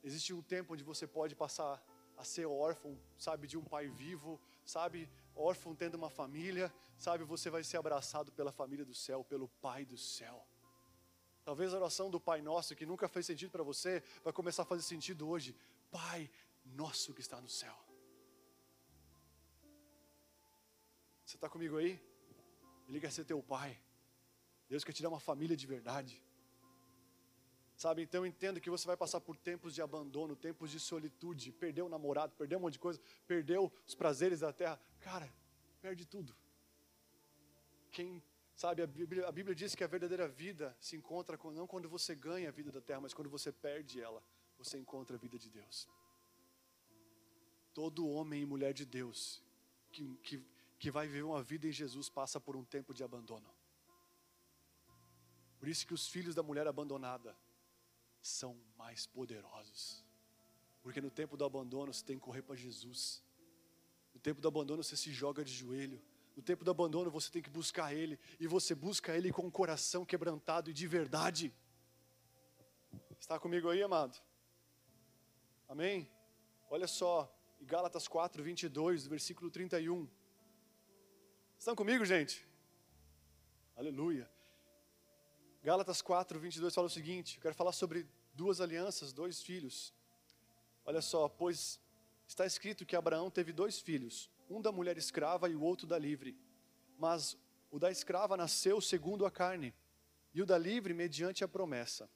Existe 0.04 0.34
um 0.34 0.42
tempo 0.42 0.74
onde 0.74 0.84
você 0.84 1.06
pode 1.06 1.36
passar 1.36 1.84
a 2.18 2.24
ser 2.24 2.48
órfão, 2.48 2.98
sabe, 3.16 3.46
de 3.46 3.58
um 3.60 3.64
pai 3.64 3.88
vivo, 3.90 4.42
sabe, 4.66 5.08
órfão 5.36 5.76
tendo 5.76 5.96
uma 5.96 6.10
família, 6.10 6.74
sabe, 6.98 7.24
você 7.24 7.50
vai 7.50 7.64
ser 7.64 7.78
abraçado 7.78 8.32
pela 8.32 8.52
família 8.52 8.86
do 8.86 8.94
céu, 8.94 9.24
pelo 9.24 9.48
Pai 9.48 9.86
do 9.86 9.98
céu. 9.98 10.46
Talvez 11.44 11.74
a 11.74 11.78
oração 11.78 12.10
do 12.10 12.20
Pai 12.20 12.42
Nosso, 12.42 12.76
que 12.76 12.86
nunca 12.86 13.08
fez 13.08 13.26
sentido 13.26 13.52
para 13.52 13.64
você, 13.64 14.04
vai 14.24 14.32
começar 14.32 14.64
a 14.64 14.66
fazer 14.66 14.84
sentido 14.84 15.28
hoje. 15.28 15.56
Pai 15.90 16.30
Nosso 16.64 17.14
que 17.14 17.22
está 17.22 17.42
no 17.42 17.50
céu. 17.50 17.76
Você 21.26 21.38
está 21.38 21.50
comigo 21.50 21.78
aí? 21.78 22.00
Ele 22.88 23.00
quer 23.00 23.12
ser 23.12 23.24
teu 23.24 23.42
pai. 23.42 23.80
Deus 24.68 24.84
quer 24.84 24.92
te 24.92 25.02
dar 25.02 25.10
uma 25.10 25.20
família 25.20 25.56
de 25.56 25.66
verdade. 25.66 26.22
Sabe, 27.82 28.04
então 28.04 28.24
entenda 28.24 28.60
que 28.60 28.70
você 28.70 28.86
vai 28.86 28.96
passar 28.96 29.20
por 29.20 29.36
tempos 29.36 29.74
de 29.74 29.82
abandono, 29.82 30.36
tempos 30.36 30.70
de 30.70 30.80
solitude, 30.80 31.52
perdeu 31.52 31.88
o 31.88 31.90
namorado, 31.90 32.32
perdeu 32.38 32.60
um 32.60 32.62
monte 32.62 32.74
de 32.74 32.80
coisa, 32.80 33.02
perdeu 33.26 33.74
os 33.88 33.96
prazeres 33.96 34.42
da 34.42 34.54
terra. 34.54 34.80
Cara, 35.00 35.28
perde 35.82 36.06
tudo. 36.06 36.36
Quem, 37.92 38.22
sabe, 38.56 38.84
a 38.84 38.86
Bíblia, 38.86 39.28
a 39.28 39.32
Bíblia 39.32 39.56
diz 39.56 39.74
que 39.74 39.84
a 39.84 39.88
verdadeira 39.88 40.28
vida 40.28 40.78
se 40.80 40.96
encontra 40.96 41.40
não 41.56 41.66
quando 41.66 41.90
você 41.90 42.14
ganha 42.14 42.50
a 42.50 42.52
vida 42.52 42.72
da 42.72 42.82
terra, 42.82 43.02
mas 43.02 43.16
quando 43.16 43.32
você 43.32 43.52
perde 43.52 44.00
ela, 44.00 44.22
você 44.60 44.78
encontra 44.78 45.16
a 45.16 45.20
vida 45.20 45.40
de 45.40 45.50
Deus. 45.50 45.90
Todo 47.74 48.08
homem 48.08 48.44
e 48.44 48.46
mulher 48.46 48.74
de 48.76 48.86
Deus 48.86 49.42
que, 49.92 50.18
que 50.18 50.46
que 50.78 50.92
vai 50.92 51.08
viver 51.08 51.24
uma 51.24 51.42
vida 51.42 51.68
em 51.68 51.72
Jesus 51.72 52.10
passa 52.10 52.40
por 52.40 52.56
um 52.56 52.64
tempo 52.64 52.94
de 52.94 53.04
abandono. 53.04 53.50
Por 55.60 55.68
isso 55.68 55.86
que 55.86 55.96
os 55.96 56.08
filhos 56.08 56.36
da 56.36 56.44
mulher 56.44 56.68
abandonada 56.68 57.36
são 58.22 58.58
mais 58.78 59.06
poderosos. 59.06 60.04
Porque 60.82 61.02
no 61.02 61.10
tempo 61.10 61.38
do 61.38 61.46
abandono 61.46 61.94
você 61.94 62.04
tem 62.04 62.18
que 62.18 62.24
correr 62.24 62.42
para 62.42 62.56
Jesus. 62.56 63.24
No 64.14 64.20
tempo 64.20 64.42
do 64.42 64.48
abandono 64.48 64.84
você 64.84 64.96
se 64.96 65.12
joga 65.12 65.44
de 65.44 65.54
joelho. 65.54 66.02
No 66.36 66.42
tempo 66.42 66.64
do 66.64 66.72
abandono 66.72 67.12
você 67.12 67.32
tem 67.32 67.42
que 67.42 67.50
buscar 67.50 67.94
Ele. 67.94 68.20
E 68.40 68.48
você 68.48 68.74
busca 68.74 69.16
Ele 69.16 69.32
com 69.32 69.46
o 69.46 69.52
coração 69.52 70.06
quebrantado 70.06 70.70
e 70.70 70.74
de 70.74 70.88
verdade. 70.88 71.54
Está 73.20 73.40
comigo 73.40 73.70
aí, 73.70 73.84
amado? 73.84 74.20
Amém? 75.68 76.10
Olha 76.70 76.88
só, 76.88 77.32
em 77.60 77.66
Gálatas 77.66 78.08
4, 78.08 78.44
22, 78.44 79.06
versículo 79.08 79.52
31. 79.52 80.10
Estão 81.58 81.76
comigo, 81.76 82.04
gente? 82.04 82.48
Aleluia. 83.76 84.30
Gálatas 85.64 86.02
4, 86.02 86.40
22 86.40 86.74
fala 86.74 86.88
o 86.88 86.90
seguinte: 86.90 87.38
eu 87.38 87.42
quero 87.42 87.54
falar 87.54 87.72
sobre 87.72 88.08
duas 88.34 88.60
alianças, 88.60 89.14
dois 89.14 89.44
filhos. 89.44 89.94
Olha 90.84 91.04
só, 91.04 91.30
pois 91.30 91.80
está 92.28 92.48
escrito 92.48 92.84
que 92.84 92.96
Abraão 92.96 93.30
teve 93.30 93.54
dois 93.54 93.80
filhos, 93.80 94.28
um 94.50 94.60
da 94.60 94.72
mulher 94.72 94.98
escrava 94.98 95.48
e 95.48 95.56
o 95.56 95.62
outro 95.62 95.86
da 95.86 96.00
livre. 96.00 96.36
Mas 96.98 97.38
o 97.70 97.78
da 97.78 97.92
escrava 97.92 98.36
nasceu 98.36 98.82
segundo 98.82 99.24
a 99.24 99.30
carne, 99.30 99.72
e 100.34 100.42
o 100.42 100.48
da 100.48 100.58
livre 100.58 100.96
mediante 100.96 101.44
a 101.44 101.48
promessa. 101.48 102.10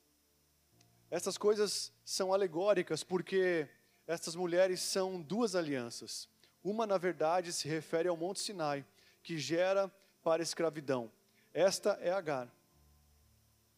Essas 1.12 1.38
coisas 1.38 1.94
são 2.04 2.34
alegóricas 2.34 3.04
porque 3.04 3.70
estas 4.08 4.36
mulheres 4.36 4.82
são 4.82 5.22
duas 5.22 5.54
alianças. 5.54 6.28
Uma, 6.64 6.88
na 6.88 6.98
verdade, 6.98 7.54
se 7.54 7.68
refere 7.68 8.08
ao 8.10 8.18
Monte 8.18 8.40
Sinai, 8.40 8.84
que 9.22 9.38
gera 9.38 9.88
para 10.24 10.42
a 10.42 10.44
escravidão. 10.44 11.12
Esta 11.54 11.92
é 12.02 12.12
Agar. 12.12 12.52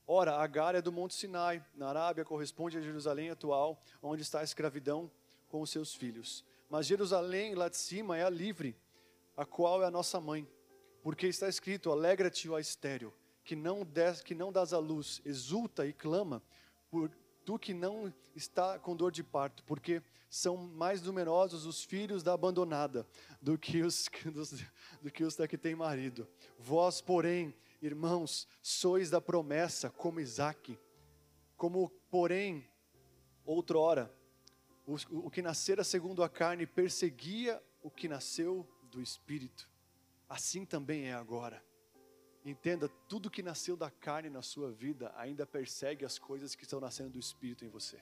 Ora, 0.10 0.38
Agar 0.38 0.74
é 0.74 0.82
do 0.82 0.90
Monte 0.90 1.16
Sinai, 1.16 1.62
na 1.76 1.90
Arábia, 1.90 2.24
corresponde 2.24 2.78
a 2.78 2.82
Jerusalém 2.82 3.30
atual, 3.30 3.78
onde 4.02 4.22
está 4.22 4.40
a 4.40 4.44
escravidão 4.44 5.12
com 5.50 5.60
os 5.60 5.70
seus 5.70 5.94
filhos. 5.94 6.46
Mas 6.70 6.86
Jerusalém, 6.86 7.56
lá 7.56 7.68
de 7.68 7.76
cima, 7.76 8.18
é 8.18 8.24
a 8.24 8.30
livre, 8.30 8.74
a 9.36 9.46
qual 9.46 9.84
é 9.84 9.86
a 9.86 9.92
nossa 9.92 10.22
mãe. 10.22 10.48
Porque 11.04 11.28
está 11.28 11.50
escrito: 11.50 11.92
Alegra-te, 11.92 12.50
ó 12.50 12.58
estéreo, 12.58 13.14
que 13.44 13.54
não, 13.54 13.84
des, 13.84 14.22
que 14.22 14.34
não 14.34 14.50
dás 14.50 14.72
a 14.72 14.80
luz, 14.80 15.22
exulta 15.26 15.86
e 15.86 15.92
clama, 15.92 16.42
por 16.90 17.12
tu 17.46 17.60
que 17.60 17.74
não 17.74 18.14
está 18.34 18.80
com 18.80 18.96
dor 18.96 19.12
de 19.12 19.24
parto, 19.24 19.62
porque 19.66 20.02
são 20.30 20.56
mais 20.56 21.02
numerosos 21.02 21.66
os 21.66 21.84
filhos 21.84 22.24
da 22.24 22.34
abandonada 22.34 23.06
do 23.42 23.58
que 23.58 23.82
os, 23.82 24.10
do 25.02 25.12
que 25.12 25.26
os 25.26 25.36
da 25.36 25.48
que 25.50 25.58
tem 25.58 25.76
marido. 25.76 26.28
Vós, 26.58 27.02
porém, 27.02 27.54
irmãos, 27.82 28.48
sois 28.62 29.10
da 29.10 29.22
promessa, 29.22 29.90
como 29.90 30.20
Isaac. 30.20 30.78
Como, 31.56 31.90
porém, 32.10 32.70
outrora, 33.46 34.14
o, 34.86 34.96
o 35.26 35.32
que 35.32 35.42
nascera 35.42 35.84
segundo 35.84 36.24
a 36.24 36.30
carne 36.30 36.66
perseguia 36.66 37.62
o 37.82 37.90
que 37.90 38.08
nasceu 38.08 38.68
do 38.84 39.02
Espírito. 39.02 39.70
Assim 40.30 40.66
também 40.66 41.08
é 41.08 41.14
agora. 41.14 41.64
Entenda, 42.44 42.88
tudo 43.10 43.30
que 43.30 43.44
nasceu 43.44 43.76
da 43.76 43.92
carne 43.92 44.30
na 44.30 44.42
sua 44.42 44.72
vida 44.72 45.14
ainda 45.18 45.46
persegue 45.46 46.06
as 46.06 46.18
coisas 46.18 46.56
que 46.56 46.64
estão 46.64 46.80
nascendo 46.80 47.10
do 47.10 47.20
Espírito 47.20 47.66
em 47.66 47.70
você. 47.70 48.02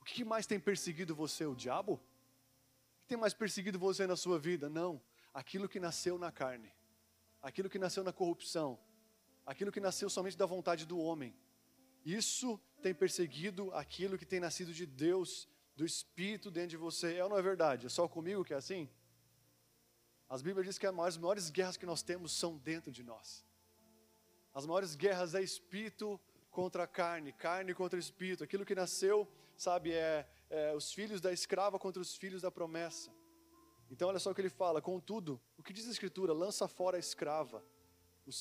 O 0.00 0.04
que 0.04 0.24
mais 0.24 0.46
tem 0.46 0.58
perseguido 0.58 1.14
você? 1.14 1.46
O 1.46 1.54
diabo? 1.54 1.92
O 1.92 3.00
que 3.00 3.06
tem 3.06 3.18
mais 3.18 3.34
perseguido 3.34 3.78
você 3.78 4.06
na 4.06 4.16
sua 4.16 4.38
vida? 4.38 4.68
Não. 4.68 5.00
Aquilo 5.32 5.68
que 5.68 5.78
nasceu 5.78 6.18
na 6.18 6.32
carne, 6.32 6.72
aquilo 7.42 7.70
que 7.70 7.78
nasceu 7.78 8.04
na 8.04 8.12
corrupção, 8.12 8.78
aquilo 9.46 9.72
que 9.72 9.80
nasceu 9.80 10.08
somente 10.10 10.36
da 10.36 10.46
vontade 10.46 10.86
do 10.86 10.98
homem. 10.98 11.34
Isso 12.04 12.58
tem 12.82 12.94
perseguido 12.94 13.72
aquilo 13.74 14.18
que 14.18 14.26
tem 14.26 14.40
nascido 14.40 14.72
de 14.72 14.86
Deus, 14.86 15.48
do 15.76 15.84
Espírito 15.84 16.50
dentro 16.50 16.70
de 16.70 16.76
você. 16.76 17.16
É 17.16 17.24
ou 17.24 17.30
não 17.30 17.38
é 17.38 17.42
verdade? 17.42 17.86
É 17.86 17.88
só 17.88 18.08
comigo 18.08 18.44
que 18.44 18.54
é 18.54 18.56
assim? 18.56 18.88
As 20.28 20.42
Bíblias 20.42 20.66
diz 20.66 20.78
que 20.78 20.86
as 20.86 20.94
maiores, 20.94 21.16
maiores 21.16 21.50
guerras 21.50 21.76
que 21.76 21.86
nós 21.86 22.02
temos 22.02 22.32
são 22.32 22.56
dentro 22.56 22.92
de 22.92 23.02
nós. 23.02 23.44
As 24.54 24.64
maiores 24.66 24.94
guerras 24.94 25.34
é 25.34 25.42
espírito 25.42 26.20
contra 26.50 26.84
a 26.84 26.86
carne, 26.86 27.32
carne 27.32 27.74
contra 27.74 27.98
espírito. 27.98 28.44
Aquilo 28.44 28.64
que 28.64 28.74
nasceu, 28.74 29.28
sabe, 29.56 29.92
é, 29.92 30.28
é 30.48 30.74
os 30.74 30.92
filhos 30.92 31.20
da 31.20 31.32
escrava 31.32 31.78
contra 31.78 32.00
os 32.00 32.16
filhos 32.16 32.42
da 32.42 32.50
promessa. 32.50 33.10
Então, 33.90 34.08
olha 34.08 34.18
só 34.18 34.30
o 34.30 34.34
que 34.34 34.40
ele 34.40 34.48
fala: 34.48 34.80
contudo, 34.80 35.40
o 35.58 35.62
que 35.62 35.72
diz 35.72 35.88
a 35.88 35.90
Escritura? 35.90 36.32
Lança 36.32 36.68
fora 36.68 36.96
a 36.96 37.00
escrava 37.00 37.62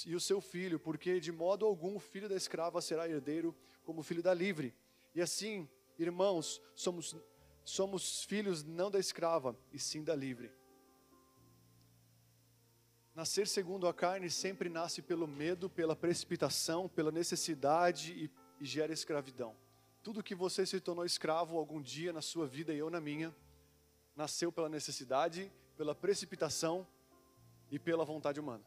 e 0.05 0.15
o 0.15 0.19
seu 0.19 0.39
filho, 0.39 0.79
porque 0.79 1.19
de 1.19 1.31
modo 1.31 1.65
algum 1.65 1.95
o 1.95 1.99
filho 1.99 2.29
da 2.29 2.35
escrava 2.35 2.81
será 2.81 3.09
herdeiro 3.09 3.55
como 3.83 4.01
o 4.01 4.03
filho 4.03 4.21
da 4.21 4.33
livre. 4.33 4.75
E 5.15 5.21
assim, 5.21 5.67
irmãos, 5.97 6.61
somos, 6.75 7.15
somos 7.63 8.23
filhos 8.23 8.63
não 8.63 8.91
da 8.91 8.99
escrava, 8.99 9.57
e 9.73 9.79
sim 9.79 10.03
da 10.03 10.15
livre. 10.15 10.51
Nascer 13.15 13.47
segundo 13.47 13.87
a 13.87 13.93
carne 13.93 14.29
sempre 14.29 14.69
nasce 14.69 15.01
pelo 15.01 15.27
medo, 15.27 15.69
pela 15.69 15.95
precipitação, 15.95 16.87
pela 16.87 17.11
necessidade 17.11 18.13
e, 18.13 18.31
e 18.61 18.65
gera 18.65 18.93
escravidão. 18.93 19.55
Tudo 20.03 20.23
que 20.23 20.35
você 20.35 20.65
se 20.65 20.79
tornou 20.79 21.03
escravo 21.03 21.57
algum 21.57 21.81
dia 21.81 22.13
na 22.13 22.21
sua 22.21 22.47
vida 22.47 22.73
e 22.73 22.77
eu 22.77 22.89
na 22.89 23.01
minha, 23.01 23.35
nasceu 24.15 24.51
pela 24.51 24.69
necessidade, 24.69 25.51
pela 25.77 25.95
precipitação 25.95 26.87
e 27.71 27.79
pela 27.79 28.03
vontade 28.03 28.39
humana, 28.39 28.63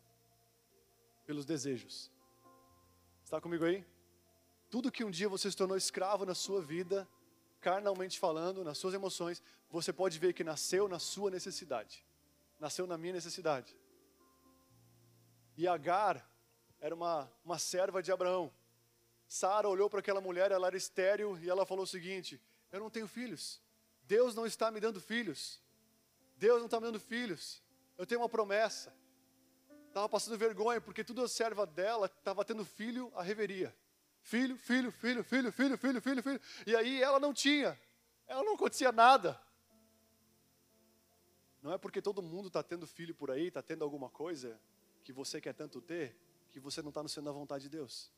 pelos 1.27 1.45
desejos. 1.45 2.11
Está 3.25 3.41
comigo 3.41 3.65
aí? 3.65 3.85
Tudo 4.71 4.91
que 4.91 5.05
um 5.05 5.11
dia 5.11 5.29
você 5.29 5.51
se 5.51 5.57
tornou 5.57 5.77
escravo 5.77 6.25
na 6.25 6.35
sua 6.35 6.63
vida, 6.63 7.09
carnalmente 7.61 8.19
falando, 8.19 8.65
nas 8.65 8.79
suas 8.79 8.95
emoções, 8.95 9.43
você 9.71 9.93
pode 9.93 10.19
ver 10.19 10.33
que 10.33 10.43
nasceu 10.43 10.89
na 10.89 10.99
sua 10.99 11.31
necessidade, 11.31 12.05
nasceu 12.59 12.87
na 12.87 12.99
minha 12.99 13.13
necessidade. 13.13 13.77
E 15.57 15.69
Agar 15.69 16.29
era 16.81 16.95
uma, 16.95 17.33
uma 17.45 17.59
serva 17.59 18.03
de 18.03 18.11
Abraão. 18.11 18.53
Sara 19.29 19.69
olhou 19.69 19.89
para 19.89 20.01
aquela 20.01 20.21
mulher, 20.21 20.51
ela 20.51 20.67
era 20.67 20.77
estéril, 20.77 21.39
e 21.39 21.49
ela 21.49 21.65
falou 21.65 21.85
o 21.85 21.87
seguinte: 21.87 22.41
Eu 22.71 22.81
não 22.81 22.91
tenho 22.91 23.07
filhos. 23.07 23.62
Deus 24.13 24.35
não 24.35 24.45
está 24.45 24.71
me 24.71 24.79
dando 24.79 25.01
filhos. 25.01 25.59
Deus 26.37 26.59
não 26.59 26.67
está 26.67 26.79
me 26.79 26.85
dando 26.85 27.01
filhos. 27.01 27.63
Eu 27.97 28.05
tenho 28.05 28.21
uma 28.21 28.29
promessa. 28.29 28.95
Estava 29.89 30.07
passando 30.07 30.37
vergonha, 30.37 30.83
porque 30.83 31.03
toda 31.03 31.25
a 31.25 31.29
serva 31.29 31.65
dela 31.65 32.05
estava 32.05 32.45
tendo 32.45 32.63
filho 32.63 33.11
a 33.15 33.23
reveria. 33.23 33.75
Filho, 34.21 34.55
filho, 34.59 34.93
filho, 34.93 35.25
filho, 35.25 35.51
filho, 35.51 35.79
filho, 35.79 36.03
filho, 36.03 36.23
filho. 36.23 36.41
E 36.67 36.77
aí 36.77 37.03
ela 37.03 37.19
não 37.19 37.33
tinha. 37.33 37.81
Ela 38.27 38.45
não 38.45 38.53
acontecia 38.53 38.93
nada. 38.93 39.41
Não 41.63 41.73
é 41.73 41.79
porque 41.79 42.03
todo 42.03 42.21
mundo 42.21 42.49
está 42.49 42.63
tendo 42.63 42.87
filho 42.87 43.15
por 43.15 43.31
aí, 43.31 43.47
está 43.47 43.63
tendo 43.63 43.83
alguma 43.83 44.11
coisa, 44.11 44.61
que 45.03 45.11
você 45.11 45.41
quer 45.41 45.55
tanto 45.55 45.81
ter, 45.81 46.15
que 46.51 46.61
você 46.61 46.83
não 46.83 46.91
está 46.91 47.03
no 47.03 47.09
centro 47.09 47.33
da 47.33 47.33
vontade 47.33 47.63
de 47.63 47.71
Deus. 47.71 48.13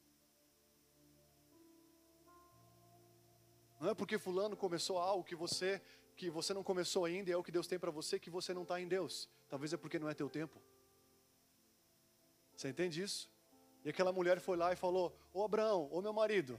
Não 3.85 3.91
é 3.91 3.95
porque 3.95 4.17
fulano 4.17 4.57
começou 4.57 4.97
algo 4.99 5.23
que 5.23 5.35
você 5.35 5.79
que 6.17 6.31
você 6.31 6.55
não 6.55 6.63
começou 6.63 7.05
ainda 7.05 7.29
e 7.29 7.35
é 7.35 7.37
o 7.37 7.43
que 7.43 7.53
Deus 7.53 7.67
tem 7.67 7.79
para 7.79 7.91
você 7.91 8.19
que 8.19 8.31
você 8.31 8.55
não 8.55 8.63
está 8.63 8.81
em 8.81 8.89
Deus. 8.89 9.29
Talvez 9.47 9.75
é 9.75 9.77
porque 9.77 9.99
não 9.99 10.09
é 10.09 10.15
teu 10.15 10.31
tempo. 10.31 10.59
Você 12.57 12.71
entende 12.71 13.03
isso? 13.03 13.31
E 13.85 13.91
aquela 13.91 14.11
mulher 14.11 14.41
foi 14.41 14.57
lá 14.57 14.73
e 14.73 14.77
falou: 14.77 15.15
Ô 15.35 15.45
Abraão, 15.45 15.87
ô 15.93 16.01
meu 16.01 16.15
marido, 16.15 16.59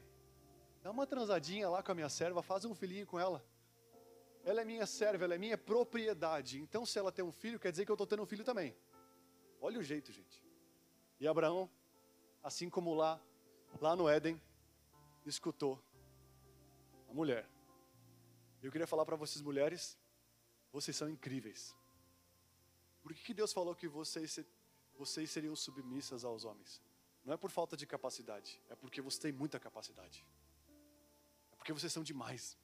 dá 0.83 0.91
uma 0.91 1.07
transadinha 1.07 1.67
lá 1.67 1.81
com 1.81 1.93
a 1.93 1.95
minha 1.95 2.09
serva, 2.09 2.43
faz 2.43 2.63
um 2.63 2.75
filhinho 2.75 3.07
com 3.07 3.19
ela. 3.19 3.43
ela 4.43 4.61
é 4.61 4.65
minha 4.65 4.85
serva, 4.85 5.23
ela 5.23 5.33
é 5.33 5.39
minha 5.39 5.57
propriedade. 5.57 6.61
Então, 6.61 6.85
se 6.85 6.99
ela 6.99 7.11
tem 7.11 7.25
um 7.25 7.31
filho, 7.31 7.59
quer 7.59 7.71
dizer 7.71 7.85
que 7.85 7.91
eu 7.91 7.95
estou 7.95 8.05
tendo 8.05 8.21
um 8.21 8.27
filho 8.27 8.43
também. 8.43 8.77
Olha 9.59 9.79
o 9.79 9.83
jeito, 9.83 10.11
gente. 10.11 10.43
E 11.19 11.27
Abraão, 11.27 11.67
assim 12.43 12.69
como 12.69 12.93
lá, 12.93 13.19
lá 13.81 13.95
no 13.95 14.07
Éden, 14.07 14.39
escutou 15.25 15.81
a 17.09 17.13
mulher. 17.13 17.47
Eu 18.61 18.71
queria 18.71 18.87
falar 18.87 19.05
para 19.05 19.15
vocês, 19.15 19.41
mulheres, 19.41 19.97
vocês 20.71 20.95
são 20.95 21.09
incríveis. 21.09 21.75
Por 23.01 23.13
que, 23.13 23.23
que 23.23 23.33
Deus 23.33 23.53
falou 23.53 23.75
que 23.75 23.87
vocês, 23.87 24.39
vocês 24.97 25.29
seriam 25.29 25.55
submissas 25.55 26.23
aos 26.23 26.43
homens? 26.43 26.81
Não 27.23 27.33
é 27.33 27.37
por 27.37 27.51
falta 27.51 27.77
de 27.77 27.85
capacidade, 27.85 28.61
é 28.69 28.75
porque 28.75 29.01
você 29.01 29.19
tem 29.21 29.31
muita 29.31 29.59
capacidade. 29.59 30.25
É 31.51 31.55
porque 31.55 31.73
vocês 31.73 31.91
são 31.91 32.03
demais. 32.03 32.57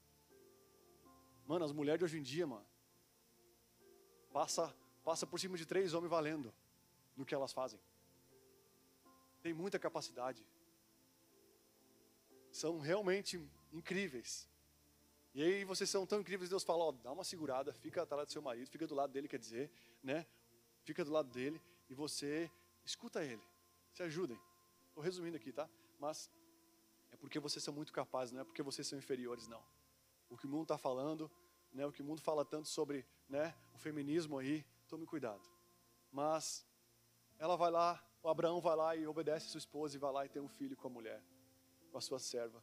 Mano, 1.46 1.64
as 1.64 1.72
mulheres 1.72 1.98
de 1.98 2.04
hoje 2.04 2.18
em 2.18 2.22
dia, 2.22 2.46
mano, 2.46 2.66
passa, 4.32 4.74
passa 5.04 5.26
por 5.26 5.38
cima 5.38 5.56
de 5.56 5.66
três 5.66 5.94
homens 5.94 6.10
valendo 6.10 6.54
no 7.16 7.24
que 7.24 7.34
elas 7.34 7.52
fazem. 7.52 7.80
Tem 9.42 9.52
muita 9.52 9.78
capacidade. 9.78 10.46
São 12.50 12.78
realmente 12.78 13.40
incríveis. 13.72 14.48
E 15.34 15.42
aí 15.42 15.64
vocês 15.64 15.88
são 15.88 16.06
tão 16.06 16.20
incríveis, 16.20 16.50
Deus 16.50 16.62
fala, 16.62 16.84
ó, 16.84 16.92
dá 16.92 17.10
uma 17.10 17.24
segurada, 17.24 17.72
fica 17.72 18.02
atrás 18.02 18.26
do 18.26 18.32
seu 18.32 18.42
marido, 18.42 18.68
fica 18.68 18.86
do 18.86 18.94
lado 18.94 19.12
dele, 19.12 19.26
quer 19.26 19.38
dizer, 19.38 19.70
né? 20.02 20.26
Fica 20.84 21.04
do 21.04 21.10
lado 21.10 21.30
dele 21.30 21.60
e 21.88 21.94
você 21.94 22.50
escuta 22.84 23.24
ele. 23.24 23.42
Se 23.92 24.02
ajudem. 24.02 24.38
Estou 24.88 25.02
resumindo 25.02 25.36
aqui, 25.36 25.50
tá? 25.50 25.68
Mas 25.98 26.30
é 27.10 27.16
porque 27.16 27.38
vocês 27.38 27.64
são 27.64 27.72
muito 27.72 27.92
capazes, 27.92 28.32
não 28.32 28.42
é 28.42 28.44
porque 28.44 28.62
vocês 28.62 28.86
são 28.86 28.98
inferiores, 28.98 29.48
não. 29.48 29.62
O 30.28 30.36
que 30.36 30.46
o 30.46 30.48
mundo 30.48 30.64
está 30.64 30.76
falando, 30.76 31.30
né? 31.72 31.86
O 31.86 31.92
que 31.92 32.02
o 32.02 32.04
mundo 32.04 32.20
fala 32.20 32.44
tanto 32.44 32.68
sobre, 32.68 33.06
né? 33.26 33.54
O 33.72 33.78
feminismo 33.78 34.38
aí, 34.38 34.66
tome 34.86 35.06
cuidado. 35.06 35.42
Mas 36.10 36.66
ela 37.38 37.56
vai 37.56 37.70
lá, 37.70 38.04
o 38.22 38.28
Abraão 38.28 38.60
vai 38.60 38.76
lá 38.76 38.96
e 38.96 39.06
obedece 39.06 39.46
a 39.46 39.50
sua 39.50 39.58
esposa 39.58 39.96
e 39.96 39.98
vai 39.98 40.12
lá 40.12 40.26
e 40.26 40.28
tem 40.28 40.42
um 40.42 40.48
filho 40.48 40.76
com 40.76 40.88
a 40.88 40.90
mulher, 40.90 41.22
com 41.90 41.96
a 41.96 42.00
sua 42.02 42.18
serva 42.18 42.62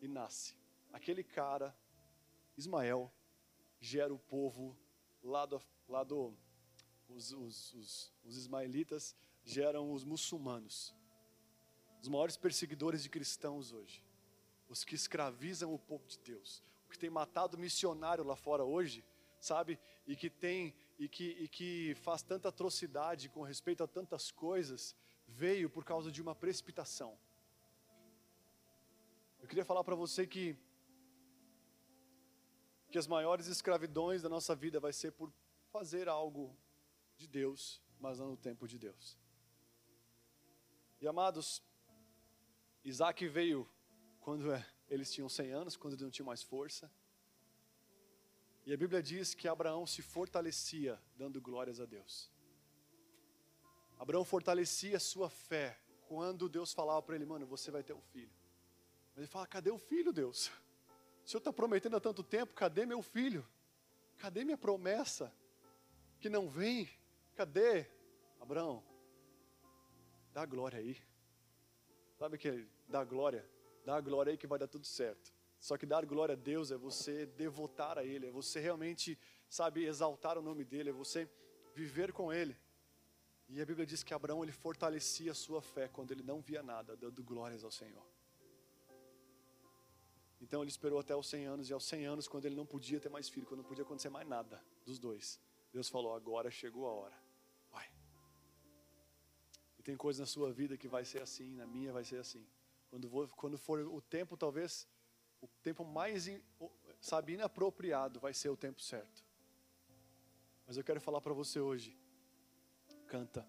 e 0.00 0.08
nasce. 0.08 0.56
Aquele 0.92 1.22
cara, 1.22 1.76
Ismael, 2.56 3.12
gera 3.80 4.12
o 4.12 4.18
povo 4.18 4.76
lá 5.22 5.46
do, 5.46 5.60
lá 5.88 6.04
do 6.04 6.34
os, 7.08 7.32
os, 7.32 7.74
os, 7.74 8.12
os 8.24 8.36
ismaelitas 8.36 9.16
geram 9.44 9.92
os 9.92 10.04
muçulmanos, 10.04 10.94
os 12.00 12.08
maiores 12.08 12.36
perseguidores 12.36 13.02
de 13.02 13.08
cristãos 13.08 13.72
hoje, 13.72 14.04
os 14.68 14.84
que 14.84 14.94
escravizam 14.94 15.72
o 15.74 15.78
povo 15.78 16.06
de 16.06 16.18
Deus, 16.18 16.62
o 16.86 16.90
que 16.90 16.98
tem 16.98 17.10
matado 17.10 17.58
missionário 17.58 18.24
lá 18.24 18.36
fora 18.36 18.64
hoje, 18.64 19.04
sabe? 19.40 19.78
E 20.06 20.14
que 20.14 20.30
tem 20.30 20.74
e 20.98 21.08
que, 21.08 21.30
e 21.40 21.48
que 21.48 21.94
faz 21.94 22.22
tanta 22.22 22.50
atrocidade 22.50 23.30
com 23.30 23.42
respeito 23.42 23.82
a 23.82 23.88
tantas 23.88 24.30
coisas, 24.30 24.94
veio 25.26 25.70
por 25.70 25.82
causa 25.82 26.12
de 26.12 26.20
uma 26.20 26.34
precipitação. 26.34 27.18
Eu 29.40 29.48
queria 29.48 29.64
falar 29.64 29.82
para 29.84 29.94
você 29.94 30.26
que 30.26 30.56
que 32.90 32.98
as 32.98 33.06
maiores 33.06 33.46
escravidões 33.46 34.20
da 34.20 34.28
nossa 34.28 34.54
vida 34.54 34.80
vai 34.80 34.92
ser 34.92 35.12
por 35.12 35.32
fazer 35.70 36.08
algo 36.08 36.56
de 37.16 37.28
Deus, 37.28 37.80
mas 38.00 38.18
não 38.18 38.30
no 38.30 38.36
tempo 38.36 38.66
de 38.66 38.78
Deus. 38.78 39.16
E 41.00 41.06
amados, 41.06 41.62
Isaac 42.84 43.26
veio 43.28 43.68
quando 44.20 44.52
é, 44.52 44.66
eles 44.88 45.12
tinham 45.12 45.28
100 45.28 45.52
anos, 45.52 45.76
quando 45.76 45.94
eles 45.94 46.02
não 46.02 46.10
tinham 46.10 46.26
mais 46.26 46.42
força. 46.42 46.90
E 48.66 48.72
a 48.72 48.76
Bíblia 48.76 49.02
diz 49.02 49.34
que 49.34 49.48
Abraão 49.48 49.86
se 49.86 50.02
fortalecia 50.02 51.00
dando 51.16 51.40
glórias 51.40 51.80
a 51.80 51.86
Deus. 51.86 52.30
Abraão 53.98 54.24
fortalecia 54.24 54.98
sua 54.98 55.30
fé 55.30 55.78
quando 56.08 56.48
Deus 56.48 56.72
falava 56.72 57.02
para 57.02 57.14
ele, 57.14 57.24
mano, 57.24 57.46
você 57.46 57.70
vai 57.70 57.82
ter 57.82 57.92
um 57.92 58.02
filho. 58.02 58.39
Ele 59.20 59.26
fala, 59.26 59.46
cadê 59.46 59.70
o 59.70 59.76
filho, 59.76 60.14
Deus? 60.14 60.50
O 61.22 61.28
Senhor 61.28 61.40
está 61.40 61.52
prometendo 61.52 61.94
há 61.94 62.00
tanto 62.00 62.22
tempo, 62.22 62.54
cadê 62.54 62.86
meu 62.86 63.02
filho? 63.02 63.46
Cadê 64.16 64.44
minha 64.44 64.56
promessa? 64.56 65.30
Que 66.18 66.30
não 66.30 66.48
vem? 66.48 66.88
Cadê? 67.34 67.86
Abraão, 68.40 68.82
dá 70.32 70.46
glória 70.46 70.78
aí. 70.78 70.96
Sabe 72.18 72.38
que 72.38 72.66
dá 72.88 73.04
glória? 73.04 73.46
Dá 73.84 74.00
glória 74.00 74.30
aí 74.30 74.38
que 74.38 74.46
vai 74.46 74.58
dar 74.58 74.68
tudo 74.68 74.86
certo. 74.86 75.34
Só 75.58 75.76
que 75.76 75.84
dar 75.84 76.06
glória 76.06 76.32
a 76.32 76.36
Deus 76.36 76.70
é 76.70 76.78
você 76.78 77.26
devotar 77.26 77.98
a 77.98 78.04
Ele, 78.04 78.28
é 78.28 78.30
você 78.30 78.58
realmente, 78.58 79.18
sabe, 79.50 79.84
exaltar 79.84 80.38
o 80.38 80.42
nome 80.42 80.64
dEle, 80.64 80.88
é 80.88 80.94
você 80.94 81.28
viver 81.74 82.10
com 82.10 82.32
Ele. 82.32 82.56
E 83.50 83.60
a 83.60 83.66
Bíblia 83.66 83.84
diz 83.84 84.02
que 84.02 84.14
Abraão 84.14 84.42
ele 84.42 84.52
fortalecia 84.52 85.32
a 85.32 85.34
sua 85.34 85.60
fé 85.60 85.88
quando 85.88 86.10
ele 86.10 86.22
não 86.22 86.40
via 86.40 86.62
nada, 86.62 86.96
dando 86.96 87.22
glórias 87.22 87.62
ao 87.62 87.70
Senhor. 87.70 88.06
Então 90.40 90.62
ele 90.62 90.70
esperou 90.70 90.98
até 90.98 91.14
os 91.14 91.28
100 91.28 91.46
anos, 91.46 91.70
e 91.70 91.72
aos 91.72 91.84
100 91.84 92.06
anos, 92.06 92.28
quando 92.28 92.46
ele 92.46 92.54
não 92.54 92.66
podia 92.66 92.98
ter 92.98 93.08
mais 93.08 93.28
filho, 93.28 93.46
quando 93.46 93.60
não 93.60 93.68
podia 93.68 93.84
acontecer 93.84 94.08
mais 94.08 94.26
nada 94.26 94.62
dos 94.86 94.98
dois, 94.98 95.38
Deus 95.72 95.88
falou: 95.88 96.14
agora 96.14 96.50
chegou 96.50 96.86
a 96.86 96.92
hora. 96.92 97.30
E 99.80 99.82
tem 99.82 99.96
coisas 99.96 100.20
na 100.20 100.26
sua 100.26 100.52
vida 100.52 100.76
que 100.76 100.86
vai 100.86 101.06
ser 101.06 101.22
assim, 101.22 101.56
na 101.56 101.66
minha 101.66 101.90
vai 101.90 102.04
ser 102.04 102.18
assim. 102.18 102.46
Quando, 102.90 103.08
vou, 103.08 103.26
quando 103.28 103.56
for 103.56 103.80
o 103.80 104.02
tempo, 104.02 104.36
talvez, 104.36 104.86
o 105.40 105.48
tempo 105.62 105.82
mais, 105.86 106.26
sabe, 107.00 107.32
inapropriado 107.32 108.20
vai 108.20 108.34
ser 108.34 108.50
o 108.50 108.56
tempo 108.58 108.82
certo. 108.82 109.24
Mas 110.66 110.76
eu 110.76 110.84
quero 110.84 111.00
falar 111.00 111.22
para 111.22 111.32
você 111.32 111.60
hoje, 111.60 111.98
canta. 113.06 113.48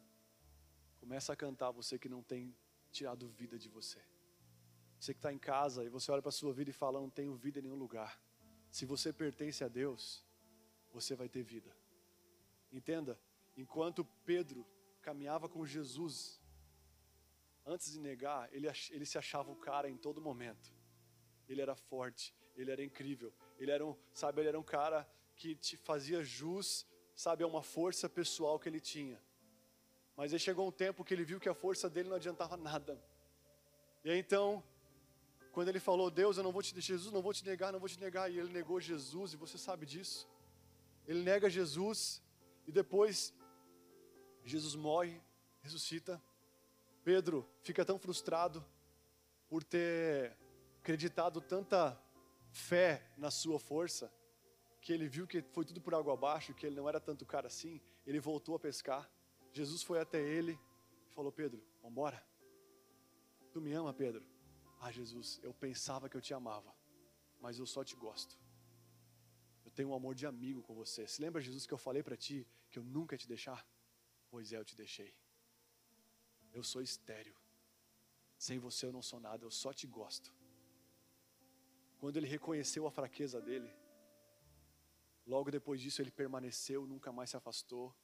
Começa 1.01 1.33
a 1.33 1.35
cantar, 1.35 1.69
você 1.71 1.99
que 1.99 2.07
não 2.07 2.23
tem 2.23 2.55
tirado 2.93 3.27
vida 3.27 3.59
de 3.59 3.67
você. 3.67 4.01
Você 5.02 5.16
que 5.16 5.18
está 5.18 5.34
em 5.34 5.39
casa 5.39 5.84
e 5.84 5.89
você 5.89 6.12
olha 6.12 6.22
para 6.22 6.30
a 6.30 6.32
sua 6.32 6.54
vida 6.54 6.70
e 6.70 6.74
fala, 6.74 7.02
não 7.02 7.10
tenho 7.10 7.34
vida 7.34 7.58
em 7.58 7.64
nenhum 7.64 7.76
lugar. 7.76 8.22
Se 8.70 8.86
você 8.86 9.12
pertence 9.12 9.64
a 9.64 9.68
Deus, 9.68 10.24
você 10.93 11.16
vai 11.16 11.28
ter 11.28 11.41
vida. 11.41 11.76
Entenda, 12.72 13.20
enquanto 13.58 14.06
Pedro 14.24 14.64
caminhava 15.02 15.49
com 15.49 15.66
Jesus, 15.66 16.39
antes 17.66 17.91
de 17.91 17.99
negar, 17.99 18.47
ele, 18.54 18.68
ele 18.91 19.06
se 19.08 19.18
achava 19.18 19.52
o 19.52 19.56
cara 19.56 19.89
em 19.89 19.97
todo 19.97 20.22
momento. 20.22 20.72
Ele 21.49 21.64
era 21.64 21.76
forte, 21.76 22.32
ele 22.56 22.70
era 22.70 22.84
incrível, 22.84 23.34
ele 23.58 23.72
era 23.72 23.84
um, 23.84 23.97
sabe, 24.14 24.41
ele 24.41 24.49
era 24.49 24.60
um 24.60 24.64
cara 24.64 25.12
que 25.36 25.56
te 25.56 25.78
fazia 25.78 26.24
jus, 26.24 26.86
sabe, 27.16 27.43
a 27.43 27.47
uma 27.47 27.64
força 27.64 28.08
pessoal 28.08 28.60
que 28.60 28.70
ele 28.70 28.80
tinha. 28.80 29.20
Mas 30.16 30.32
aí 30.32 30.38
chegou 30.38 30.68
um 30.68 30.72
tempo 30.72 31.04
que 31.04 31.12
ele 31.12 31.24
viu 31.24 31.39
que 31.39 31.49
a 31.49 31.56
força 31.56 31.89
dele 31.89 32.08
não 32.10 32.18
adiantava 32.18 32.56
nada. 32.56 33.04
E 34.04 34.12
aí 34.12 34.20
então, 34.20 34.64
quando 35.52 35.68
ele 35.68 35.80
falou, 35.80 36.10
Deus, 36.10 36.38
eu 36.38 36.43
não 36.43 36.52
vou 36.52 36.62
te 36.62 36.80
Jesus, 36.80 37.12
não 37.12 37.22
vou 37.22 37.34
te 37.34 37.45
negar, 37.45 37.72
não 37.72 37.80
vou 37.80 37.89
te 37.89 37.99
negar, 37.99 38.32
e 38.32 38.39
ele 38.39 38.52
negou 38.52 38.80
Jesus, 38.80 39.34
e 39.34 39.38
você 39.38 39.58
sabe 39.58 39.86
disso. 39.86 40.28
Ele 41.08 41.22
nega 41.24 41.49
Jesus, 41.49 42.22
e 42.66 42.72
depois 42.72 43.34
Jesus 44.43 44.76
morre, 44.76 45.22
ressuscita. 45.62 46.22
Pedro 47.04 47.47
fica 47.64 47.84
tão 47.84 47.99
frustrado 47.99 48.64
por 49.49 49.64
ter 49.64 50.38
acreditado 50.80 51.41
tanta 51.41 51.99
fé 52.52 53.06
na 53.18 53.30
sua 53.30 53.60
força, 53.60 54.12
que 54.80 54.93
ele 54.93 55.08
viu 55.08 55.28
que 55.28 55.41
foi 55.41 55.66
tudo 55.66 55.82
por 55.82 55.93
água 55.93 56.14
abaixo, 56.14 56.54
que 56.54 56.66
ele 56.66 56.76
não 56.76 56.88
era 56.88 56.99
tanto 56.99 57.26
cara 57.26 57.47
assim, 57.47 57.82
ele 58.06 58.20
voltou 58.20 58.56
a 58.56 58.60
pescar. 58.60 59.10
Jesus 59.52 59.84
foi 59.84 59.99
até 59.99 60.22
ele 60.22 60.58
e 61.10 61.14
falou: 61.14 61.32
Pedro, 61.32 61.62
vamos 61.82 61.91
embora. 61.91 62.26
Tu 63.52 63.60
me 63.60 63.74
ama, 63.74 63.93
Pedro? 63.93 64.30
Ah, 64.84 64.91
Jesus, 64.91 65.39
eu 65.43 65.53
pensava 65.53 66.09
que 66.09 66.17
eu 66.17 66.23
te 66.27 66.34
amava, 66.34 66.73
mas 67.39 67.59
eu 67.59 67.67
só 67.73 67.84
te 67.84 67.95
gosto. 67.95 68.36
Eu 69.63 69.69
tenho 69.69 69.89
um 69.89 69.93
amor 69.93 70.15
de 70.15 70.25
amigo 70.25 70.63
com 70.63 70.73
você. 70.73 71.05
Se 71.07 71.21
lembra, 71.21 71.39
Jesus, 71.39 71.67
que 71.67 71.73
eu 71.77 71.77
falei 71.77 72.01
para 72.01 72.17
ti 72.17 72.47
que 72.71 72.79
eu 72.79 72.84
nunca 72.84 73.13
ia 73.13 73.19
te 73.23 73.27
deixar? 73.27 73.61
Pois 74.32 74.51
é, 74.51 74.57
eu 74.57 74.65
te 74.65 74.75
deixei. 74.75 75.13
Eu 76.51 76.63
sou 76.63 76.82
estéreo. 76.82 77.36
Sem 78.47 78.57
você 78.57 78.88
eu 78.88 78.91
não 78.91 79.03
sou 79.03 79.19
nada, 79.19 79.45
eu 79.45 79.51
só 79.51 79.71
te 79.71 79.86
gosto. 79.86 80.34
Quando 81.99 82.17
ele 82.17 82.25
reconheceu 82.25 82.88
a 82.88 82.91
fraqueza 82.91 83.39
dele, 83.39 83.71
logo 85.27 85.51
depois 85.51 85.79
disso 85.79 86.01
ele 86.01 86.09
permaneceu, 86.09 86.88
nunca 86.88 87.11
mais 87.11 87.29
se 87.29 87.38
afastou. 87.38 87.95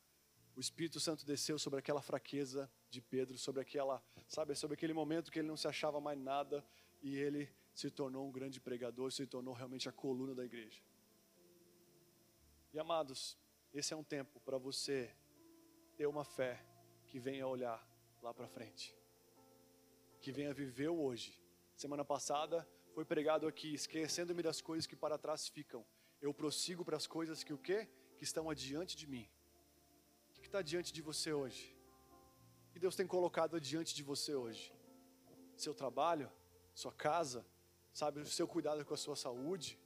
O 0.57 0.59
Espírito 0.59 0.99
Santo 0.99 1.23
desceu 1.23 1.59
sobre 1.59 1.77
aquela 1.77 2.01
fraqueza 2.01 2.67
de 2.89 2.99
Pedro, 2.99 3.37
sobre 3.37 3.61
aquela, 3.61 4.03
sabe, 4.27 4.55
sobre 4.55 4.73
aquele 4.73 4.91
momento 4.91 5.31
que 5.31 5.37
ele 5.37 5.47
não 5.47 5.55
se 5.55 5.67
achava 5.67 6.01
mais 6.01 6.17
nada 6.17 6.65
e 6.99 7.15
ele 7.15 7.47
se 7.75 7.91
tornou 7.91 8.27
um 8.27 8.31
grande 8.31 8.59
pregador, 8.59 9.11
se 9.11 9.27
tornou 9.27 9.53
realmente 9.53 9.87
a 9.87 9.91
coluna 9.91 10.33
da 10.33 10.43
igreja. 10.43 10.81
E 12.73 12.79
amados, 12.79 13.37
esse 13.71 13.93
é 13.93 13.95
um 13.95 14.03
tempo 14.03 14.39
para 14.39 14.57
você 14.57 15.15
ter 15.95 16.07
uma 16.07 16.25
fé 16.25 16.65
que 17.05 17.19
venha 17.19 17.47
olhar 17.47 17.79
lá 18.23 18.33
para 18.33 18.47
frente, 18.47 18.97
que 20.19 20.31
venha 20.31 20.55
viver 20.55 20.89
o 20.89 20.99
hoje. 20.99 21.39
Semana 21.75 22.03
passada 22.03 22.67
foi 22.95 23.05
pregado 23.05 23.45
aqui, 23.45 23.75
esquecendo-me 23.75 24.41
das 24.41 24.59
coisas 24.59 24.87
que 24.87 24.95
para 24.95 25.19
trás 25.19 25.47
ficam 25.47 25.85
eu 26.19 26.33
prossigo 26.33 26.83
para 26.83 26.97
as 26.97 27.05
coisas 27.05 27.43
que 27.43 27.53
o 27.53 27.57
quê? 27.57 27.87
Que 28.17 28.23
estão 28.23 28.49
adiante 28.49 28.95
de 28.97 29.05
mim. 29.05 29.29
Que 30.47 30.49
está 30.49 30.61
diante 30.61 30.93
de 30.93 31.01
você 31.01 31.33
hoje? 31.33 31.75
O 32.69 32.71
que 32.71 32.79
Deus 32.79 32.95
tem 32.95 33.05
colocado 33.05 33.57
adiante 33.57 33.93
de 33.93 34.01
você 34.01 34.33
hoje? 34.33 34.73
Seu 35.57 35.73
trabalho, 35.73 36.31
sua 36.73 36.93
casa, 36.93 37.45
sabe, 37.93 38.21
o 38.21 38.25
seu 38.25 38.47
cuidado 38.47 38.85
com 38.85 38.93
a 38.93 39.01
sua 39.05 39.17
saúde? 39.17 39.77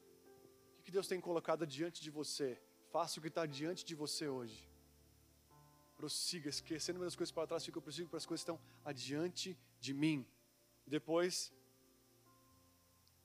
O 0.78 0.84
que 0.84 0.92
Deus 0.92 1.08
tem 1.08 1.20
colocado 1.20 1.66
diante 1.66 2.00
de 2.04 2.12
você? 2.12 2.62
Faça 2.92 3.18
o 3.18 3.24
que 3.24 3.30
está 3.30 3.48
diante 3.48 3.84
de 3.84 3.96
você 3.96 4.28
hoje. 4.28 4.70
Prossiga, 5.96 6.48
esquecendo 6.48 7.04
as 7.04 7.16
coisas 7.16 7.32
para 7.32 7.48
trás, 7.48 7.66
fica 7.66 7.82
prossigo 7.82 8.10
para 8.10 8.18
as 8.18 8.28
coisas 8.28 8.44
que 8.44 8.52
estão 8.52 8.62
adiante 8.86 9.58
de 9.80 9.96
mim. 9.96 10.24
Depois, 10.86 11.52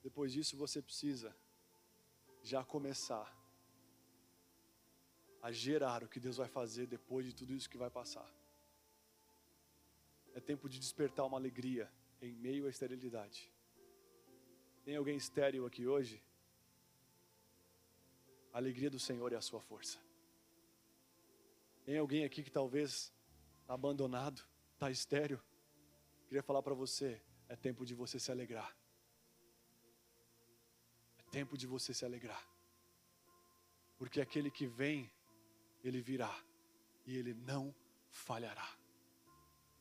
depois 0.01 0.33
disso 0.33 0.57
você 0.57 0.81
precisa 0.81 1.37
já 2.41 2.65
começar 2.65 3.36
a 5.47 5.51
gerar 5.51 6.03
o 6.03 6.09
que 6.09 6.19
Deus 6.19 6.35
vai 6.35 6.49
fazer 6.49 6.87
depois 6.87 7.25
de 7.25 7.33
tudo 7.33 7.53
isso 7.53 7.69
que 7.69 7.77
vai 7.77 7.89
passar. 7.89 8.29
É 10.35 10.41
tempo 10.41 10.67
de 10.67 10.77
despertar 10.77 11.25
uma 11.25 11.37
alegria 11.37 11.89
em 12.21 12.33
meio 12.33 12.65
à 12.65 12.69
esterilidade. 12.69 13.49
Tem 14.83 14.97
alguém 14.97 15.15
estéril 15.15 15.65
aqui 15.65 15.87
hoje? 15.87 16.21
A 18.51 18.57
alegria 18.57 18.89
do 18.89 18.99
Senhor 18.99 19.31
é 19.31 19.37
a 19.37 19.41
sua 19.41 19.61
força. 19.61 19.97
Tem 21.85 21.97
alguém 21.97 22.25
aqui 22.25 22.43
que 22.43 22.51
talvez 22.51 23.13
está 23.61 23.73
abandonado, 23.73 24.45
está 24.73 24.91
estéreo? 24.91 25.41
Queria 26.27 26.43
falar 26.43 26.61
para 26.61 26.73
você: 26.73 27.21
é 27.47 27.55
tempo 27.55 27.85
de 27.85 27.95
você 27.95 28.19
se 28.19 28.29
alegrar. 28.29 28.75
É 31.19 31.23
tempo 31.31 31.57
de 31.57 31.65
você 31.65 31.93
se 31.93 32.03
alegrar. 32.03 32.45
Porque 33.97 34.19
aquele 34.19 34.51
que 34.51 34.67
vem, 34.67 35.09
ele 35.87 36.01
virá. 36.01 36.33
E 37.05 37.15
ele 37.15 37.33
não 37.33 37.73
falhará. 38.09 38.69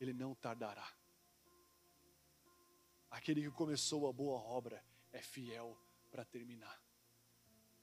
Ele 0.00 0.12
não 0.12 0.34
tardará. 0.34 0.88
Aquele 3.10 3.42
que 3.42 3.50
começou 3.50 4.08
a 4.08 4.12
boa 4.12 4.38
obra 4.40 4.84
é 5.12 5.22
fiel 5.22 5.76
para 6.10 6.24
terminar. 6.24 6.80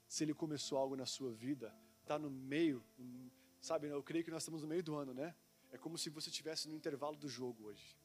Se 0.07 0.23
ele 0.23 0.33
começou 0.33 0.77
algo 0.77 0.95
na 0.95 1.05
sua 1.05 1.31
vida, 1.33 1.75
está 2.01 2.19
no 2.19 2.29
meio, 2.29 2.83
sabe? 3.59 3.87
Eu 3.87 4.03
creio 4.03 4.23
que 4.23 4.31
nós 4.31 4.43
estamos 4.43 4.61
no 4.61 4.67
meio 4.67 4.83
do 4.83 4.95
ano, 4.95 5.13
né? 5.13 5.35
É 5.71 5.77
como 5.77 5.97
se 5.97 6.09
você 6.09 6.29
estivesse 6.29 6.67
no 6.67 6.75
intervalo 6.75 7.15
do 7.15 7.27
jogo 7.27 7.65
hoje. 7.65 7.97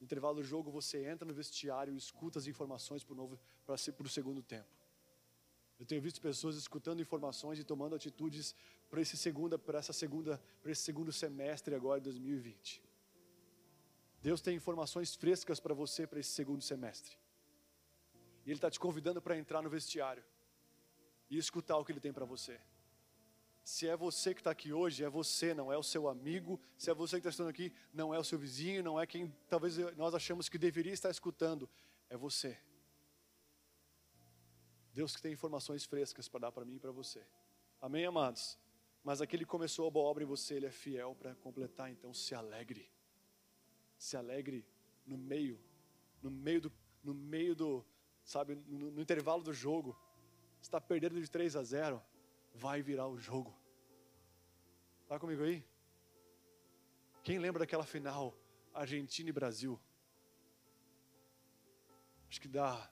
No 0.00 0.04
intervalo 0.04 0.36
do 0.36 0.42
jogo, 0.42 0.70
você 0.70 1.04
entra 1.06 1.26
no 1.26 1.34
vestiário 1.34 1.92
e 1.92 1.96
escuta 1.98 2.38
as 2.38 2.46
informações 2.46 3.04
para 3.04 3.74
o 3.74 4.08
segundo 4.08 4.42
tempo. 4.42 4.83
Eu 5.78 5.86
tenho 5.86 6.00
visto 6.00 6.20
pessoas 6.20 6.56
escutando 6.56 7.00
informações 7.00 7.58
e 7.58 7.64
tomando 7.64 7.94
atitudes 7.96 8.54
para 8.88 9.00
esse 9.00 9.16
segunda, 9.16 9.58
para 9.58 9.78
essa 9.78 9.92
segunda, 9.92 10.40
para 10.62 10.70
esse 10.70 10.82
segundo 10.82 11.12
semestre 11.12 11.74
agora 11.74 12.00
de 12.00 12.04
2020. 12.04 12.82
Deus 14.22 14.40
tem 14.40 14.56
informações 14.56 15.14
frescas 15.14 15.60
para 15.60 15.74
você 15.74 16.06
para 16.06 16.20
esse 16.20 16.30
segundo 16.30 16.62
semestre. 16.62 17.16
E 18.46 18.50
Ele 18.50 18.58
está 18.58 18.70
te 18.70 18.78
convidando 18.78 19.20
para 19.20 19.36
entrar 19.36 19.60
no 19.62 19.68
vestiário 19.68 20.24
e 21.28 21.36
escutar 21.36 21.76
o 21.76 21.84
que 21.84 21.92
Ele 21.92 22.00
tem 22.00 22.12
para 22.12 22.24
você. 22.24 22.60
Se 23.64 23.88
é 23.88 23.96
você 23.96 24.34
que 24.34 24.40
está 24.40 24.50
aqui 24.50 24.72
hoje, 24.72 25.02
é 25.02 25.08
você, 25.08 25.54
não 25.54 25.72
é 25.72 25.78
o 25.78 25.82
seu 25.82 26.06
amigo. 26.06 26.60
Se 26.76 26.90
é 26.90 26.94
você 26.94 27.16
que 27.16 27.20
está 27.20 27.30
estando 27.30 27.48
aqui, 27.48 27.72
não 27.92 28.14
é 28.14 28.18
o 28.18 28.24
seu 28.24 28.38
vizinho, 28.38 28.82
não 28.82 29.00
é 29.00 29.06
quem 29.06 29.34
talvez 29.48 29.78
nós 29.96 30.14
achamos 30.14 30.50
que 30.50 30.58
deveria 30.58 30.92
estar 30.92 31.10
escutando. 31.10 31.68
É 32.10 32.16
você. 32.16 32.58
Deus 34.94 35.16
que 35.16 35.20
tem 35.20 35.32
informações 35.32 35.84
frescas 35.84 36.28
para 36.28 36.40
dar 36.40 36.52
para 36.52 36.64
mim 36.64 36.76
e 36.76 36.78
para 36.78 36.92
você. 36.92 37.26
Amém, 37.80 38.06
amados? 38.06 38.56
Mas 39.02 39.20
aquele 39.20 39.44
que 39.44 39.50
começou 39.50 39.88
a 39.88 39.90
boa 39.90 40.08
obra 40.08 40.22
em 40.22 40.26
você, 40.26 40.54
ele 40.54 40.66
é 40.66 40.70
fiel 40.70 41.16
para 41.16 41.34
completar, 41.34 41.90
então 41.90 42.14
se 42.14 42.34
alegre. 42.34 42.88
Se 43.98 44.16
alegre 44.16 44.64
no 45.04 45.18
meio, 45.18 45.60
no 46.22 46.30
meio 46.30 46.60
do, 46.60 46.72
no 47.02 47.12
meio 47.12 47.56
do, 47.56 47.84
sabe, 48.22 48.54
no, 48.54 48.92
no 48.92 49.02
intervalo 49.02 49.42
do 49.42 49.52
jogo. 49.52 49.98
Está 50.62 50.80
perdendo 50.80 51.20
de 51.20 51.28
3 51.28 51.56
a 51.56 51.62
0 51.62 52.02
vai 52.54 52.80
virar 52.80 53.08
o 53.08 53.18
jogo. 53.18 53.54
Está 55.02 55.18
comigo 55.18 55.42
aí? 55.42 55.66
Quem 57.24 57.38
lembra 57.38 57.58
daquela 57.58 57.84
final 57.84 58.34
Argentina 58.72 59.28
e 59.28 59.32
Brasil? 59.32 59.78
Acho 62.28 62.40
que 62.40 62.48
dá. 62.48 62.90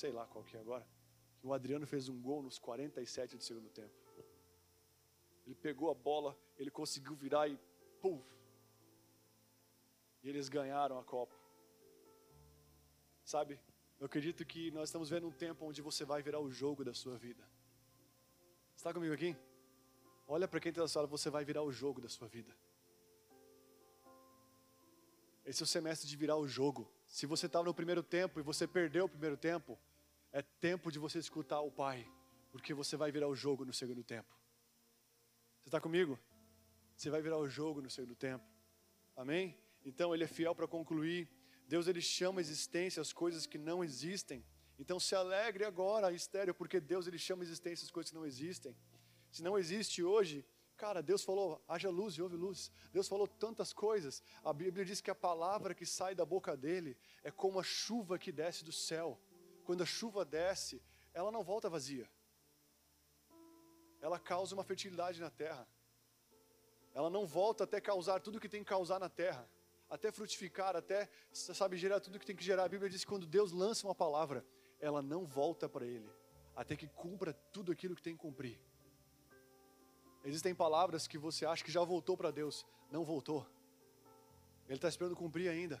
Sei 0.00 0.10
lá 0.10 0.24
qual 0.26 0.42
que 0.42 0.56
é 0.56 0.60
agora. 0.60 0.86
O 1.42 1.52
Adriano 1.52 1.86
fez 1.86 2.08
um 2.08 2.18
gol 2.22 2.42
nos 2.42 2.58
47 2.58 3.36
do 3.36 3.42
segundo 3.42 3.68
tempo. 3.68 3.94
Ele 5.44 5.54
pegou 5.54 5.90
a 5.90 5.94
bola, 5.94 6.34
ele 6.56 6.70
conseguiu 6.70 7.14
virar 7.14 7.48
e. 7.48 7.58
Puf! 8.00 8.24
E 10.22 10.28
eles 10.30 10.48
ganharam 10.48 10.98
a 10.98 11.04
Copa. 11.04 11.36
Sabe? 13.22 13.60
Eu 13.98 14.06
acredito 14.06 14.42
que 14.46 14.70
nós 14.70 14.88
estamos 14.88 15.10
vendo 15.10 15.28
um 15.28 15.32
tempo 15.32 15.66
onde 15.66 15.82
você 15.82 16.02
vai 16.02 16.22
virar 16.22 16.40
o 16.40 16.50
jogo 16.50 16.82
da 16.82 16.94
sua 16.94 17.18
vida. 17.18 17.44
Está 18.74 18.94
comigo 18.94 19.12
aqui? 19.12 19.36
Olha 20.26 20.48
para 20.48 20.60
quem 20.60 20.70
está 20.70 20.80
na 20.80 20.88
sala, 20.88 21.06
você 21.06 21.28
vai 21.28 21.44
virar 21.44 21.62
o 21.62 21.70
jogo 21.70 22.00
da 22.00 22.08
sua 22.08 22.26
vida. 22.26 22.56
Esse 25.44 25.62
é 25.62 25.64
o 25.64 25.66
semestre 25.66 26.08
de 26.08 26.16
virar 26.16 26.38
o 26.38 26.48
jogo. 26.48 26.90
Se 27.06 27.26
você 27.26 27.44
estava 27.44 27.66
no 27.66 27.74
primeiro 27.74 28.02
tempo 28.02 28.40
e 28.40 28.42
você 28.42 28.66
perdeu 28.66 29.04
o 29.04 29.08
primeiro 29.08 29.36
tempo, 29.36 29.78
é 30.32 30.42
tempo 30.42 30.90
de 30.90 30.98
você 30.98 31.18
escutar 31.18 31.60
o 31.60 31.70
Pai, 31.70 32.06
porque 32.50 32.72
você 32.74 32.96
vai 32.96 33.10
virar 33.10 33.28
o 33.28 33.34
jogo 33.34 33.64
no 33.64 33.72
segundo 33.72 34.02
tempo. 34.02 34.34
Você 35.62 35.68
está 35.68 35.80
comigo? 35.80 36.18
Você 36.96 37.10
vai 37.10 37.22
virar 37.22 37.38
o 37.38 37.48
jogo 37.48 37.80
no 37.80 37.90
segundo 37.90 38.14
tempo. 38.14 38.44
Amém? 39.16 39.56
Então 39.84 40.14
ele 40.14 40.24
é 40.24 40.28
fiel 40.28 40.54
para 40.54 40.68
concluir 40.68 41.28
Deus 41.70 41.86
ele 41.86 42.00
chama 42.00 42.40
a 42.40 42.46
existência 42.46 43.00
as 43.00 43.12
coisas 43.12 43.46
que 43.46 43.56
não 43.56 43.84
existem. 43.84 44.44
Então 44.76 44.98
se 44.98 45.14
alegre 45.14 45.64
agora, 45.64 46.12
estéreo, 46.12 46.52
porque 46.52 46.80
Deus 46.80 47.06
ele 47.06 47.16
chama 47.16 47.44
a 47.44 47.46
existência 47.46 47.84
as 47.84 47.92
coisas 47.92 48.10
que 48.10 48.16
não 48.16 48.26
existem. 48.26 48.76
Se 49.30 49.40
não 49.40 49.56
existe 49.56 50.02
hoje, 50.02 50.44
cara, 50.76 51.00
Deus 51.00 51.22
falou, 51.22 51.62
haja 51.68 51.88
luz 51.88 52.14
e 52.14 52.22
houve 52.22 52.34
luz. 52.34 52.72
Deus 52.92 53.06
falou 53.06 53.28
tantas 53.28 53.72
coisas. 53.72 54.20
A 54.42 54.52
Bíblia 54.52 54.84
diz 54.84 55.00
que 55.00 55.12
a 55.12 55.14
palavra 55.14 55.72
que 55.72 55.86
sai 55.86 56.12
da 56.12 56.24
boca 56.24 56.56
dele 56.56 56.98
é 57.22 57.30
como 57.30 57.60
a 57.60 57.62
chuva 57.62 58.18
que 58.18 58.32
desce 58.32 58.64
do 58.64 58.72
céu. 58.72 59.16
Quando 59.70 59.84
a 59.84 59.86
chuva 59.86 60.24
desce, 60.24 60.82
ela 61.14 61.30
não 61.30 61.44
volta 61.44 61.70
vazia. 61.70 62.10
Ela 64.00 64.18
causa 64.18 64.52
uma 64.52 64.64
fertilidade 64.64 65.20
na 65.20 65.30
terra. 65.30 65.64
Ela 66.92 67.08
não 67.08 67.24
volta 67.24 67.62
até 67.62 67.80
causar 67.80 68.18
tudo 68.18 68.40
que 68.40 68.48
tem 68.48 68.64
que 68.64 68.68
causar 68.68 68.98
na 68.98 69.08
terra 69.08 69.48
até 69.88 70.10
frutificar, 70.10 70.74
até, 70.74 71.08
sabe, 71.32 71.76
gerar 71.76 72.00
tudo 72.00 72.18
que 72.18 72.26
tem 72.26 72.34
que 72.34 72.42
gerar. 72.42 72.64
A 72.64 72.68
Bíblia 72.68 72.90
diz 72.90 73.04
que 73.04 73.10
quando 73.12 73.28
Deus 73.28 73.52
lança 73.52 73.86
uma 73.86 73.94
palavra, 73.94 74.44
ela 74.80 75.00
não 75.00 75.24
volta 75.24 75.68
para 75.68 75.86
Ele, 75.86 76.10
até 76.56 76.74
que 76.74 76.88
cumpra 76.88 77.32
tudo 77.32 77.70
aquilo 77.70 77.94
que 77.94 78.02
tem 78.02 78.16
que 78.16 78.20
cumprir. 78.20 78.58
Existem 80.24 80.52
palavras 80.52 81.06
que 81.06 81.16
você 81.16 81.46
acha 81.46 81.62
que 81.62 81.70
já 81.70 81.84
voltou 81.84 82.16
para 82.16 82.32
Deus, 82.32 82.66
não 82.90 83.04
voltou. 83.04 83.46
Ele 84.66 84.78
está 84.78 84.88
esperando 84.88 85.14
cumprir 85.14 85.48
ainda. 85.48 85.80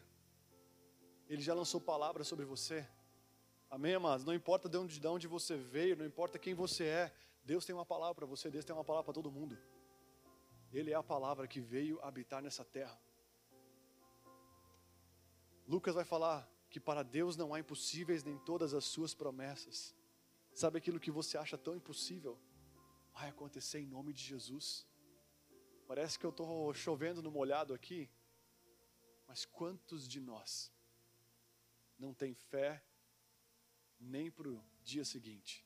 Ele 1.28 1.42
já 1.42 1.54
lançou 1.54 1.80
palavras 1.80 2.28
sobre 2.28 2.44
você. 2.44 2.88
Amém, 3.70 3.94
amados? 3.94 4.26
Não 4.26 4.34
importa 4.34 4.68
de 4.68 4.76
onde, 4.76 4.98
de 4.98 5.06
onde 5.06 5.28
você 5.28 5.56
veio, 5.56 5.96
não 5.96 6.04
importa 6.04 6.40
quem 6.40 6.54
você 6.54 6.86
é, 6.86 7.14
Deus 7.44 7.64
tem 7.64 7.72
uma 7.72 7.86
palavra 7.86 8.16
para 8.16 8.26
você, 8.26 8.50
Deus 8.50 8.64
tem 8.64 8.74
uma 8.74 8.84
palavra 8.84 9.04
para 9.04 9.14
todo 9.14 9.30
mundo. 9.30 9.56
Ele 10.72 10.90
é 10.90 10.94
a 10.94 11.02
palavra 11.04 11.46
que 11.46 11.60
veio 11.60 12.00
habitar 12.02 12.42
nessa 12.42 12.64
terra. 12.64 13.00
Lucas 15.68 15.94
vai 15.94 16.04
falar 16.04 16.50
que 16.68 16.80
para 16.80 17.04
Deus 17.04 17.36
não 17.36 17.54
há 17.54 17.60
impossíveis 17.60 18.24
nem 18.24 18.36
todas 18.38 18.74
as 18.74 18.84
suas 18.84 19.14
promessas. 19.14 19.94
Sabe 20.52 20.78
aquilo 20.78 20.98
que 20.98 21.10
você 21.12 21.38
acha 21.38 21.56
tão 21.56 21.76
impossível? 21.76 22.36
Vai 23.14 23.28
acontecer 23.28 23.78
em 23.78 23.86
nome 23.86 24.12
de 24.12 24.22
Jesus. 24.22 24.84
Parece 25.86 26.18
que 26.18 26.26
eu 26.26 26.30
estou 26.30 26.74
chovendo 26.74 27.22
no 27.22 27.30
molhado 27.30 27.72
aqui, 27.72 28.10
mas 29.28 29.44
quantos 29.44 30.08
de 30.08 30.20
nós 30.20 30.72
não 31.96 32.12
tem 32.12 32.34
fé 32.34 32.82
nem 34.00 34.30
para 34.30 34.48
o 34.48 34.64
dia 34.82 35.04
seguinte? 35.04 35.64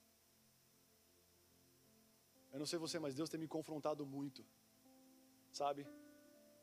Eu 2.53 2.59
não 2.59 2.67
sei 2.67 2.79
você, 2.79 2.99
mas 2.99 3.15
Deus 3.15 3.31
tem 3.31 3.41
me 3.41 3.49
confrontado 3.49 4.05
muito, 4.07 4.45
sabe? 5.51 5.87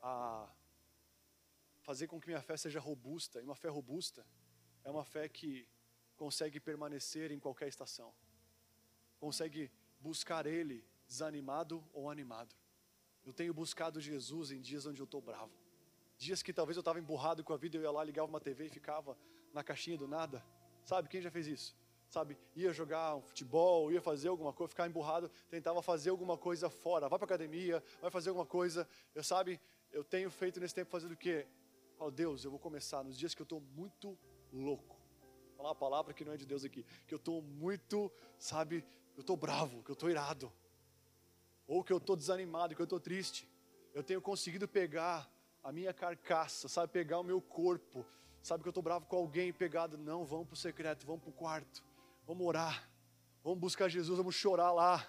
A 0.02 0.50
fazer 1.82 2.08
com 2.08 2.20
que 2.20 2.28
minha 2.28 2.42
fé 2.42 2.56
seja 2.56 2.80
robusta. 2.80 3.42
E 3.42 3.44
uma 3.44 3.56
fé 3.56 3.68
robusta 3.68 4.26
é 4.84 4.92
uma 4.92 5.04
fé 5.04 5.28
que 5.28 5.68
consegue 6.16 6.60
permanecer 6.60 7.32
em 7.32 7.40
qualquer 7.40 7.68
estação, 7.68 8.14
consegue 9.20 9.72
buscar 10.00 10.46
Ele 10.46 10.86
desanimado 11.08 11.84
ou 11.92 12.10
animado. 12.10 12.56
Eu 13.26 13.34
tenho 13.34 13.54
buscado 13.54 14.00
Jesus 14.00 14.52
em 14.52 14.62
dias 14.62 14.86
onde 14.86 15.02
eu 15.02 15.06
estou 15.06 15.22
bravo, 15.22 15.52
dias 16.18 16.42
que 16.42 16.54
talvez 16.54 16.78
eu 16.78 16.82
estava 16.82 17.00
emburrado 17.00 17.44
com 17.44 17.54
a 17.54 17.58
vida, 17.58 17.76
eu 17.76 17.82
ia 17.82 17.92
lá, 17.92 18.04
ligava 18.04 18.28
uma 18.28 18.40
TV 18.40 18.68
e 18.68 18.70
ficava 18.70 19.18
na 19.54 19.64
caixinha 19.64 19.98
do 19.98 20.08
nada. 20.08 20.46
Sabe 20.92 21.08
quem 21.08 21.22
já 21.22 21.32
fez 21.32 21.48
isso? 21.48 21.74
sabe, 22.10 22.38
ia 22.54 22.74
jogar 22.74 23.16
um 23.16 23.22
futebol, 23.22 23.90
ia 23.90 24.02
fazer 24.02 24.28
alguma 24.28 24.52
coisa, 24.52 24.72
ficar 24.72 24.86
emburrado, 24.86 25.32
tentava 25.50 25.82
fazer 25.82 26.10
alguma 26.10 26.38
coisa 26.38 26.70
fora, 26.70 27.08
vai 27.08 27.18
para 27.18 27.26
academia, 27.26 27.82
vai 28.02 28.12
fazer 28.12 28.28
alguma 28.28 28.46
coisa. 28.46 28.86
Eu 29.16 29.24
sabe, 29.24 29.62
eu 29.94 30.04
tenho 30.04 30.30
feito 30.30 30.60
nesse 30.60 30.76
tempo 30.76 30.92
fazendo 30.92 31.14
o 31.14 31.16
quê? 31.16 31.48
Falo, 31.98 32.12
Deus, 32.12 32.44
eu 32.44 32.52
vou 32.52 32.60
começar 32.60 33.02
nos 33.02 33.18
dias 33.18 33.34
que 33.34 33.42
eu 33.42 33.46
estou 33.46 33.62
muito 33.62 34.20
louco. 34.52 35.00
Vou 35.22 35.56
falar 35.56 35.70
uma 35.70 35.76
palavra 35.76 36.14
que 36.14 36.26
não 36.26 36.34
é 36.34 36.36
de 36.36 36.46
Deus 36.46 36.66
aqui, 36.66 36.86
que 37.08 37.14
eu 37.14 37.18
estou 37.18 37.42
muito, 37.42 38.12
sabe, 38.38 38.84
eu 39.16 39.22
estou 39.22 39.38
bravo, 39.38 39.82
que 39.84 39.92
eu 39.92 39.94
estou 39.94 40.10
irado, 40.10 40.52
ou 41.66 41.82
que 41.82 41.94
eu 41.94 41.98
estou 41.98 42.18
desanimado, 42.18 42.76
que 42.76 42.82
eu 42.82 42.84
estou 42.84 43.00
triste. 43.00 43.48
Eu 43.94 44.04
tenho 44.04 44.22
conseguido 44.22 44.68
pegar 44.68 45.32
a 45.64 45.72
minha 45.72 45.94
carcaça, 45.94 46.68
sabe, 46.68 46.92
pegar 46.92 47.20
o 47.20 47.24
meu 47.24 47.42
corpo, 47.42 48.06
sabe 48.42 48.64
que 48.64 48.68
eu 48.68 48.72
estou 48.72 48.84
bravo 48.84 49.06
com 49.06 49.16
alguém 49.16 49.54
pegado, 49.54 49.98
não, 49.98 50.26
vamos 50.26 50.48
para 50.48 50.54
o 50.54 50.58
secreto, 50.58 51.06
vamos 51.06 51.22
para 51.22 51.30
o 51.30 51.34
quarto, 51.34 51.84
vamos 52.26 52.46
orar, 52.46 52.90
vamos 53.44 53.60
buscar 53.60 53.88
Jesus, 53.88 54.18
vamos 54.18 54.36
chorar 54.36 54.72
lá. 54.72 55.08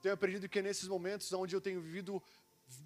Tenho 0.00 0.14
aprendido 0.14 0.48
que 0.48 0.62
nesses 0.62 0.88
momentos 0.88 1.32
onde 1.32 1.54
eu 1.54 1.60
tenho 1.60 1.80
vivido 1.80 2.22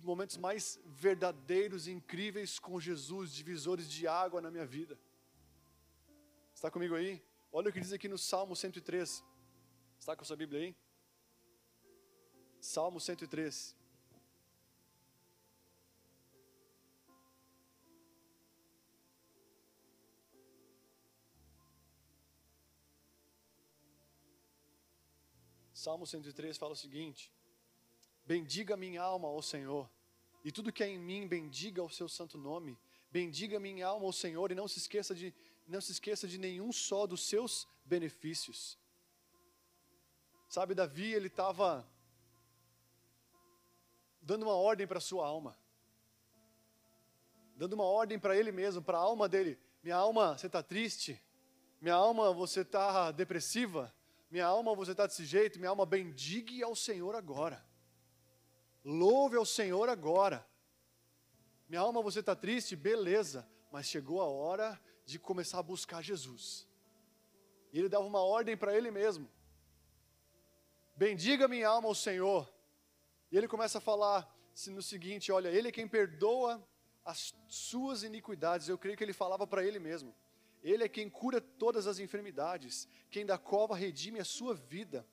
momentos 0.03 0.37
mais 0.37 0.81
verdadeiros 0.87 1.89
incríveis 1.89 2.59
com 2.59 2.81
Jesus, 2.81 3.33
divisores 3.33 3.91
de 3.91 4.07
água 4.07 4.41
na 4.41 4.51
minha 4.51 4.65
vida. 4.65 4.99
Está 6.55 6.71
comigo 6.71 6.95
aí? 6.95 7.23
Olha 7.51 7.69
o 7.69 7.73
que 7.73 7.81
diz 7.81 7.93
aqui 7.93 8.09
no 8.09 8.17
Salmo 8.17 8.55
103. 8.55 9.25
Está 9.99 10.17
com 10.17 10.23
a 10.23 10.25
sua 10.25 10.37
Bíblia 10.37 10.61
aí? 10.61 10.77
Salmo 12.61 13.01
103. 13.01 13.82
Salmo 25.83 26.07
103 26.07 26.57
fala 26.57 26.75
o 26.75 26.77
seguinte: 26.77 27.33
Bendiga 28.25 28.77
minha 28.77 29.03
alma 29.03 29.27
ao 29.27 29.43
Senhor, 29.43 29.91
e 30.45 30.53
tudo 30.53 30.73
que 30.73 30.85
é 30.85 30.89
em 30.89 30.97
mim, 30.97 31.27
bendiga 31.27 31.83
o 31.83 31.91
seu 31.91 32.09
santo 32.09 32.39
nome. 32.39 32.79
Bendiga 33.11 33.59
minha 33.59 33.89
alma 33.89 34.07
ao 34.07 34.13
Senhor 34.13 34.53
e 34.53 34.55
não 34.55 34.69
se 34.69 34.79
esqueça 34.79 35.13
de 35.13 35.35
não 35.67 35.81
se 35.81 35.91
esqueça 35.91 36.29
de 36.29 36.39
nenhum 36.39 36.71
só 36.71 37.05
dos 37.05 37.23
seus 37.23 37.67
benefícios. 37.85 38.79
Sabe, 40.49 40.73
Davi, 40.73 41.13
ele 41.13 41.27
estava 41.27 41.85
dando 44.21 44.45
uma 44.45 44.55
ordem 44.55 44.87
para 44.87 45.01
sua 45.01 45.27
alma. 45.27 45.59
Dando 47.57 47.73
uma 47.73 47.85
ordem 47.85 48.21
para 48.21 48.37
ele 48.37 48.53
mesmo, 48.53 48.81
para 48.83 48.99
a 48.99 49.01
alma 49.01 49.29
dele. 49.29 49.59
Minha 49.83 49.97
alma, 49.97 50.39
você 50.39 50.47
está 50.47 50.63
triste? 50.63 51.21
Minha 51.81 51.95
alma, 51.95 52.33
você 52.33 52.61
está 52.61 53.11
depressiva? 53.11 53.93
Minha 54.33 54.47
alma, 54.47 54.75
você 54.75 54.93
está 54.93 55.07
desse 55.07 55.27
jeito, 55.27 55.59
minha 55.59 55.69
alma, 55.69 55.85
bendigue 55.85 56.63
ao 56.63 56.75
Senhor 56.75 57.15
agora. 57.15 57.63
Louve 58.83 59.37
ao 59.37 59.45
Senhor 59.45 59.91
agora. 59.91 60.43
Minha 61.69 61.83
alma, 61.83 62.01
você 62.01 62.21
está 62.21 62.35
triste? 62.35 62.75
Beleza, 62.75 63.47
mas 63.71 63.85
chegou 63.85 64.23
a 64.23 64.27
hora 64.27 64.81
de 65.05 65.19
começar 65.19 65.59
a 65.59 65.63
buscar 65.63 66.01
Jesus. 66.01 66.67
E 67.75 67.79
ele 67.79 67.91
dava 67.91 68.07
uma 68.07 68.23
ordem 68.23 68.57
para 68.57 68.75
ele 68.75 68.91
mesmo: 68.91 69.31
Bendiga 70.97 71.47
minha 71.47 71.69
alma 71.69 71.89
ao 71.89 71.95
Senhor. 71.95 72.51
E 73.31 73.37
ele 73.37 73.47
começa 73.47 73.77
a 73.77 73.83
falar 73.83 74.35
no 74.69 74.83
seguinte: 74.83 75.31
Olha, 75.31 75.51
Ele 75.51 75.69
é 75.69 75.73
quem 75.73 75.87
perdoa 75.87 76.67
as 77.05 77.35
suas 77.49 78.03
iniquidades. 78.03 78.67
Eu 78.67 78.79
creio 78.79 78.97
que 78.97 79.05
ele 79.05 79.13
falava 79.13 79.47
para 79.47 79.63
ele 79.63 79.79
mesmo. 79.79 80.15
Ele 80.63 80.85
é 80.85 80.89
quem 80.89 81.11
cura 81.11 81.41
todas 81.41 81.87
as 81.87 81.99
enfermidades, 81.99 82.89
quem 83.11 83.27
da 83.27 83.37
cova 83.37 83.75
redime 83.75 84.21
a 84.21 84.25
sua 84.25 84.55
vida, 84.55 85.07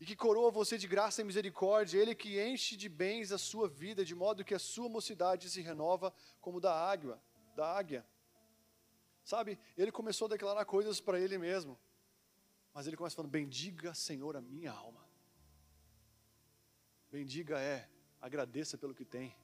e 0.00 0.06
que 0.06 0.16
coroa 0.16 0.50
você 0.50 0.76
de 0.76 0.88
graça 0.88 1.20
e 1.20 1.24
misericórdia, 1.24 1.98
Ele 1.98 2.14
que 2.14 2.40
enche 2.42 2.76
de 2.76 2.88
bens 2.88 3.30
a 3.30 3.38
sua 3.38 3.68
vida, 3.68 4.04
de 4.04 4.14
modo 4.14 4.44
que 4.44 4.54
a 4.54 4.58
sua 4.58 4.88
mocidade 4.88 5.50
se 5.50 5.60
renova 5.60 6.12
como 6.40 6.60
da 6.60 6.74
águia, 6.74 7.20
da 7.54 7.66
águia. 7.76 8.06
Sabe, 9.24 9.58
ele 9.76 9.90
começou 9.90 10.26
a 10.26 10.28
declarar 10.28 10.64
coisas 10.66 11.00
para 11.00 11.18
ele 11.18 11.38
mesmo, 11.38 11.78
mas 12.74 12.86
ele 12.86 12.96
começa 12.96 13.16
falando: 13.16 13.30
Bendiga, 13.30 13.94
Senhor, 13.94 14.36
a 14.36 14.40
minha 14.40 14.70
alma. 14.70 15.02
Bendiga 17.10 17.58
é, 17.58 17.88
agradeça 18.20 18.76
pelo 18.76 18.94
que 18.94 19.04
tem, 19.04 19.34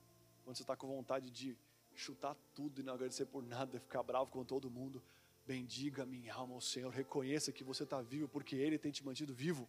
quando 0.45 0.57
você 0.57 0.63
está 0.63 0.77
com 0.77 0.87
vontade 0.87 1.31
de 1.31 1.57
chutar 2.01 2.35
tudo 2.55 2.81
e 2.81 2.83
não 2.83 2.95
agradecer 2.95 3.27
por 3.27 3.43
nada, 3.43 3.79
ficar 3.79 4.03
bravo 4.03 4.31
com 4.31 4.45
todo 4.45 4.71
mundo. 4.71 5.03
Bendiga 5.47 6.07
minha 6.07 6.33
alma 6.35 6.55
ao 6.55 6.61
Senhor, 6.61 6.91
reconheça 6.91 7.53
que 7.53 7.63
você 7.63 7.83
está 7.83 8.01
vivo 8.01 8.29
porque 8.29 8.57
Ele 8.57 8.79
tem 8.79 8.91
te 8.91 9.05
mantido 9.05 9.35
vivo. 9.35 9.69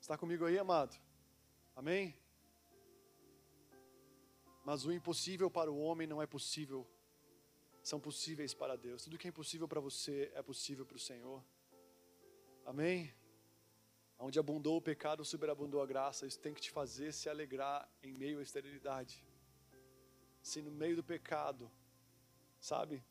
Está 0.00 0.16
comigo 0.16 0.44
aí, 0.44 0.58
amado? 0.58 0.98
Amém? 1.76 2.16
Mas 4.64 4.84
o 4.84 4.92
impossível 4.92 5.50
para 5.50 5.70
o 5.70 5.78
homem 5.78 6.06
não 6.06 6.22
é 6.22 6.26
possível, 6.26 6.86
são 7.82 8.00
possíveis 8.00 8.54
para 8.54 8.76
Deus. 8.76 9.04
Tudo 9.04 9.18
que 9.18 9.26
é 9.26 9.30
impossível 9.30 9.68
para 9.68 9.80
você 9.80 10.30
é 10.34 10.42
possível 10.42 10.86
para 10.86 10.96
o 10.96 11.00
Senhor. 11.00 11.44
Amém? 12.64 13.12
Onde 14.18 14.38
abundou 14.38 14.76
o 14.76 14.82
pecado, 14.82 15.24
superabundou 15.24 15.82
a 15.82 15.86
graça. 15.86 16.26
Isso 16.26 16.38
tem 16.38 16.54
que 16.54 16.60
te 16.60 16.70
fazer 16.70 17.12
se 17.12 17.28
alegrar 17.28 17.90
em 18.02 18.12
meio 18.12 18.38
à 18.38 18.42
esterilidade 18.42 19.24
se 20.42 20.62
no 20.62 20.70
meio 20.70 20.96
do 20.96 21.04
pecado, 21.04 21.70
sabe? 22.60 23.02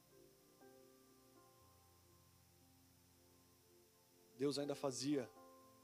Deus 4.38 4.58
ainda 4.58 4.76
fazia, 4.76 5.30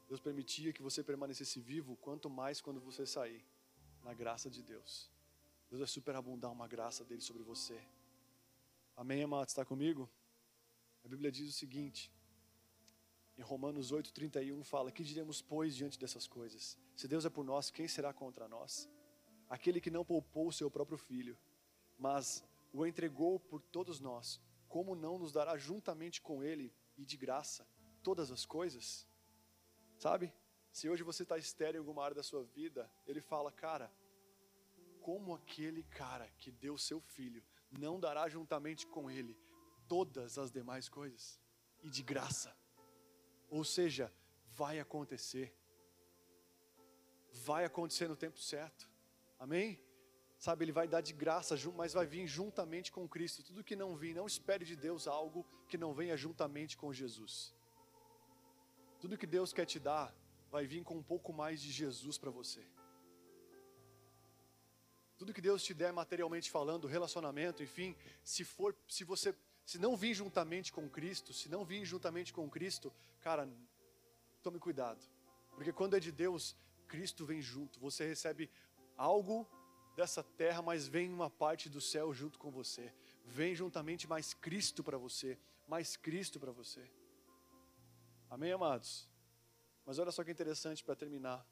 Deus 0.08 0.20
permitia 0.20 0.72
que 0.72 0.82
você 0.82 1.04
permanecesse 1.04 1.60
vivo, 1.60 1.98
quanto 1.98 2.30
mais 2.30 2.62
quando 2.62 2.80
você 2.80 3.06
sair, 3.06 3.46
na 4.04 4.14
graça 4.14 4.50
de 4.50 4.64
Deus. 4.64 5.12
Deus 5.70 5.80
vai 5.80 5.88
superabundar 5.88 6.52
uma 6.52 6.68
graça 6.68 7.04
dele 7.04 7.22
sobre 7.22 7.43
você. 7.43 7.80
Amém, 8.96 9.24
amado? 9.24 9.50
Está 9.50 9.66
comigo? 9.66 10.10
A 11.04 11.08
Bíblia 11.08 11.32
diz 11.32 11.50
o 11.50 11.52
seguinte, 11.52 12.12
em 13.38 13.41
Romanos 13.41 13.91
8,31 13.91 14.64
fala: 14.64 14.91
Que 14.91 15.04
diremos, 15.04 15.41
pois, 15.41 15.76
diante 15.76 16.00
dessas 16.00 16.28
coisas? 16.28 16.78
Se 16.96 17.08
Deus 17.08 17.26
é 17.26 17.30
por 17.30 17.43
nós, 17.43 17.70
quem 17.70 17.88
será 17.88 18.14
contra 18.14 18.48
nós? 18.48 18.89
Aquele 19.50 19.80
que 19.82 19.91
não 19.91 20.06
poupou 20.06 20.48
o 20.48 20.54
seu 20.54 20.70
próprio 20.70 20.98
filho, 20.98 21.38
mas 21.98 22.43
o 22.74 22.86
entregou 22.86 23.39
por 23.39 23.62
todos 23.62 24.00
nós, 24.00 24.41
como 24.68 24.96
não 24.96 25.18
nos 25.18 25.32
dará 25.32 25.58
juntamente 25.58 26.22
com 26.22 26.43
ele 26.43 26.74
e 26.98 27.06
de 27.06 27.18
graça 27.18 27.68
todas 28.04 28.32
as 28.32 28.46
coisas? 28.46 29.08
Sabe? 29.98 30.34
Se 30.72 30.89
hoje 30.89 31.04
você 31.04 31.24
está 31.24 31.38
estéreo 31.38 31.78
em 31.78 31.80
alguma 31.80 32.04
área 32.04 32.16
da 32.16 32.24
sua 32.24 32.43
vida, 32.43 32.91
ele 33.08 33.22
fala, 33.22 33.52
cara, 33.52 33.91
como 35.02 35.34
aquele 35.34 35.84
cara 35.84 36.30
que 36.38 36.52
deu 36.52 36.78
seu 36.78 37.00
filho 37.00 37.43
não 37.72 38.00
dará 38.00 38.28
juntamente 38.28 38.86
com 38.88 39.10
ele 39.10 39.38
todas 39.88 40.38
as 40.38 40.52
demais 40.52 40.89
coisas 40.89 41.39
e 41.82 41.89
de 41.89 42.04
graça? 42.04 42.56
Ou 43.50 43.64
seja, 43.64 44.12
vai 44.48 44.80
acontecer. 44.80 45.56
Vai 47.32 47.66
acontecer 47.66 48.08
no 48.08 48.16
tempo 48.16 48.39
certo. 48.39 48.89
Amém? 49.40 49.80
Sabe, 50.38 50.66
ele 50.66 50.72
vai 50.72 50.88
dar 50.88 51.02
de 51.02 51.14
graça, 51.14 51.56
mas 51.76 51.94
vai 51.94 52.06
vir 52.06 52.28
juntamente 52.28 52.92
com 52.92 53.08
Cristo. 53.08 53.44
Tudo 53.44 53.64
que 53.64 53.76
não 53.76 53.96
vir, 53.96 54.14
não 54.14 54.28
espere 54.28 54.66
de 54.66 54.76
Deus 54.76 55.08
algo 55.08 55.46
que 55.68 55.78
não 55.78 55.94
venha 55.94 56.16
juntamente 56.18 56.78
com 56.78 56.94
Jesus. 56.94 57.54
Tudo 59.00 59.18
que 59.18 59.28
Deus 59.28 59.54
quer 59.54 59.66
te 59.66 59.80
dar, 59.80 60.14
vai 60.52 60.66
vir 60.66 60.84
com 60.84 60.96
um 60.96 61.04
pouco 61.04 61.32
mais 61.34 61.62
de 61.62 61.72
Jesus 61.72 62.18
para 62.18 62.32
você. 62.32 62.64
Tudo 65.18 65.34
que 65.34 65.42
Deus 65.42 65.64
te 65.64 65.74
der 65.74 65.94
materialmente 65.94 66.52
falando, 66.52 66.88
relacionamento, 66.88 67.64
enfim, 67.64 67.96
se 68.24 68.44
for, 68.44 68.76
se 68.88 69.04
você, 69.04 69.34
se 69.66 69.78
não 69.80 69.96
vir 69.96 70.14
juntamente 70.14 70.74
com 70.74 70.90
Cristo, 70.90 71.34
se 71.34 71.48
não 71.48 71.64
vir 71.64 71.86
juntamente 71.86 72.34
com 72.34 72.50
Cristo, 72.50 72.94
cara, 73.22 73.50
tome 74.44 74.60
cuidado, 74.60 75.02
porque 75.56 75.72
quando 75.72 75.96
é 75.96 76.00
de 76.00 76.12
Deus, 76.12 76.56
Cristo 76.88 77.26
vem 77.26 77.42
junto. 77.42 77.80
Você 77.80 78.06
recebe 78.06 78.50
algo 78.98 79.48
dessa 79.96 80.24
terra, 80.24 80.62
mas 80.62 80.88
vem 80.88 81.12
uma 81.12 81.30
parte 81.30 81.70
do 81.70 81.80
céu 81.80 82.14
junto 82.14 82.38
com 82.38 82.52
você. 82.52 82.93
Vem 83.26 83.56
juntamente 83.56 84.08
mais 84.08 84.34
Cristo 84.34 84.84
para 84.84 84.98
você, 84.98 85.39
mais 85.68 85.96
Cristo 85.96 86.39
para 86.39 86.52
você. 86.52 86.89
Amém, 88.30 88.52
amados? 88.52 89.10
Mas 89.86 90.00
olha 90.00 90.12
só 90.12 90.24
que 90.24 90.32
interessante 90.32 90.84
para 90.84 90.96
terminar. 90.96 91.46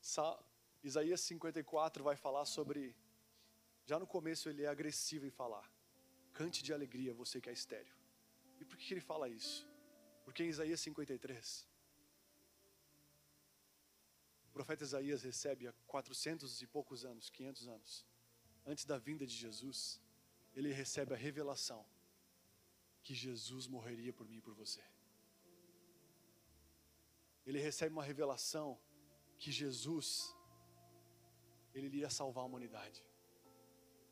Sa 0.00 0.38
Isaías 0.82 1.20
54 1.20 2.02
vai 2.02 2.16
falar 2.16 2.44
sobre. 2.44 2.94
Já 3.84 3.98
no 3.98 4.06
começo 4.06 4.48
ele 4.48 4.62
é 4.62 4.68
agressivo 4.68 5.26
em 5.26 5.30
falar. 5.30 5.70
Cante 6.32 6.62
de 6.62 6.72
alegria, 6.72 7.12
você 7.12 7.40
que 7.40 7.48
é 7.48 7.52
estéreo. 7.52 7.94
E 8.60 8.64
por 8.64 8.76
que 8.76 8.94
ele 8.94 9.00
fala 9.00 9.28
isso? 9.28 9.68
Porque 10.24 10.42
em 10.42 10.48
Isaías 10.48 10.80
53, 10.80 11.68
o 14.52 14.58
profeta 14.60 14.84
Isaías 14.84 15.22
recebe 15.22 15.66
há 15.66 15.72
400 15.86 16.60
e 16.60 16.66
poucos 16.66 17.06
anos, 17.06 17.30
500 17.30 17.68
anos, 17.68 18.06
antes 18.66 18.84
da 18.84 18.98
vinda 18.98 19.26
de 19.26 19.34
Jesus, 19.34 19.98
ele 20.54 20.70
recebe 20.70 21.14
a 21.14 21.16
revelação 21.16 21.86
que 23.02 23.14
Jesus 23.14 23.66
morreria 23.66 24.12
por 24.12 24.28
mim 24.28 24.36
e 24.36 24.42
por 24.42 24.52
você. 24.52 24.84
Ele 27.46 27.58
recebe 27.58 27.94
uma 27.94 28.04
revelação 28.04 28.78
que 29.38 29.50
Jesus 29.50 30.36
ele 31.72 31.86
iria 31.86 32.10
salvar 32.10 32.44
a 32.44 32.46
humanidade. 32.46 33.02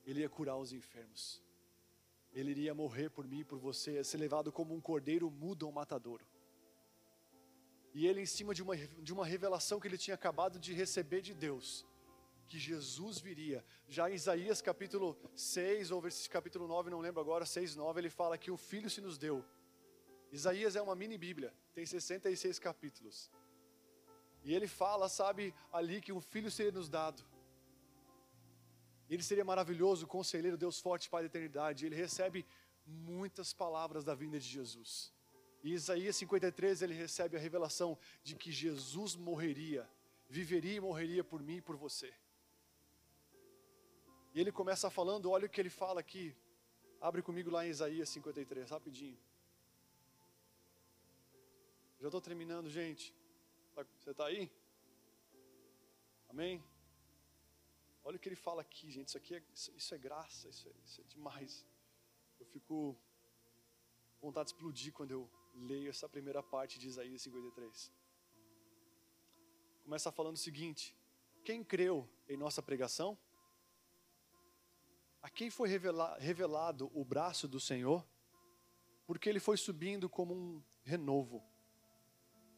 Ele 0.07 0.21
ia 0.21 0.31
curar 0.31 0.57
os 0.57 0.73
enfermos. 0.73 1.43
Ele 2.33 2.53
iria 2.53 2.75
morrer 2.75 3.11
por 3.11 3.29
mim 3.29 3.41
e 3.41 3.45
por 3.45 3.59
você, 3.59 3.97
ia 3.97 4.05
ser 4.05 4.17
levado 4.17 4.51
como 4.51 4.75
um 4.75 4.81
cordeiro 4.81 5.31
mudo 5.31 5.67
ao 5.67 5.73
matadouro. 5.73 6.27
E 7.93 8.07
ele, 8.07 8.21
em 8.21 8.27
cima 8.27 8.55
de 8.55 8.63
uma, 8.63 8.77
de 8.77 9.13
uma 9.13 9.27
revelação 9.27 9.81
que 9.81 9.89
ele 9.89 9.99
tinha 9.99 10.15
acabado 10.15 10.59
de 10.59 10.73
receber 10.73 11.21
de 11.21 11.35
Deus, 11.35 11.87
que 12.47 12.59
Jesus 12.59 13.19
viria. 13.19 13.65
Já 13.89 14.11
em 14.11 14.15
Isaías 14.15 14.61
capítulo 14.61 15.17
6, 15.35 15.91
ou 15.91 16.03
capítulo 16.31 16.67
9, 16.67 16.91
não 16.91 17.01
lembro 17.01 17.21
agora, 17.21 17.47
6, 17.47 17.77
9, 17.77 18.01
ele 18.01 18.11
fala 18.11 18.39
que 18.39 18.51
o 18.51 18.57
Filho 18.57 18.91
se 18.91 19.01
nos 19.01 19.19
deu. 19.19 19.45
Isaías 20.33 20.77
é 20.77 20.83
uma 20.83 20.95
mini 20.95 21.19
Bíblia, 21.19 21.53
tem 21.75 21.85
66 21.85 22.59
capítulos. 22.59 23.31
E 24.43 24.55
ele 24.55 24.67
fala, 24.67 25.09
sabe, 25.09 25.55
ali 25.73 26.01
que 26.01 26.13
um 26.13 26.21
filho 26.21 26.51
seria 26.51 26.73
nos 26.73 26.89
dado. 26.89 27.23
Ele 29.09 29.23
seria 29.23 29.45
maravilhoso, 29.45 30.07
conselheiro, 30.07 30.57
Deus 30.57 30.81
forte, 30.81 31.11
Pai 31.11 31.23
da 31.23 31.27
eternidade. 31.27 31.85
Ele 31.85 31.97
recebe 31.97 32.47
muitas 32.87 33.53
palavras 33.53 34.05
da 34.05 34.15
vinda 34.15 34.39
de 34.39 34.47
Jesus. 34.47 35.13
E 35.63 35.73
Isaías 35.73 36.17
53 36.17 36.83
ele 36.83 36.95
recebe 36.95 37.37
a 37.37 37.41
revelação 37.41 37.99
de 38.23 38.35
que 38.35 38.51
Jesus 38.51 39.15
morreria, 39.15 39.89
viveria 40.29 40.77
e 40.77 40.81
morreria 40.81 41.23
por 41.23 41.43
mim 41.43 41.57
e 41.57 41.61
por 41.61 41.77
você. 41.77 42.13
E 44.33 44.41
ele 44.41 44.53
começa 44.53 44.89
falando, 44.89 45.31
olha 45.31 45.47
o 45.47 45.51
que 45.51 45.61
ele 45.61 45.71
fala 45.71 46.01
aqui. 46.01 46.35
Abre 47.01 47.23
comigo 47.23 47.51
lá 47.51 47.67
em 47.67 47.71
Isaías 47.71 48.09
53, 48.09 48.71
rapidinho. 48.71 49.19
Já 51.99 52.07
estou 52.09 52.21
terminando, 52.21 52.71
gente. 52.71 53.15
Tá, 53.75 53.85
você 53.99 54.11
está 54.11 54.27
aí? 54.27 54.51
Amém? 56.29 56.63
Olha 58.03 58.17
o 58.17 58.19
que 58.19 58.29
ele 58.29 58.37
fala 58.37 58.63
aqui, 58.63 58.91
gente. 58.91 59.09
Isso 59.09 59.19
aqui 59.19 59.35
é, 59.35 59.43
isso 59.53 59.95
é 59.95 59.99
graça, 59.99 60.49
isso 60.49 60.69
é, 60.69 60.73
isso 60.85 61.01
é 61.01 61.05
demais. 61.05 61.67
Eu 62.39 62.47
fico 62.47 62.97
vontade 64.21 64.49
de 64.49 64.55
explodir 64.55 64.93
quando 64.93 65.11
eu 65.11 65.31
leio 65.61 65.91
essa 65.91 66.09
primeira 66.09 66.43
parte 66.43 66.79
de 66.79 66.89
Isaías 66.89 67.23
53. 67.23 67.93
Começa 69.85 70.11
falando 70.11 70.37
o 70.37 70.39
seguinte: 70.39 70.97
Quem 71.45 71.63
creu 71.63 72.09
em 72.29 72.37
nossa 72.37 72.63
pregação? 72.63 73.19
A 75.23 75.29
quem 75.29 75.51
foi 75.51 75.69
revelado 76.19 76.91
o 76.95 77.05
braço 77.05 77.47
do 77.47 77.61
Senhor? 77.61 78.07
Porque 79.07 79.29
ele 79.29 79.41
foi 79.41 79.57
subindo 79.57 80.09
como 80.09 80.35
um 80.35 80.63
renovo, 80.83 81.43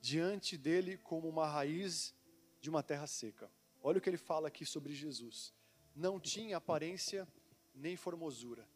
diante 0.00 0.57
dele 0.57 0.96
como 0.98 1.28
uma 1.28 1.46
raiz 1.46 2.14
de 2.61 2.70
uma 2.70 2.82
terra 2.82 3.07
seca. 3.07 3.50
Olha 3.82 3.98
o 3.98 4.00
que 4.00 4.09
ele 4.09 4.16
fala 4.16 4.46
aqui 4.46 4.64
sobre 4.64 4.94
Jesus. 4.94 5.53
Não 5.94 6.20
tinha 6.20 6.57
aparência 6.57 7.26
nem 7.74 7.96
formosura. 7.96 8.68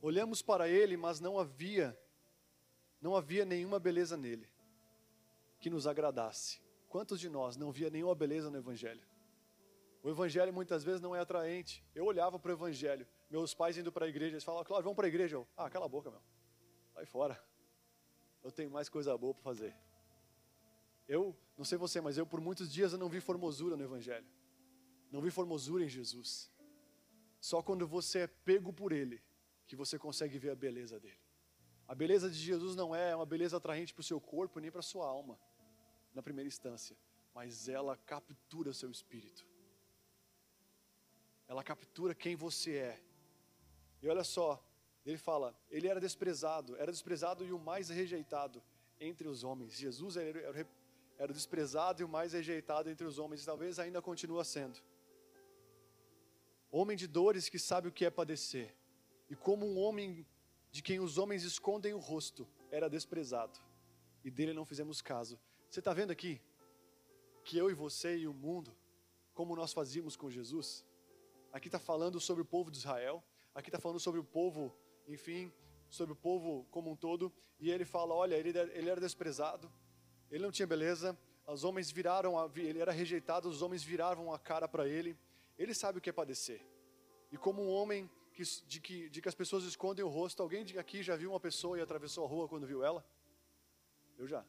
Olhamos 0.00 0.40
para 0.40 0.68
ele, 0.68 0.96
mas 0.96 1.18
não 1.18 1.38
havia 1.38 1.98
não 3.00 3.16
havia 3.16 3.44
nenhuma 3.44 3.78
beleza 3.78 4.16
nele 4.16 4.48
que 5.58 5.70
nos 5.70 5.86
agradasse. 5.86 6.60
Quantos 6.88 7.20
de 7.20 7.28
nós 7.28 7.56
não 7.56 7.72
via 7.72 7.90
nenhuma 7.90 8.14
beleza 8.14 8.50
no 8.50 8.56
evangelho? 8.56 9.04
O 10.02 10.10
evangelho 10.10 10.52
muitas 10.52 10.84
vezes 10.84 11.00
não 11.00 11.16
é 11.16 11.20
atraente. 11.20 11.84
Eu 11.94 12.04
olhava 12.04 12.38
para 12.38 12.50
o 12.50 12.54
evangelho, 12.54 13.06
meus 13.28 13.54
pais 13.54 13.76
indo 13.76 13.90
para 13.90 14.06
a 14.06 14.08
igreja, 14.08 14.34
eles 14.34 14.44
falavam, 14.44 14.64
claro, 14.64 14.84
vamos 14.84 14.96
para 14.96 15.06
a 15.06 15.08
igreja. 15.08 15.36
Eu, 15.36 15.48
ah, 15.56 15.68
cala 15.68 15.86
a 15.86 15.88
boca, 15.88 16.10
meu. 16.10 16.22
Sai 16.94 17.06
fora. 17.06 17.42
Eu 18.42 18.52
tenho 18.52 18.70
mais 18.70 18.88
coisa 18.88 19.16
boa 19.18 19.34
para 19.34 19.42
fazer. 19.42 19.76
Eu, 21.08 21.36
não 21.56 21.64
sei 21.64 21.78
você, 21.78 22.00
mas 22.00 22.16
eu 22.16 22.26
por 22.26 22.40
muitos 22.40 22.72
dias 22.72 22.92
eu 22.92 22.98
não 22.98 23.08
vi 23.08 23.20
formosura 23.20 23.76
no 23.76 23.82
Evangelho. 23.82 24.26
Não 25.10 25.20
vi 25.20 25.30
formosura 25.30 25.84
em 25.84 25.88
Jesus. 25.88 26.50
Só 27.40 27.62
quando 27.62 27.86
você 27.86 28.20
é 28.20 28.26
pego 28.26 28.72
por 28.72 28.92
Ele 28.92 29.22
que 29.66 29.76
você 29.76 29.98
consegue 29.98 30.38
ver 30.38 30.50
a 30.50 30.56
beleza 30.56 30.98
dele. 30.98 31.25
A 31.88 31.94
beleza 31.94 32.28
de 32.28 32.36
Jesus 32.36 32.74
não 32.74 32.94
é 32.94 33.14
uma 33.14 33.26
beleza 33.26 33.56
atraente 33.56 33.94
para 33.94 34.00
o 34.00 34.04
seu 34.04 34.20
corpo 34.20 34.58
nem 34.58 34.70
para 34.70 34.80
a 34.80 34.82
sua 34.82 35.06
alma, 35.06 35.38
na 36.14 36.22
primeira 36.22 36.48
instância, 36.48 36.96
mas 37.34 37.68
ela 37.68 37.96
captura 37.98 38.72
seu 38.72 38.90
espírito. 38.90 39.46
Ela 41.46 41.62
captura 41.62 42.14
quem 42.14 42.34
você 42.34 42.76
é. 42.76 43.02
E 44.02 44.08
olha 44.08 44.24
só, 44.24 44.62
ele 45.04 45.18
fala, 45.18 45.56
ele 45.70 45.86
era 45.86 46.00
desprezado, 46.00 46.76
era 46.76 46.90
desprezado 46.90 47.44
e 47.44 47.52
o 47.52 47.58
mais 47.58 47.88
rejeitado 47.88 48.62
entre 48.98 49.28
os 49.28 49.44
homens. 49.44 49.74
Jesus 49.74 50.16
era, 50.16 50.40
era 50.40 50.66
era 51.18 51.32
desprezado 51.32 52.02
e 52.02 52.04
o 52.04 52.08
mais 52.08 52.32
rejeitado 52.32 52.90
entre 52.90 53.06
os 53.06 53.18
homens, 53.18 53.42
e 53.42 53.46
talvez 53.46 53.78
ainda 53.78 54.02
continua 54.02 54.44
sendo. 54.44 54.78
Homem 56.70 56.96
de 56.96 57.06
dores 57.06 57.48
que 57.48 57.58
sabe 57.58 57.88
o 57.88 57.92
que 57.92 58.04
é 58.04 58.10
padecer, 58.10 58.74
e 59.30 59.34
como 59.34 59.66
um 59.66 59.78
homem 59.78 60.26
de 60.76 60.82
quem 60.82 61.00
os 61.00 61.16
homens 61.16 61.42
escondem 61.42 61.94
o 61.94 61.98
rosto, 61.98 62.46
era 62.70 62.86
desprezado, 62.90 63.58
e 64.22 64.30
dele 64.30 64.52
não 64.52 64.66
fizemos 64.66 65.00
caso. 65.00 65.40
Você 65.70 65.80
está 65.80 65.94
vendo 65.94 66.10
aqui 66.10 66.38
que 67.42 67.56
eu 67.56 67.70
e 67.70 67.72
você 67.72 68.18
e 68.18 68.28
o 68.28 68.34
mundo, 68.34 68.76
como 69.32 69.56
nós 69.56 69.72
fazíamos 69.72 70.16
com 70.16 70.30
Jesus? 70.30 70.84
Aqui 71.50 71.68
está 71.68 71.78
falando 71.78 72.20
sobre 72.20 72.42
o 72.42 72.44
povo 72.44 72.70
de 72.70 72.76
Israel, 72.76 73.24
aqui 73.54 73.70
está 73.70 73.80
falando 73.80 73.98
sobre 73.98 74.20
o 74.20 74.24
povo, 74.24 74.76
enfim, 75.08 75.50
sobre 75.88 76.12
o 76.12 76.16
povo 76.16 76.66
como 76.70 76.90
um 76.90 76.96
todo, 76.96 77.32
e 77.58 77.70
ele 77.70 77.86
fala: 77.86 78.12
olha, 78.12 78.34
ele, 78.34 78.50
era 78.90 79.00
desprezado, 79.00 79.72
ele 80.30 80.44
não 80.44 80.52
tinha 80.52 80.66
beleza, 80.66 81.18
os 81.46 81.64
homens 81.64 81.90
viraram, 81.90 82.38
a, 82.38 82.50
ele 82.54 82.80
era 82.80 82.92
rejeitado, 82.92 83.48
os 83.48 83.62
homens 83.62 83.82
viravam 83.82 84.30
a 84.30 84.38
cara 84.38 84.68
para 84.68 84.86
ele. 84.86 85.16
Ele 85.58 85.72
sabe 85.72 85.96
o 85.96 86.02
que 86.02 86.10
é 86.10 86.12
padecer. 86.12 86.60
E 87.32 87.38
como 87.38 87.62
um 87.62 87.70
homem 87.70 88.10
que, 88.36 88.42
de, 88.66 88.80
que, 88.80 89.08
de 89.08 89.22
que 89.22 89.28
as 89.28 89.34
pessoas 89.34 89.64
escondem 89.64 90.04
o 90.04 90.08
rosto, 90.08 90.42
alguém 90.42 90.62
aqui 90.78 91.02
já 91.02 91.16
viu 91.16 91.30
uma 91.30 91.40
pessoa 91.40 91.78
e 91.78 91.80
atravessou 91.80 92.22
a 92.24 92.28
rua 92.28 92.46
quando 92.46 92.66
viu 92.66 92.84
ela? 92.84 93.02
Eu 94.18 94.26
já. 94.28 94.44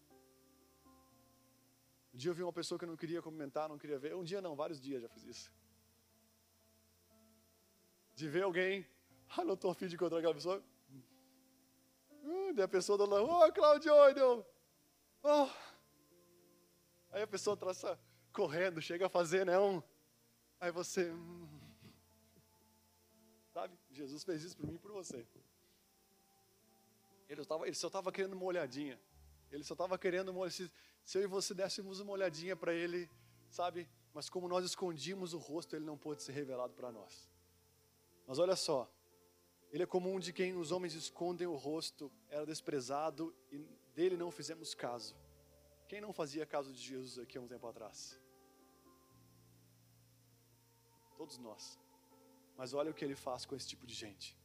Um 2.13 2.17
dia 2.17 2.29
eu 2.31 2.35
vi 2.35 2.43
uma 2.43 2.51
pessoa 2.51 2.77
que 2.77 2.83
eu 2.83 2.89
não 2.89 2.97
queria 2.97 3.21
cumprimentar, 3.21 3.69
não 3.69 3.77
queria 3.77 3.97
ver. 3.97 4.13
Um 4.13 4.25
dia 4.25 4.41
não, 4.41 4.55
vários 4.55 4.81
dias 4.81 5.01
já 5.01 5.07
fiz 5.07 5.23
isso. 5.23 5.53
De 8.13 8.27
ver 8.27 8.43
alguém, 8.43 8.85
ah, 9.37 9.45
não 9.45 9.53
estou 9.53 9.71
afim 9.71 9.87
de 9.87 9.95
encontrar 9.95 10.17
aquela 10.17 10.33
pessoa. 10.33 10.61
Hum, 12.23 12.53
daí 12.53 12.65
a 12.65 12.67
pessoa 12.67 12.97
da 12.97 13.05
ô 13.05 13.45
oh, 13.45 13.53
Claudio. 13.53 14.45
Oh. 15.23 15.49
Aí 17.11 17.21
a 17.21 17.27
pessoa 17.27 17.55
traça 17.55 17.97
correndo, 18.33 18.81
chega 18.81 19.05
a 19.05 19.09
fazer, 19.09 19.45
né? 19.45 19.57
Um, 19.57 19.81
aí 20.59 20.71
você. 20.71 21.09
Hum. 21.09 21.56
Jesus 23.97 24.23
fez 24.23 24.43
isso 24.43 24.55
por 24.55 24.67
mim 24.67 24.75
e 24.75 24.79
por 24.79 24.91
você. 24.91 25.25
Ele, 27.27 27.43
tava, 27.45 27.65
ele 27.65 27.75
só 27.75 27.87
estava 27.87 28.11
querendo 28.11 28.33
uma 28.33 28.45
olhadinha. 28.45 28.99
Ele 29.51 29.63
só 29.63 29.73
estava 29.73 29.97
querendo 29.97 30.29
uma 30.29 30.49
se, 30.49 30.71
se 31.03 31.17
eu 31.17 31.23
e 31.23 31.27
você 31.27 31.53
dessemos 31.53 31.99
uma 31.99 32.11
olhadinha 32.11 32.55
para 32.55 32.73
ele, 32.73 33.09
sabe? 33.49 33.89
Mas 34.13 34.29
como 34.29 34.47
nós 34.47 34.63
escondimos 34.65 35.33
o 35.33 35.37
rosto, 35.37 35.75
ele 35.75 35.85
não 35.85 35.97
pôde 35.97 36.21
ser 36.23 36.33
revelado 36.33 36.73
para 36.73 36.91
nós. 36.91 37.29
Mas 38.25 38.39
olha 38.39 38.55
só, 38.55 38.89
ele 39.71 39.83
é 39.83 39.85
comum 39.85 40.19
de 40.19 40.31
quem 40.31 40.55
os 40.55 40.71
homens 40.71 40.93
escondem 40.93 41.47
o 41.47 41.55
rosto, 41.55 42.11
era 42.29 42.45
desprezado 42.45 43.35
e 43.51 43.57
dele 43.95 44.15
não 44.15 44.31
fizemos 44.31 44.73
caso. 44.73 45.15
Quem 45.87 46.01
não 46.01 46.13
fazia 46.13 46.45
caso 46.45 46.73
de 46.73 46.81
Jesus 46.81 47.17
aqui 47.17 47.37
há 47.37 47.41
um 47.41 47.47
tempo 47.47 47.65
atrás? 47.67 48.19
Todos 51.15 51.37
nós. 51.37 51.79
Mas 52.57 52.73
olha 52.73 52.91
o 52.91 52.93
que 52.93 53.05
ele 53.05 53.15
faz 53.15 53.45
com 53.45 53.55
esse 53.55 53.67
tipo 53.67 53.85
de 53.85 53.93
gente. 53.93 54.37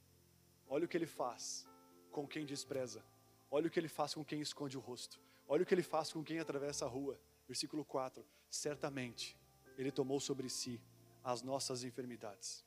Olha 0.69 0.85
o 0.85 0.89
que 0.89 0.97
ele 0.97 1.07
faz 1.07 1.67
com 2.11 2.27
quem 2.27 2.45
despreza. 2.45 3.05
Olha 3.51 3.67
o 3.67 3.71
que 3.71 3.81
ele 3.81 3.89
faz 3.89 4.15
com 4.15 4.25
quem 4.25 4.41
esconde 4.41 4.77
o 4.77 4.81
rosto. 4.81 5.21
Olha 5.49 5.63
o 5.63 5.67
que 5.67 5.75
ele 5.75 5.83
faz 5.83 6.13
com 6.13 6.23
quem 6.23 6.39
atravessa 6.39 6.85
a 6.85 6.89
rua. 6.89 7.19
Versículo 7.47 7.85
4: 7.85 8.25
Certamente 8.49 9.37
ele 9.77 9.91
tomou 9.91 10.21
sobre 10.21 10.49
si 10.49 10.81
as 11.25 11.43
nossas 11.43 11.85
enfermidades, 11.85 12.65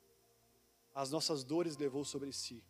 as 0.94 1.10
nossas 1.10 1.44
dores 1.44 1.76
levou 1.76 2.04
sobre 2.04 2.32
si, 2.32 2.64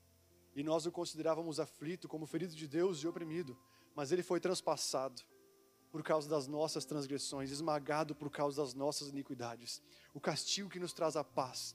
e 0.55 0.63
nós 0.63 0.85
o 0.85 0.93
considerávamos 0.93 1.61
aflito, 1.61 2.09
como 2.09 2.27
ferido 2.27 2.55
de 2.55 2.67
Deus 2.67 2.99
e 2.99 3.07
oprimido 3.07 3.57
mas 3.97 4.13
ele 4.13 4.23
foi 4.23 4.39
transpassado 4.39 5.23
por 5.91 6.03
causa 6.03 6.29
das 6.29 6.47
nossas 6.47 6.85
transgressões, 6.85 7.51
esmagado 7.51 8.15
por 8.15 8.31
causa 8.31 8.61
das 8.61 8.75
nossas 8.75 9.09
iniquidades. 9.09 9.83
O 10.13 10.21
castigo 10.21 10.69
que 10.69 10.79
nos 10.79 10.93
traz 10.93 11.17
a 11.17 11.25
paz 11.25 11.75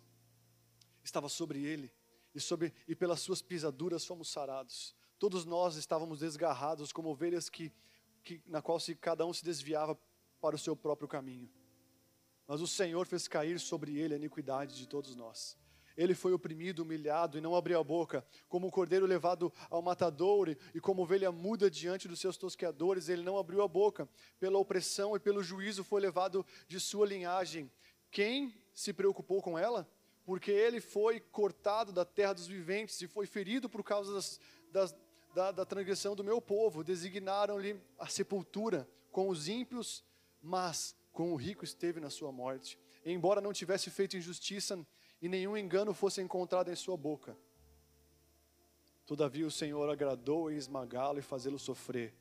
estava 1.04 1.30
sobre 1.30 1.64
ele, 1.64 1.92
e, 2.34 2.40
sobre, 2.40 2.74
e 2.88 2.96
pelas 2.96 3.20
suas 3.20 3.42
pisaduras 3.42 4.06
fomos 4.06 4.30
sarados. 4.30 4.96
Todos 5.20 5.46
nós 5.46 5.76
estávamos 5.76 6.20
desgarrados 6.20 6.92
como 6.92 7.10
ovelhas 7.10 7.50
que, 7.50 7.72
que, 8.24 8.42
na 8.48 8.62
qual 8.62 8.80
se, 8.80 8.96
cada 8.96 9.26
um 9.26 9.34
se 9.34 9.44
desviava 9.44 9.98
para 10.40 10.56
o 10.56 10.60
seu 10.60 10.76
próprio 10.76 11.08
caminho. 11.08 11.50
Mas 12.48 12.62
o 12.62 12.68
Senhor 12.68 13.06
fez 13.06 13.28
cair 13.28 13.60
sobre 13.60 13.98
ele 13.98 14.14
a 14.14 14.18
iniquidade 14.18 14.76
de 14.76 14.88
todos 14.88 15.16
nós. 15.16 15.58
Ele 15.96 16.16
foi 16.16 16.34
oprimido, 16.34 16.80
humilhado 16.80 17.38
e 17.38 17.42
não 17.42 17.56
abriu 17.56 17.80
a 17.80 17.84
boca. 17.84 18.26
Como 18.48 18.68
o 18.68 18.72
cordeiro 18.72 19.06
levado 19.06 19.54
ao 19.70 19.82
matadouro 19.82 20.56
e 20.74 20.80
como 20.80 21.04
ovelha 21.04 21.32
muda 21.32 21.70
diante 21.70 22.08
dos 22.08 22.20
seus 22.20 22.38
tosqueadores, 22.38 23.10
ele 23.10 23.24
não 23.24 23.38
abriu 23.38 23.62
a 23.62 23.68
boca. 23.68 24.10
Pela 24.40 24.58
opressão 24.58 25.16
e 25.16 25.20
pelo 25.20 25.44
juízo 25.44 25.84
foi 25.84 26.02
levado 26.02 26.46
de 26.68 26.80
sua 26.80 27.06
linhagem. 27.06 27.72
Quem 28.10 28.54
se 28.74 28.94
preocupou 28.94 29.42
com 29.42 29.58
ela? 29.58 29.88
Porque 30.24 30.52
ele 30.52 30.80
foi 30.80 31.20
cortado 31.20 31.92
da 31.92 32.06
terra 32.06 32.34
dos 32.34 32.48
viventes 32.48 33.02
e 33.02 33.08
foi 33.08 33.26
ferido 33.26 33.70
por 33.70 33.84
causa 33.84 34.14
das, 34.14 34.40
das, 34.72 34.96
da, 35.34 35.52
da 35.52 35.66
transgressão 35.66 36.16
do 36.16 36.24
meu 36.24 36.42
povo. 36.42 36.84
Designaram-lhe 36.84 37.80
a 37.98 38.08
sepultura 38.08 38.88
com 39.12 39.30
os 39.30 39.48
ímpios, 39.48 40.04
mas 40.42 40.96
com 41.12 41.34
o 41.34 41.36
rico 41.36 41.64
esteve 41.64 42.00
na 42.00 42.10
sua 42.10 42.32
morte. 42.32 42.80
Embora 43.04 43.42
não 43.42 43.52
tivesse 43.52 43.90
feito 43.90 44.16
injustiça, 44.16 44.86
e 45.22 45.30
nenhum 45.30 45.56
engano 45.56 45.94
fosse 45.94 46.22
encontrado 46.22 46.72
em 46.72 46.76
sua 46.76 46.98
boca. 46.98 47.38
Todavia 49.06 49.46
o 49.46 49.52
Senhor 49.52 49.88
agradou 49.90 50.50
em 50.50 50.56
esmagá-lo 50.56 51.20
e 51.20 51.22
fazê-lo 51.22 51.60
sofrer. 51.60 52.16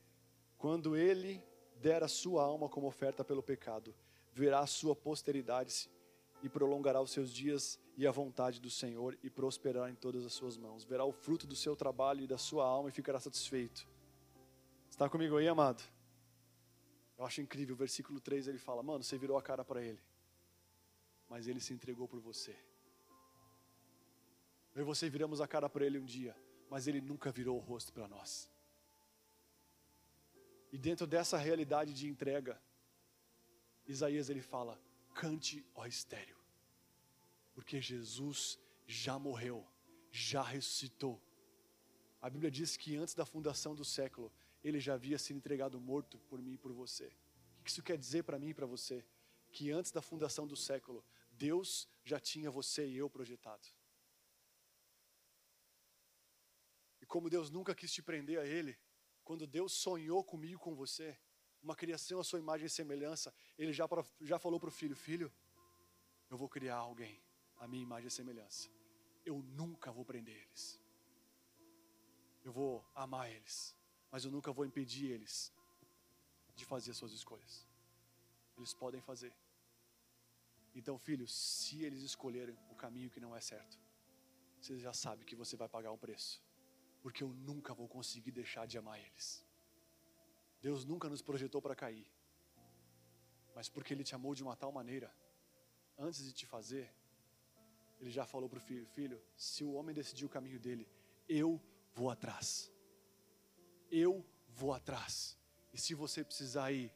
Quando 0.57 0.95
ele 0.95 1.43
der 1.77 2.03
a 2.03 2.07
sua 2.07 2.43
alma 2.43 2.69
como 2.69 2.85
oferta 2.85 3.23
pelo 3.23 3.41
pecado, 3.41 3.95
verá 4.31 4.59
a 4.59 4.67
sua 4.67 4.95
posteridade 4.95 5.89
e 6.43 6.49
prolongará 6.49 7.01
os 7.01 7.11
seus 7.11 7.33
dias 7.33 7.79
e 8.01 8.07
a 8.07 8.11
vontade 8.11 8.59
do 8.59 8.67
Senhor 8.67 9.15
e 9.21 9.29
prosperará 9.29 9.87
em 9.87 9.93
todas 9.93 10.25
as 10.25 10.33
suas 10.33 10.57
mãos. 10.57 10.83
Verá 10.83 11.05
o 11.05 11.11
fruto 11.11 11.45
do 11.45 11.55
seu 11.55 11.75
trabalho 11.75 12.23
e 12.23 12.27
da 12.27 12.35
sua 12.35 12.65
alma 12.65 12.89
e 12.89 12.91
ficará 12.91 13.19
satisfeito. 13.19 13.87
Está 14.89 15.07
comigo 15.07 15.37
aí, 15.37 15.47
amado? 15.47 15.83
Eu 17.15 17.23
acho 17.23 17.41
incrível, 17.41 17.75
o 17.75 17.77
versículo 17.77 18.19
3 18.19 18.47
ele 18.47 18.57
fala: 18.57 18.81
Mano, 18.81 19.03
você 19.03 19.19
virou 19.19 19.37
a 19.37 19.43
cara 19.43 19.63
para 19.63 19.83
ele, 19.83 20.01
mas 21.29 21.47
ele 21.47 21.59
se 21.59 21.75
entregou 21.75 22.07
por 22.07 22.19
você. 22.19 22.57
Eu 24.73 24.81
e 24.81 24.83
você 24.83 25.07
viramos 25.07 25.39
a 25.39 25.47
cara 25.47 25.69
para 25.69 25.85
ele 25.85 25.99
um 25.99 26.05
dia, 26.05 26.35
mas 26.71 26.87
ele 26.87 27.01
nunca 27.01 27.31
virou 27.31 27.55
o 27.55 27.61
rosto 27.61 27.93
para 27.93 28.07
nós. 28.07 28.49
E 30.71 30.77
dentro 30.79 31.05
dessa 31.05 31.37
realidade 31.37 31.93
de 31.93 32.07
entrega, 32.07 32.59
Isaías 33.85 34.27
ele 34.27 34.41
fala: 34.41 34.81
cante, 35.13 35.63
ó 35.75 35.85
estéreo, 35.85 36.40
porque 37.61 37.79
Jesus 37.79 38.57
já 38.87 39.19
morreu, 39.19 39.63
já 40.09 40.41
ressuscitou. 40.41 41.21
A 42.19 42.27
Bíblia 42.27 42.49
diz 42.49 42.75
que 42.75 42.95
antes 42.95 43.13
da 43.13 43.23
fundação 43.23 43.75
do 43.75 43.85
século, 43.85 44.33
ele 44.63 44.79
já 44.79 44.95
havia 44.95 45.19
sido 45.19 45.37
entregado 45.37 45.79
morto 45.79 46.17
por 46.21 46.41
mim 46.41 46.53
e 46.53 46.57
por 46.57 46.73
você. 46.73 47.05
O 47.59 47.63
que 47.63 47.69
isso 47.69 47.83
quer 47.83 47.99
dizer 47.99 48.23
para 48.23 48.39
mim 48.39 48.49
e 48.49 48.53
para 48.55 48.65
você? 48.65 49.05
Que 49.51 49.69
antes 49.69 49.91
da 49.91 50.01
fundação 50.01 50.47
do 50.47 50.55
século, 50.55 51.05
Deus 51.31 51.87
já 52.03 52.19
tinha 52.19 52.49
você 52.49 52.87
e 52.87 52.97
eu 52.97 53.07
projetado. 53.07 53.67
como 57.07 57.29
Deus 57.29 57.49
nunca 57.49 57.75
quis 57.75 57.91
te 57.91 58.01
prender 58.01 58.39
a 58.39 58.45
Ele, 58.45 58.79
quando 59.21 59.45
Deus 59.45 59.73
sonhou 59.73 60.23
comigo, 60.23 60.57
com 60.61 60.73
você, 60.73 61.19
uma 61.61 61.75
criação 61.75 62.21
à 62.21 62.23
sua 62.23 62.39
imagem 62.39 62.67
e 62.67 62.69
semelhança, 62.69 63.33
Ele 63.57 63.73
já, 63.73 63.85
já 64.21 64.39
falou 64.39 64.59
para 64.61 64.69
o 64.69 64.71
filho: 64.71 64.95
Filho, 64.95 65.29
eu 66.29 66.37
vou 66.37 66.47
criar 66.47 66.77
alguém 66.77 67.21
à 67.61 67.67
minha 67.71 67.83
imagem 67.87 68.07
e 68.07 68.11
semelhança. 68.19 68.69
Eu 69.31 69.37
nunca 69.59 69.89
vou 69.97 70.03
prender 70.11 70.35
eles. 70.35 70.63
Eu 72.43 72.51
vou 72.59 72.73
amar 73.05 73.25
eles, 73.31 73.57
mas 74.11 74.25
eu 74.25 74.31
nunca 74.35 74.51
vou 74.51 74.65
impedir 74.65 75.07
eles 75.15 75.53
de 76.59 76.65
fazer 76.65 76.91
as 76.91 76.97
suas 76.97 77.13
escolhas. 77.19 77.55
Eles 78.57 78.73
podem 78.73 79.01
fazer. 79.09 79.33
Então, 80.73 80.97
filho, 81.07 81.27
se 81.27 81.83
eles 81.85 82.01
escolherem 82.01 82.57
o 82.69 82.75
caminho 82.75 83.11
que 83.13 83.23
não 83.25 83.35
é 83.35 83.41
certo, 83.41 83.79
você 84.59 84.77
já 84.77 84.93
sabe 85.03 85.23
que 85.23 85.35
você 85.35 85.55
vai 85.55 85.69
pagar 85.69 85.91
um 85.91 85.97
preço 85.97 86.43
porque 87.01 87.23
eu 87.23 87.29
nunca 87.29 87.73
vou 87.73 87.87
conseguir 87.87 88.31
deixar 88.31 88.65
de 88.67 88.77
amar 88.77 88.99
eles. 88.99 89.45
Deus 90.61 90.85
nunca 90.85 91.09
nos 91.09 91.21
projetou 91.21 91.61
para 91.61 91.75
cair, 91.75 92.07
mas 93.55 93.67
porque 93.67 93.93
Ele 93.93 94.03
te 94.03 94.13
amou 94.13 94.35
de 94.35 94.43
uma 94.43 94.55
tal 94.55 94.71
maneira, 94.71 95.13
antes 95.97 96.23
de 96.23 96.31
te 96.31 96.45
fazer, 96.45 96.93
Ele 98.01 98.09
já 98.09 98.25
falou 98.25 98.49
para 98.49 98.57
o 98.57 98.61
filho: 98.61 98.85
Filho, 98.87 99.21
se 99.35 99.63
o 99.63 99.73
homem 99.73 99.93
decidir 99.93 100.25
o 100.25 100.29
caminho 100.29 100.59
dele, 100.59 100.89
eu 101.29 101.61
vou 101.93 102.09
atrás. 102.09 102.71
Eu 103.91 104.25
vou 104.49 104.73
atrás. 104.73 105.37
E 105.71 105.77
se 105.77 105.93
você 105.93 106.23
precisar 106.23 106.71
ir 106.71 106.91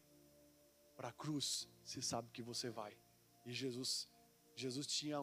para 0.98 1.10
a 1.10 1.14
cruz, 1.14 1.70
você 1.84 2.02
sabe 2.02 2.32
que 2.32 2.42
você 2.42 2.70
vai. 2.70 2.98
E 3.46 3.54
Jesus, 3.54 4.10
Jesus 4.56 4.88
tinha 4.88 5.22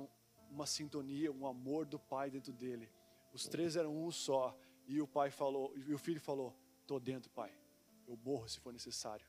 uma 0.49 0.67
sintonia, 0.67 1.33
um 1.33 1.47
amor 1.47 1.85
do 1.85 1.99
Pai 1.99 2.31
dentro 2.31 2.53
dele. 2.53 2.89
Os 3.33 3.49
três 3.49 3.75
eram 3.75 3.95
um 3.97 4.11
só. 4.11 4.57
E 4.87 5.01
o 5.01 5.07
pai 5.07 5.31
falou, 5.31 5.73
e 5.77 5.95
o 5.95 5.99
filho 5.99 6.21
falou: 6.21 6.57
"Tô 6.87 6.99
dentro, 7.01 7.31
pai. 7.31 7.53
Eu 8.07 8.17
morro 8.17 8.49
se 8.49 8.59
for 8.61 8.73
necessário." 8.73 9.27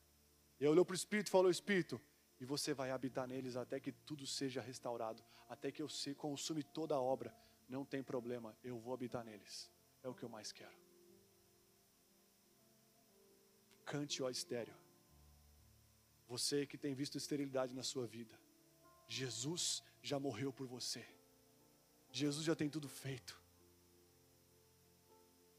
E 0.60 0.68
olhou 0.68 0.84
para 0.86 0.94
o 0.94 0.96
espírito 0.96 1.28
e 1.28 1.32
falou: 1.32 1.50
"Espírito, 1.50 2.02
e 2.44 2.46
você 2.46 2.74
vai 2.74 2.92
habitar 2.92 3.26
neles 3.26 3.56
até 3.56 3.80
que 3.80 3.94
tudo 3.94 4.28
seja 4.28 4.62
restaurado, 4.62 5.24
até 5.48 5.72
que 5.72 5.82
eu 5.82 5.88
se 5.88 6.14
consume 6.14 6.62
toda 6.62 6.94
a 6.94 7.00
obra. 7.00 7.34
Não 7.70 7.86
tem 7.86 8.04
problema, 8.04 8.54
eu 8.62 8.78
vou 8.78 8.94
habitar 8.94 9.24
neles. 9.24 9.72
É 10.04 10.10
o 10.10 10.14
que 10.14 10.24
eu 10.24 10.28
mais 10.28 10.52
quero." 10.52 10.78
Cante 13.86 14.22
ó 14.22 14.30
estéreo. 14.30 14.76
Você 16.28 16.66
que 16.66 16.78
tem 16.78 16.94
visto 16.94 17.18
esterilidade 17.18 17.74
na 17.74 17.82
sua 17.82 18.06
vida, 18.06 18.38
Jesus 19.08 19.82
já 20.02 20.20
morreu 20.20 20.52
por 20.52 20.68
você. 20.68 21.06
Jesus 22.12 22.46
já 22.46 22.56
tem 22.56 22.70
tudo 22.70 22.90
feito. 22.90 23.42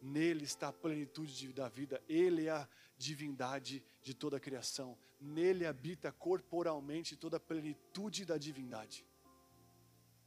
Nele 0.04 0.44
está 0.44 0.68
a 0.68 0.72
plenitude 0.72 1.50
da 1.54 1.66
vida, 1.66 2.02
Ele 2.06 2.46
é 2.46 2.50
a 2.50 2.68
divindade 2.98 3.82
de 4.02 4.12
toda 4.12 4.36
a 4.36 4.40
criação, 4.40 4.98
nele 5.18 5.64
habita 5.64 6.12
corporalmente 6.12 7.16
toda 7.16 7.38
a 7.38 7.40
plenitude 7.40 8.26
da 8.26 8.36
divindade. 8.36 9.02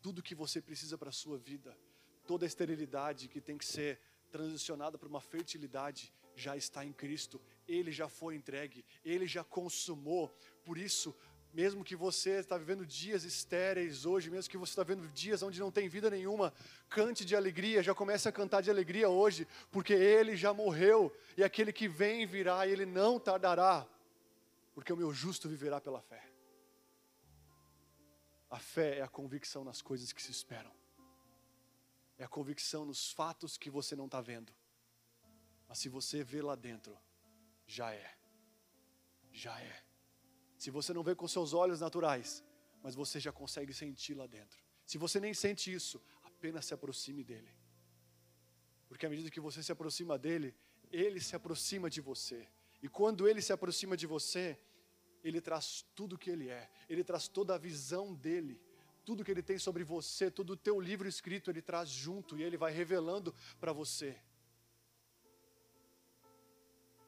Tudo 0.02 0.24
que 0.24 0.34
você 0.34 0.60
precisa 0.60 0.98
para 0.98 1.10
a 1.10 1.14
sua 1.14 1.38
vida, 1.38 1.78
toda 2.26 2.44
a 2.44 2.48
esterilidade 2.48 3.28
que 3.28 3.40
tem 3.40 3.56
que 3.56 3.66
ser 3.66 4.02
transicionada 4.32 4.98
para 4.98 5.08
uma 5.08 5.22
fertilidade, 5.22 6.12
já 6.36 6.58
está 6.58 6.84
em 6.84 6.92
Cristo, 6.92 7.40
Ele 7.68 7.92
já 7.92 8.10
foi 8.10 8.36
entregue, 8.36 8.84
Ele 9.06 9.28
já 9.28 9.44
consumou, 9.44 10.36
por 10.66 10.80
isso, 10.80 11.16
mesmo 11.54 11.84
que 11.84 11.96
você 11.96 12.40
está 12.40 12.58
vivendo 12.58 12.86
dias 12.86 13.24
estéreis 13.24 14.06
hoje, 14.06 14.30
mesmo 14.30 14.50
que 14.50 14.58
você 14.58 14.72
está 14.72 14.84
vivendo 14.84 15.08
dias 15.12 15.42
onde 15.42 15.60
não 15.60 15.72
tem 15.72 15.90
vida 15.90 16.10
nenhuma, 16.10 16.54
cante 16.90 17.26
de 17.26 17.36
alegria, 17.36 17.82
já 17.82 17.96
comece 17.96 18.28
a 18.30 18.32
cantar 18.32 18.62
de 18.62 18.70
alegria 18.70 19.10
hoje, 19.10 19.48
porque 19.72 19.94
Ele 19.94 20.36
já 20.36 20.54
morreu, 20.54 21.16
e 21.36 21.44
aquele 21.44 21.74
que 21.74 21.88
vem 21.88 22.26
virá, 22.26 22.68
e 22.68 22.72
Ele 22.72 22.86
não 22.86 23.20
tardará, 23.20 23.88
porque 24.76 24.94
o 24.94 24.98
meu 24.98 25.12
justo 25.14 25.50
viverá 25.50 25.82
pela 25.82 26.02
fé. 26.02 26.24
A 28.50 28.60
fé 28.60 29.00
é 29.00 29.02
a 29.02 29.08
convicção 29.08 29.64
nas 29.64 29.82
coisas 29.82 30.14
que 30.14 30.22
se 30.22 30.32
esperam, 30.32 30.72
é 32.18 32.24
a 32.24 32.28
convicção 32.28 32.86
nos 32.86 33.12
fatos 33.12 33.58
que 33.58 33.70
você 33.70 33.96
não 33.96 34.06
está 34.06 34.22
vendo, 34.22 34.54
mas 35.68 35.80
se 35.80 35.90
você 35.90 36.24
vê 36.24 36.42
lá 36.42 36.56
dentro, 36.56 36.98
já 37.66 37.92
é, 37.94 38.16
já 39.32 39.60
é. 39.60 39.87
Se 40.58 40.72
você 40.72 40.92
não 40.92 41.04
vê 41.04 41.14
com 41.14 41.28
seus 41.28 41.54
olhos 41.54 41.80
naturais, 41.80 42.44
mas 42.82 42.96
você 42.96 43.20
já 43.20 43.32
consegue 43.32 43.74
sentir 43.74 44.16
lá 44.16 44.26
dentro. 44.26 44.60
Se 44.86 44.98
você 44.98 45.20
nem 45.20 45.34
sente 45.34 45.72
isso, 45.72 46.02
apenas 46.24 46.66
se 46.66 46.74
aproxime 46.74 47.24
dele. 47.24 47.52
Porque 48.88 49.06
à 49.06 49.10
medida 49.10 49.30
que 49.30 49.40
você 49.40 49.62
se 49.62 49.72
aproxima 49.72 50.18
dele, 50.18 50.56
ele 50.92 51.20
se 51.20 51.36
aproxima 51.36 51.90
de 51.90 52.02
você. 52.02 52.48
E 52.82 52.88
quando 52.88 53.28
ele 53.28 53.42
se 53.42 53.54
aproxima 53.54 53.96
de 53.96 54.08
você, 54.08 54.58
ele 55.24 55.42
traz 55.42 55.86
tudo 55.94 56.16
o 56.16 56.18
que 56.18 56.30
ele 56.30 56.50
é, 56.50 56.70
ele 56.90 57.04
traz 57.04 57.28
toda 57.28 57.54
a 57.54 57.58
visão 57.58 58.14
dele, 58.16 58.62
tudo 59.06 59.24
que 59.24 59.32
ele 59.32 59.44
tem 59.44 59.60
sobre 59.60 59.84
você, 59.84 60.32
todo 60.32 60.52
o 60.52 60.58
teu 60.58 60.80
livro 60.80 61.08
escrito, 61.08 61.52
ele 61.52 61.62
traz 61.62 61.90
junto 61.90 62.38
e 62.38 62.44
ele 62.44 62.58
vai 62.58 62.72
revelando 62.72 63.34
para 63.60 63.74
você. 63.74 64.18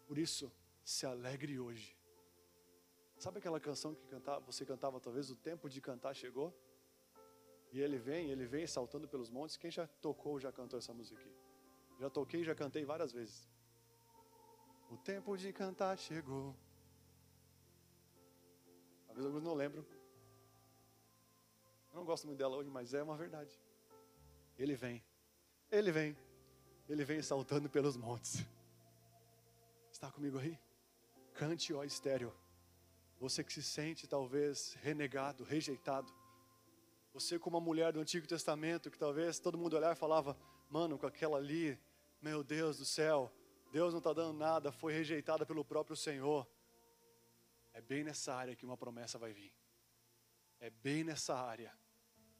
Por 0.06 0.18
isso, 0.18 0.52
se 0.84 1.06
alegre 1.06 1.60
hoje 1.60 1.99
Sabe 3.20 3.40
aquela 3.40 3.60
canção 3.60 3.94
que 3.94 4.08
cantava, 4.08 4.40
você 4.40 4.66
cantava 4.66 4.98
talvez 4.98 5.30
o 5.30 5.36
tempo 5.36 5.70
de 5.70 5.82
cantar 5.82 6.14
chegou? 6.14 6.58
E 7.70 7.82
ele 7.82 7.98
vem, 7.98 8.32
ele 8.32 8.46
vem 8.46 8.66
saltando 8.66 9.10
pelos 9.10 9.30
montes. 9.30 9.58
Quem 9.58 9.70
já 9.70 9.86
tocou, 9.86 10.40
já 10.40 10.54
cantou 10.54 10.80
essa 10.80 10.94
música 10.94 11.20
aqui? 11.20 11.36
Já 12.00 12.10
toquei, 12.10 12.46
já 12.46 12.56
cantei 12.56 12.86
várias 12.86 13.12
vezes. 13.12 13.46
O 14.90 14.96
tempo 14.96 15.36
de 15.36 15.52
cantar 15.52 15.98
chegou. 15.98 16.56
Talvez 19.06 19.26
alguns 19.26 19.44
não 19.44 19.54
lembram. 19.54 19.86
Eu 21.90 21.96
não 21.96 22.06
gosto 22.06 22.26
muito 22.26 22.38
dela 22.38 22.56
hoje, 22.56 22.70
mas 22.70 22.94
é 22.94 23.04
uma 23.04 23.18
verdade. 23.18 23.60
Ele 24.58 24.76
vem, 24.78 25.04
ele 25.70 25.92
vem, 25.92 26.18
ele 26.88 27.04
vem 27.04 27.22
saltando 27.22 27.70
pelos 27.70 27.98
montes. 27.98 28.46
Está 29.92 30.10
comigo 30.10 30.38
aí? 30.38 30.58
Cante, 31.34 31.74
ó 31.74 31.84
estéreo. 31.84 32.34
Você 33.20 33.44
que 33.44 33.52
se 33.52 33.62
sente 33.62 34.08
talvez 34.08 34.74
renegado, 34.82 35.44
rejeitado. 35.44 36.12
Você, 37.14 37.38
como 37.38 37.58
uma 37.58 37.64
mulher 37.64 37.92
do 37.92 38.00
Antigo 38.00 38.26
Testamento, 38.26 38.90
que 38.90 38.98
talvez 38.98 39.40
todo 39.40 39.58
mundo 39.58 39.76
olhar 39.76 39.92
e 39.92 40.00
falava: 40.00 40.38
Mano, 40.70 40.98
com 40.98 41.06
aquela 41.06 41.38
ali, 41.38 41.78
meu 42.22 42.44
Deus 42.44 42.78
do 42.78 42.86
céu, 42.86 43.30
Deus 43.74 43.94
não 43.94 43.98
está 43.98 44.14
dando 44.14 44.38
nada, 44.38 44.72
foi 44.72 44.94
rejeitada 44.94 45.46
pelo 45.46 45.66
próprio 45.66 45.98
Senhor. 45.98 46.48
É 47.74 47.82
bem 47.82 48.06
nessa 48.06 48.34
área 48.34 48.56
que 48.56 48.66
uma 48.66 48.78
promessa 48.78 49.20
vai 49.20 49.34
vir. 49.34 49.54
É 50.60 50.70
bem 50.70 51.04
nessa 51.04 51.36
área 51.36 51.78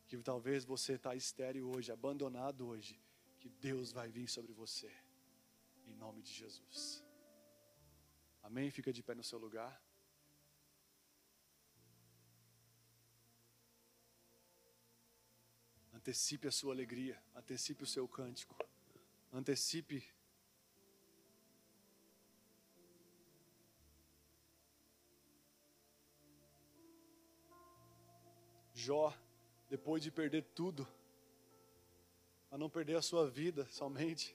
que 0.08 0.18
talvez 0.18 0.64
você 0.64 0.94
está 0.94 1.14
estéreo 1.14 1.70
hoje, 1.76 1.92
abandonado 1.92 2.68
hoje, 2.68 3.00
que 3.40 3.50
Deus 3.50 3.92
vai 3.92 4.10
vir 4.10 4.28
sobre 4.30 4.54
você. 4.54 4.92
Em 5.86 5.94
nome 5.94 6.22
de 6.22 6.32
Jesus. 6.32 7.04
Amém? 8.42 8.72
Fica 8.72 8.94
de 8.94 9.04
pé 9.04 9.14
no 9.14 9.24
seu 9.24 9.38
lugar. 9.38 9.89
Antecipe 16.00 16.48
a 16.48 16.52
sua 16.52 16.74
alegria, 16.74 17.22
antecipe 17.36 17.84
o 17.84 17.86
seu 17.86 18.08
cântico, 18.08 18.56
antecipe. 19.34 20.02
Jó, 28.74 29.14
depois 29.70 30.02
de 30.02 30.10
perder 30.10 30.46
tudo, 30.56 30.88
a 32.50 32.58
não 32.58 32.70
perder 32.70 32.96
a 32.96 33.02
sua 33.02 33.30
vida 33.30 33.68
somente, 33.70 34.34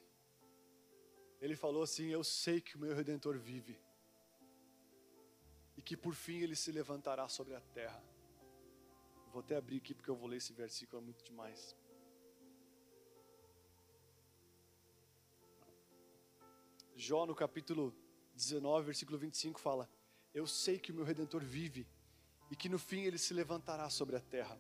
ele 1.41 1.57
falou 1.57 1.83
assim: 1.83 2.09
Eu 2.09 2.23
sei 2.23 2.61
que 2.61 2.77
o 2.77 2.79
meu 2.79 2.95
redentor 2.95 3.39
vive, 3.39 3.81
e 5.79 5.81
que 5.81 5.97
por 5.97 6.15
fim 6.15 6.41
ele 6.41 6.57
se 6.57 6.71
levantará 6.71 7.27
sobre 7.27 7.55
a 7.55 7.61
terra. 7.73 8.14
Vou 9.35 9.41
até 9.41 9.57
abrir 9.57 9.79
aqui 9.79 9.93
porque 9.93 10.09
eu 10.09 10.15
vou 10.15 10.29
ler 10.29 10.37
esse 10.37 10.53
versículo, 10.53 11.03
é 11.03 11.05
muito 11.05 11.25
demais. 11.25 11.75
Jó, 16.95 17.27
no 17.27 17.35
capítulo 17.35 17.93
19, 18.37 18.87
versículo 18.87 19.19
25, 19.19 19.59
fala: 19.59 19.91
Eu 20.33 20.47
sei 20.47 20.79
que 20.79 20.93
o 20.93 20.95
meu 20.95 21.05
redentor 21.05 21.43
vive 21.43 21.85
e 22.49 22.55
que 22.55 22.69
no 22.69 22.79
fim 22.79 23.01
ele 23.01 23.19
se 23.19 23.35
levantará 23.35 23.91
sobre 23.91 24.15
a 24.15 24.21
terra. 24.21 24.57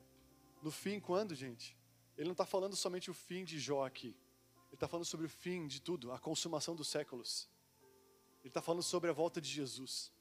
No 0.61 0.73
fim, 0.73 0.99
quando, 0.99 1.37
gente? 1.37 1.79
Ele 2.17 2.27
não 2.27 2.33
está 2.33 2.45
falando 2.45 2.75
somente 2.75 3.09
o 3.09 3.15
fim 3.15 3.45
de 3.45 3.61
Jó 3.61 3.87
aqui. 3.87 4.09
Ele 4.09 4.75
está 4.75 4.89
falando 4.89 5.07
sobre 5.07 5.27
o 5.27 5.31
fim 5.31 5.69
de 5.69 5.81
tudo, 5.81 6.11
a 6.11 6.19
consumação 6.19 6.75
dos 6.75 6.89
séculos. 6.89 7.49
Ele 8.41 8.49
está 8.51 8.61
falando 8.61 8.83
sobre 8.83 9.09
a 9.09 9.13
volta 9.13 9.41
de 9.41 9.49
Jesus. 9.49 10.13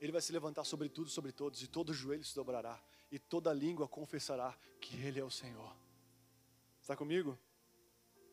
Ele 0.00 0.12
vai 0.12 0.22
se 0.22 0.30
levantar 0.30 0.62
sobre 0.62 0.88
tudo, 0.88 1.10
sobre 1.10 1.32
todos, 1.32 1.60
e 1.60 1.66
todo 1.66 1.92
joelho 1.92 2.22
se 2.22 2.36
dobrará, 2.36 2.80
e 3.10 3.18
toda 3.18 3.52
língua 3.52 3.88
confessará 3.88 4.56
que 4.80 4.96
Ele 4.96 5.18
é 5.20 5.24
o 5.24 5.30
Senhor. 5.30 5.74
Está 6.80 6.96
comigo? 6.96 7.38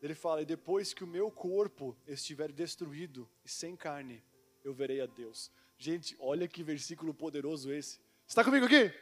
Ele 0.02 0.14
fala: 0.14 0.42
E 0.42 0.46
depois 0.46 0.92
que 0.92 1.04
o 1.04 1.06
meu 1.06 1.30
corpo 1.30 1.96
estiver 2.06 2.52
destruído 2.52 3.28
e 3.44 3.48
sem 3.48 3.76
carne, 3.76 4.22
eu 4.62 4.74
verei 4.74 5.00
a 5.00 5.06
Deus. 5.06 5.50
Gente, 5.78 6.16
olha 6.18 6.48
que 6.48 6.62
versículo 6.62 7.12
poderoso 7.12 7.72
esse. 7.72 8.00
Está 8.26 8.42
comigo 8.44 8.66
aqui? 8.66 8.92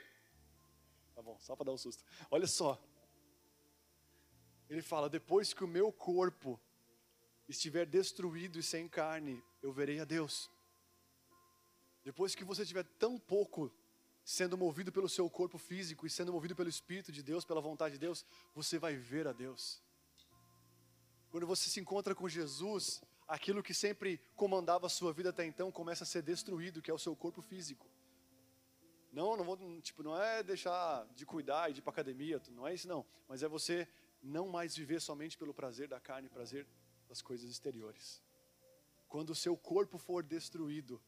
Tá 1.15 1.23
bom, 1.23 1.39
só 1.41 1.55
para 1.55 1.67
dar 1.67 1.73
um 1.73 1.79
susto. 1.79 2.05
Olha 2.31 2.47
só. 2.47 2.81
Ele 4.69 4.83
fala: 4.83 5.09
Depois 5.09 5.53
que 5.53 5.65
o 5.65 5.69
meu 5.69 5.93
corpo 5.93 6.61
estiver 7.49 7.87
destruído 7.87 8.59
e 8.59 8.63
sem 8.63 8.89
carne, 8.89 9.43
eu 9.63 9.73
verei 9.73 10.01
a 10.01 10.05
Deus. 10.05 10.51
Depois 12.03 12.35
que 12.35 12.45
você 12.45 12.67
tiver 12.67 12.85
tão 12.99 13.19
pouco 13.19 13.73
sendo 14.25 14.57
movido 14.57 14.91
pelo 14.91 15.09
seu 15.09 15.29
corpo 15.29 15.59
físico 15.59 16.07
e 16.07 16.11
sendo 16.11 16.33
movido 16.33 16.57
pelo 16.57 16.69
Espírito 16.69 17.13
de 17.13 17.23
Deus, 17.23 17.45
pela 17.45 17.61
vontade 17.61 17.95
de 17.95 17.99
Deus, 18.01 18.25
você 18.55 18.79
vai 18.79 18.97
ver 18.97 19.27
a 19.27 19.33
Deus. 19.33 19.83
Quando 21.31 21.47
você 21.47 21.69
se 21.69 21.79
encontra 21.79 22.15
com 22.15 22.29
Jesus, 22.29 23.03
aquilo 23.29 23.63
que 23.63 23.75
sempre 23.75 24.19
comandava 24.35 24.87
a 24.87 24.91
sua 24.91 25.13
vida 25.13 25.31
até 25.31 25.45
então 25.45 25.71
começa 25.71 26.05
a 26.05 26.07
ser 26.07 26.23
destruído, 26.23 26.81
que 26.81 26.91
é 26.91 26.95
o 26.95 26.99
seu 26.99 27.15
corpo 27.15 27.43
físico. 27.43 27.87
Não, 29.13 29.37
não 29.37 29.45
vou, 29.45 29.57
tipo, 29.81 30.03
não 30.03 30.21
é 30.21 30.43
deixar 30.43 31.07
de 31.15 31.27
cuidar 31.27 31.71
e 31.71 31.75
de 31.75 31.79
ir 31.81 31.83
para 31.83 31.93
academia, 31.93 32.41
não 32.51 32.67
é 32.67 32.75
isso 32.75 32.89
não, 32.89 33.07
mas 33.29 33.43
é 33.43 33.49
você 33.49 33.87
não 34.23 34.49
mais 34.49 34.75
viver 34.75 35.01
somente 35.01 35.37
pelo 35.37 35.53
prazer 35.53 35.87
da 35.87 36.01
carne, 36.01 36.29
prazer 36.29 36.67
das 37.09 37.21
coisas 37.21 37.49
exteriores. 37.51 38.23
Quando 39.07 39.31
o 39.31 39.35
seu 39.35 39.57
corpo 39.57 39.99
for 39.99 40.25
destruído, 40.25 41.01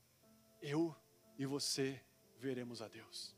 eu 0.60 0.94
e 1.38 1.46
você 1.46 2.00
veremos 2.38 2.82
a 2.82 2.88
Deus. 2.88 3.34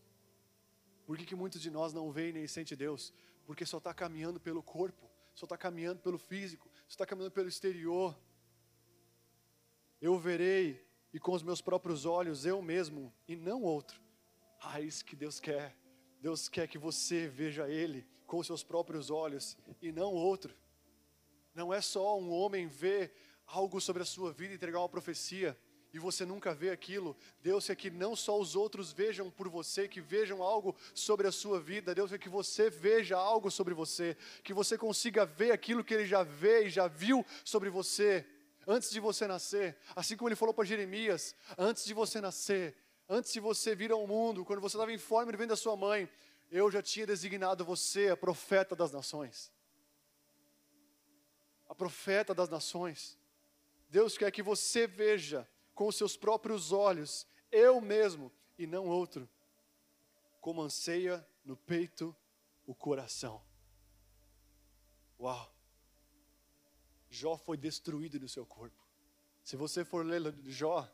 Por 1.06 1.16
que, 1.16 1.24
que 1.24 1.34
muitos 1.34 1.60
de 1.60 1.70
nós 1.70 1.92
não 1.92 2.10
veem 2.10 2.32
nem 2.32 2.46
sentem 2.46 2.76
Deus? 2.76 3.12
Porque 3.46 3.64
só 3.64 3.78
está 3.78 3.94
caminhando 3.94 4.38
pelo 4.38 4.62
corpo, 4.62 5.10
só 5.34 5.46
está 5.46 5.56
caminhando 5.56 6.00
pelo 6.00 6.18
físico, 6.18 6.68
só 6.82 6.94
está 6.94 7.06
caminhando 7.06 7.32
pelo 7.32 7.48
exterior. 7.48 8.18
Eu 10.00 10.18
verei 10.18 10.86
e 11.12 11.18
com 11.18 11.32
os 11.32 11.42
meus 11.42 11.62
próprios 11.62 12.04
olhos, 12.04 12.44
eu 12.44 12.60
mesmo 12.60 13.12
e 13.26 13.34
não 13.34 13.62
outro. 13.62 14.00
Ah, 14.60 14.80
isso 14.80 15.04
que 15.04 15.16
Deus 15.16 15.40
quer. 15.40 15.74
Deus 16.20 16.48
quer 16.48 16.68
que 16.68 16.78
você 16.78 17.28
veja 17.28 17.68
Ele 17.68 18.06
com 18.26 18.38
os 18.38 18.46
seus 18.46 18.62
próprios 18.62 19.10
olhos 19.10 19.56
e 19.80 19.90
não 19.90 20.12
outro. 20.12 20.54
Não 21.54 21.72
é 21.72 21.80
só 21.80 22.18
um 22.18 22.30
homem 22.30 22.66
ver 22.66 23.14
algo 23.46 23.80
sobre 23.80 24.02
a 24.02 24.06
sua 24.06 24.32
vida 24.32 24.52
e 24.52 24.56
entregar 24.56 24.80
uma 24.80 24.88
profecia 24.88 25.58
e 25.92 25.98
você 25.98 26.24
nunca 26.24 26.54
vê 26.54 26.70
aquilo. 26.70 27.16
Deus 27.42 27.66
quer 27.66 27.76
que 27.76 27.90
não 27.90 28.14
só 28.14 28.38
os 28.38 28.54
outros 28.54 28.92
vejam 28.92 29.30
por 29.30 29.48
você, 29.48 29.88
que 29.88 30.00
vejam 30.00 30.42
algo 30.42 30.76
sobre 30.94 31.26
a 31.26 31.32
sua 31.32 31.60
vida. 31.60 31.94
Deus 31.94 32.10
quer 32.10 32.18
que 32.18 32.28
você 32.28 32.68
veja 32.68 33.16
algo 33.16 33.50
sobre 33.50 33.74
você, 33.74 34.16
que 34.42 34.52
você 34.52 34.76
consiga 34.76 35.24
ver 35.24 35.52
aquilo 35.52 35.84
que 35.84 35.94
Ele 35.94 36.06
já 36.06 36.22
vê 36.22 36.66
e 36.66 36.70
já 36.70 36.86
viu 36.86 37.24
sobre 37.44 37.70
você 37.70 38.26
antes 38.66 38.90
de 38.90 39.00
você 39.00 39.26
nascer. 39.26 39.76
Assim 39.96 40.16
como 40.16 40.28
Ele 40.28 40.36
falou 40.36 40.52
para 40.52 40.64
Jeremias: 40.64 41.34
antes 41.56 41.84
de 41.84 41.94
você 41.94 42.20
nascer, 42.20 42.76
antes 43.08 43.32
de 43.32 43.40
você 43.40 43.74
vir 43.74 43.90
ao 43.90 44.06
mundo, 44.06 44.44
quando 44.44 44.60
você 44.60 44.76
estava 44.76 44.92
em 44.92 44.98
forma 44.98 45.32
vem 45.32 45.46
da 45.46 45.56
sua 45.56 45.76
mãe, 45.76 46.08
eu 46.50 46.70
já 46.70 46.82
tinha 46.82 47.06
designado 47.06 47.64
você 47.64 48.08
a 48.08 48.16
profeta 48.16 48.76
das 48.76 48.92
nações. 48.92 49.50
A 51.68 51.74
profeta 51.74 52.34
das 52.34 52.48
nações. 52.48 53.18
Deus 53.90 54.18
quer 54.18 54.30
que 54.30 54.42
você 54.42 54.86
veja 54.86 55.48
com 55.78 55.92
seus 55.92 56.16
próprios 56.16 56.72
olhos, 56.72 57.24
eu 57.52 57.80
mesmo 57.80 58.32
e 58.58 58.66
não 58.66 58.88
outro, 58.88 59.30
como 60.40 60.60
anseia 60.60 61.24
no 61.44 61.56
peito 61.56 62.12
o 62.66 62.74
coração. 62.74 63.40
Uau! 65.20 65.54
Jó 67.08 67.36
foi 67.38 67.56
destruído 67.56 68.18
no 68.18 68.28
seu 68.28 68.44
corpo. 68.44 68.84
Se 69.44 69.54
você 69.54 69.84
for 69.84 70.04
ler 70.04 70.34
Jó, 70.46 70.92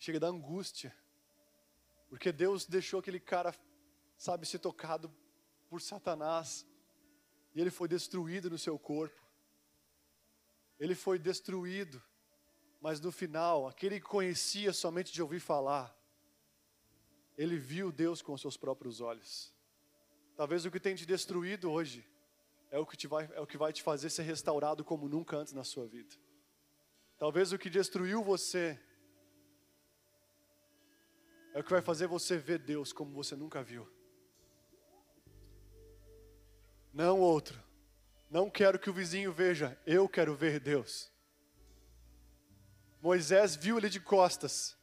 chega 0.00 0.18
da 0.18 0.26
angústia, 0.26 0.92
porque 2.08 2.32
Deus 2.32 2.66
deixou 2.66 2.98
aquele 2.98 3.20
cara, 3.20 3.54
sabe, 4.18 4.46
ser 4.46 4.58
tocado 4.58 5.14
por 5.70 5.80
Satanás, 5.80 6.66
e 7.54 7.60
ele 7.60 7.70
foi 7.70 7.86
destruído 7.86 8.50
no 8.50 8.58
seu 8.58 8.76
corpo. 8.80 9.22
Ele 10.76 10.96
foi 10.96 11.20
destruído 11.20 12.02
mas 12.84 13.00
no 13.00 13.10
final, 13.10 13.66
aquele 13.66 13.98
que 13.98 14.06
conhecia 14.06 14.70
somente 14.70 15.10
de 15.10 15.22
ouvir 15.22 15.40
falar, 15.40 15.98
ele 17.34 17.56
viu 17.56 17.90
Deus 17.90 18.20
com 18.20 18.36
seus 18.36 18.58
próprios 18.58 19.00
olhos. 19.00 19.54
Talvez 20.36 20.66
o 20.66 20.70
que 20.70 20.78
tem 20.78 20.94
te 20.94 21.06
destruído 21.06 21.72
hoje 21.72 22.06
é 22.70 22.78
o 22.78 22.84
que, 22.84 22.94
te 22.94 23.06
vai, 23.06 23.26
é 23.32 23.40
o 23.40 23.46
que 23.46 23.56
vai 23.56 23.72
te 23.72 23.82
fazer 23.82 24.10
ser 24.10 24.24
restaurado 24.24 24.84
como 24.84 25.08
nunca 25.08 25.34
antes 25.34 25.54
na 25.54 25.64
sua 25.64 25.86
vida. 25.86 26.14
Talvez 27.16 27.52
o 27.52 27.58
que 27.58 27.70
destruiu 27.70 28.22
você 28.22 28.78
é 31.54 31.60
o 31.60 31.64
que 31.64 31.70
vai 31.70 31.80
fazer 31.80 32.06
você 32.06 32.36
ver 32.36 32.58
Deus 32.58 32.92
como 32.92 33.14
você 33.14 33.34
nunca 33.34 33.62
viu. 33.62 33.90
Não 36.92 37.18
outro. 37.18 37.58
Não 38.28 38.50
quero 38.50 38.78
que 38.78 38.90
o 38.90 38.92
vizinho 38.92 39.32
veja, 39.32 39.74
eu 39.86 40.06
quero 40.06 40.34
ver 40.34 40.60
Deus. 40.60 41.13
Moisés 43.04 43.54
viu 43.54 43.76
ele 43.76 43.90
de 43.90 44.00
costas 44.00 44.74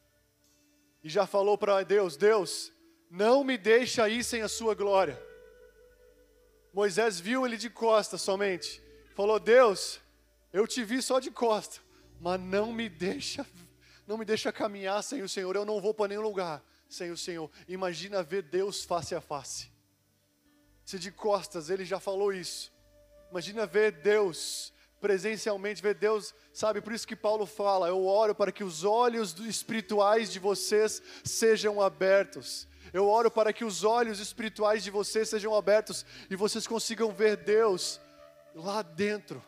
e 1.02 1.08
já 1.08 1.26
falou 1.26 1.58
para 1.58 1.82
Deus: 1.82 2.16
Deus, 2.16 2.72
não 3.10 3.42
me 3.42 3.58
deixa 3.58 4.08
ir 4.08 4.22
sem 4.22 4.42
a 4.42 4.48
sua 4.48 4.76
glória. 4.76 5.20
Moisés 6.72 7.18
viu 7.18 7.44
ele 7.44 7.56
de 7.56 7.68
costas 7.68 8.22
somente, 8.22 8.80
falou: 9.16 9.40
Deus, 9.40 10.00
eu 10.52 10.68
te 10.68 10.84
vi 10.84 11.02
só 11.02 11.18
de 11.18 11.32
costas, 11.32 11.80
mas 12.20 12.38
não 12.38 12.72
me 12.72 12.88
deixa, 12.88 13.44
não 14.06 14.16
me 14.16 14.24
deixa 14.24 14.52
caminhar 14.52 15.02
sem 15.02 15.20
o 15.20 15.28
Senhor. 15.28 15.56
Eu 15.56 15.64
não 15.64 15.80
vou 15.80 15.92
para 15.92 16.06
nenhum 16.06 16.22
lugar 16.22 16.62
sem 16.88 17.10
o 17.10 17.16
Senhor. 17.16 17.50
Imagina 17.66 18.22
ver 18.22 18.42
Deus 18.42 18.84
face 18.84 19.16
a 19.16 19.20
face. 19.20 19.68
Se 20.84 20.96
de 20.96 21.10
costas 21.10 21.70
ele 21.70 21.84
já 21.84 21.98
falou 21.98 22.32
isso. 22.32 22.72
Imagina 23.32 23.66
ver 23.66 23.90
Deus 23.90 24.71
presencialmente, 25.02 25.82
ver 25.82 25.96
Deus, 25.96 26.32
sabe? 26.52 26.80
Por 26.80 26.92
isso 26.92 27.06
que 27.06 27.16
Paulo 27.16 27.44
fala: 27.44 27.88
Eu 27.88 28.06
oro 28.06 28.34
para 28.34 28.52
que 28.52 28.62
os 28.62 28.84
olhos 28.84 29.36
espirituais 29.40 30.32
de 30.32 30.38
vocês 30.38 31.02
sejam 31.24 31.82
abertos. 31.82 32.68
Eu 32.92 33.08
oro 33.08 33.30
para 33.30 33.52
que 33.52 33.64
os 33.64 33.82
olhos 33.82 34.20
espirituais 34.20 34.84
de 34.84 34.90
vocês 34.90 35.28
sejam 35.28 35.54
abertos 35.54 36.06
e 36.30 36.36
vocês 36.36 36.66
consigam 36.66 37.10
ver 37.10 37.36
Deus 37.36 38.00
lá 38.54 38.82
dentro. 38.82 39.42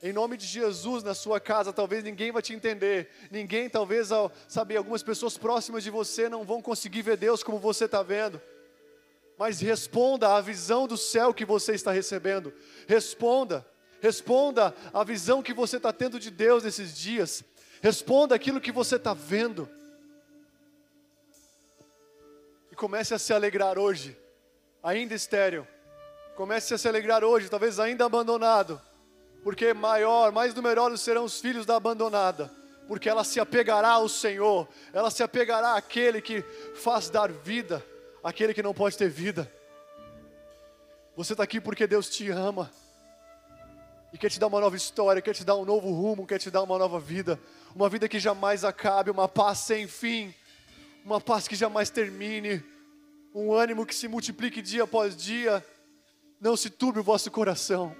Em 0.00 0.12
nome 0.12 0.36
de 0.36 0.46
Jesus, 0.46 1.02
na 1.02 1.14
sua 1.14 1.40
casa, 1.40 1.72
talvez 1.72 2.04
ninguém 2.04 2.30
vai 2.30 2.42
te 2.42 2.52
entender. 2.52 3.08
Ninguém, 3.30 3.68
talvez, 3.70 4.10
sabe, 4.46 4.76
algumas 4.76 5.02
pessoas 5.02 5.36
próximas 5.36 5.82
de 5.82 5.90
você 5.90 6.28
não 6.28 6.44
vão 6.44 6.60
conseguir 6.62 7.02
ver 7.02 7.16
Deus 7.16 7.42
como 7.42 7.58
você 7.58 7.86
está 7.86 8.02
vendo. 8.02 8.40
Mas 9.38 9.60
responda 9.60 10.36
à 10.36 10.40
visão 10.40 10.86
do 10.86 10.96
céu 10.96 11.34
que 11.34 11.44
você 11.44 11.72
está 11.74 11.90
recebendo. 11.90 12.52
Responda. 12.86 13.66
Responda 14.04 14.74
à 14.92 15.02
visão 15.02 15.42
que 15.42 15.54
você 15.54 15.78
está 15.78 15.90
tendo 15.90 16.20
de 16.20 16.30
Deus 16.30 16.62
nesses 16.62 16.94
dias. 16.94 17.42
Responda 17.80 18.34
aquilo 18.34 18.60
que 18.60 18.70
você 18.70 18.96
está 18.96 19.14
vendo. 19.14 19.66
E 22.70 22.76
comece 22.76 23.14
a 23.14 23.18
se 23.18 23.32
alegrar 23.32 23.78
hoje, 23.78 24.14
ainda 24.82 25.14
estéreo. 25.14 25.66
Comece 26.36 26.74
a 26.74 26.76
se 26.76 26.86
alegrar 26.86 27.24
hoje, 27.24 27.48
talvez 27.48 27.80
ainda 27.80 28.04
abandonado. 28.04 28.78
Porque 29.42 29.72
maior, 29.72 30.30
mais 30.32 30.52
numerosos 30.52 31.00
serão 31.00 31.24
os 31.24 31.40
filhos 31.40 31.64
da 31.64 31.76
abandonada. 31.76 32.50
Porque 32.86 33.08
ela 33.08 33.24
se 33.24 33.40
apegará 33.40 33.92
ao 33.92 34.06
Senhor, 34.10 34.68
ela 34.92 35.10
se 35.10 35.22
apegará 35.22 35.76
àquele 35.76 36.20
que 36.20 36.42
faz 36.74 37.08
dar 37.08 37.32
vida, 37.32 37.82
àquele 38.22 38.52
que 38.52 38.62
não 38.62 38.74
pode 38.74 38.98
ter 38.98 39.08
vida. 39.08 39.50
Você 41.16 41.32
está 41.32 41.42
aqui 41.42 41.58
porque 41.58 41.86
Deus 41.86 42.10
te 42.10 42.28
ama 42.30 42.70
e 44.14 44.16
quer 44.16 44.30
te 44.30 44.40
dar 44.40 44.46
uma 44.46 44.60
nova 44.60 44.76
história, 44.76 45.20
quer 45.20 45.34
te 45.34 45.44
dar 45.44 45.56
um 45.56 45.66
novo 45.66 45.90
rumo, 45.92 46.26
quer 46.26 46.38
te 46.38 46.50
dar 46.50 46.62
uma 46.62 46.78
nova 46.78 46.98
vida, 46.98 47.38
uma 47.74 47.90
vida 47.90 48.08
que 48.08 48.18
jamais 48.18 48.64
acabe, 48.64 49.10
uma 49.10 49.28
paz 49.28 49.58
sem 49.58 49.86
fim 49.86 50.32
uma 51.04 51.20
paz 51.20 51.46
que 51.46 51.54
jamais 51.54 51.90
termine, 51.90 52.64
um 53.34 53.52
ânimo 53.52 53.84
que 53.84 53.94
se 53.94 54.08
multiplique 54.08 54.62
dia 54.62 54.84
após 54.84 55.14
dia. 55.14 55.64
Não 56.40 56.56
se 56.56 56.70
turbe 56.70 57.00
o 57.00 57.04
vosso 57.04 57.30
coração. 57.30 57.94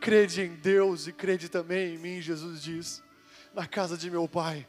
Crede 0.00 0.42
em 0.42 0.54
Deus 0.54 1.08
e 1.08 1.12
crede 1.12 1.48
também 1.48 1.94
em 1.94 1.98
mim, 1.98 2.20
Jesus 2.20 2.62
diz. 2.62 3.02
Na 3.52 3.66
casa 3.66 3.96
de 3.96 4.10
meu 4.10 4.28
Pai 4.28 4.66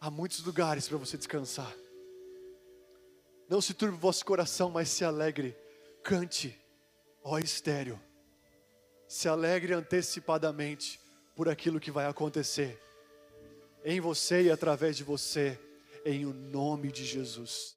há 0.00 0.10
muitos 0.10 0.44
lugares 0.44 0.88
para 0.88 0.98
você 0.98 1.16
descansar. 1.16 1.72
Não 3.48 3.60
se 3.60 3.74
turbe 3.74 3.96
o 3.96 4.00
vosso 4.00 4.24
coração, 4.24 4.70
mas 4.70 4.88
se 4.88 5.04
alegre. 5.04 5.56
Cante, 6.04 6.56
ó 7.24 7.38
estéreo. 7.38 8.00
Se 9.08 9.28
alegre 9.28 9.72
antecipadamente 9.72 11.00
por 11.34 11.48
aquilo 11.48 11.80
que 11.80 11.90
vai 11.90 12.06
acontecer 12.06 12.80
em 13.84 14.00
você 14.00 14.42
e 14.42 14.50
através 14.50 14.96
de 14.96 15.04
você 15.04 15.58
em 16.04 16.26
o 16.26 16.32
nome 16.32 16.92
de 16.92 17.04
Jesus. 17.04 17.74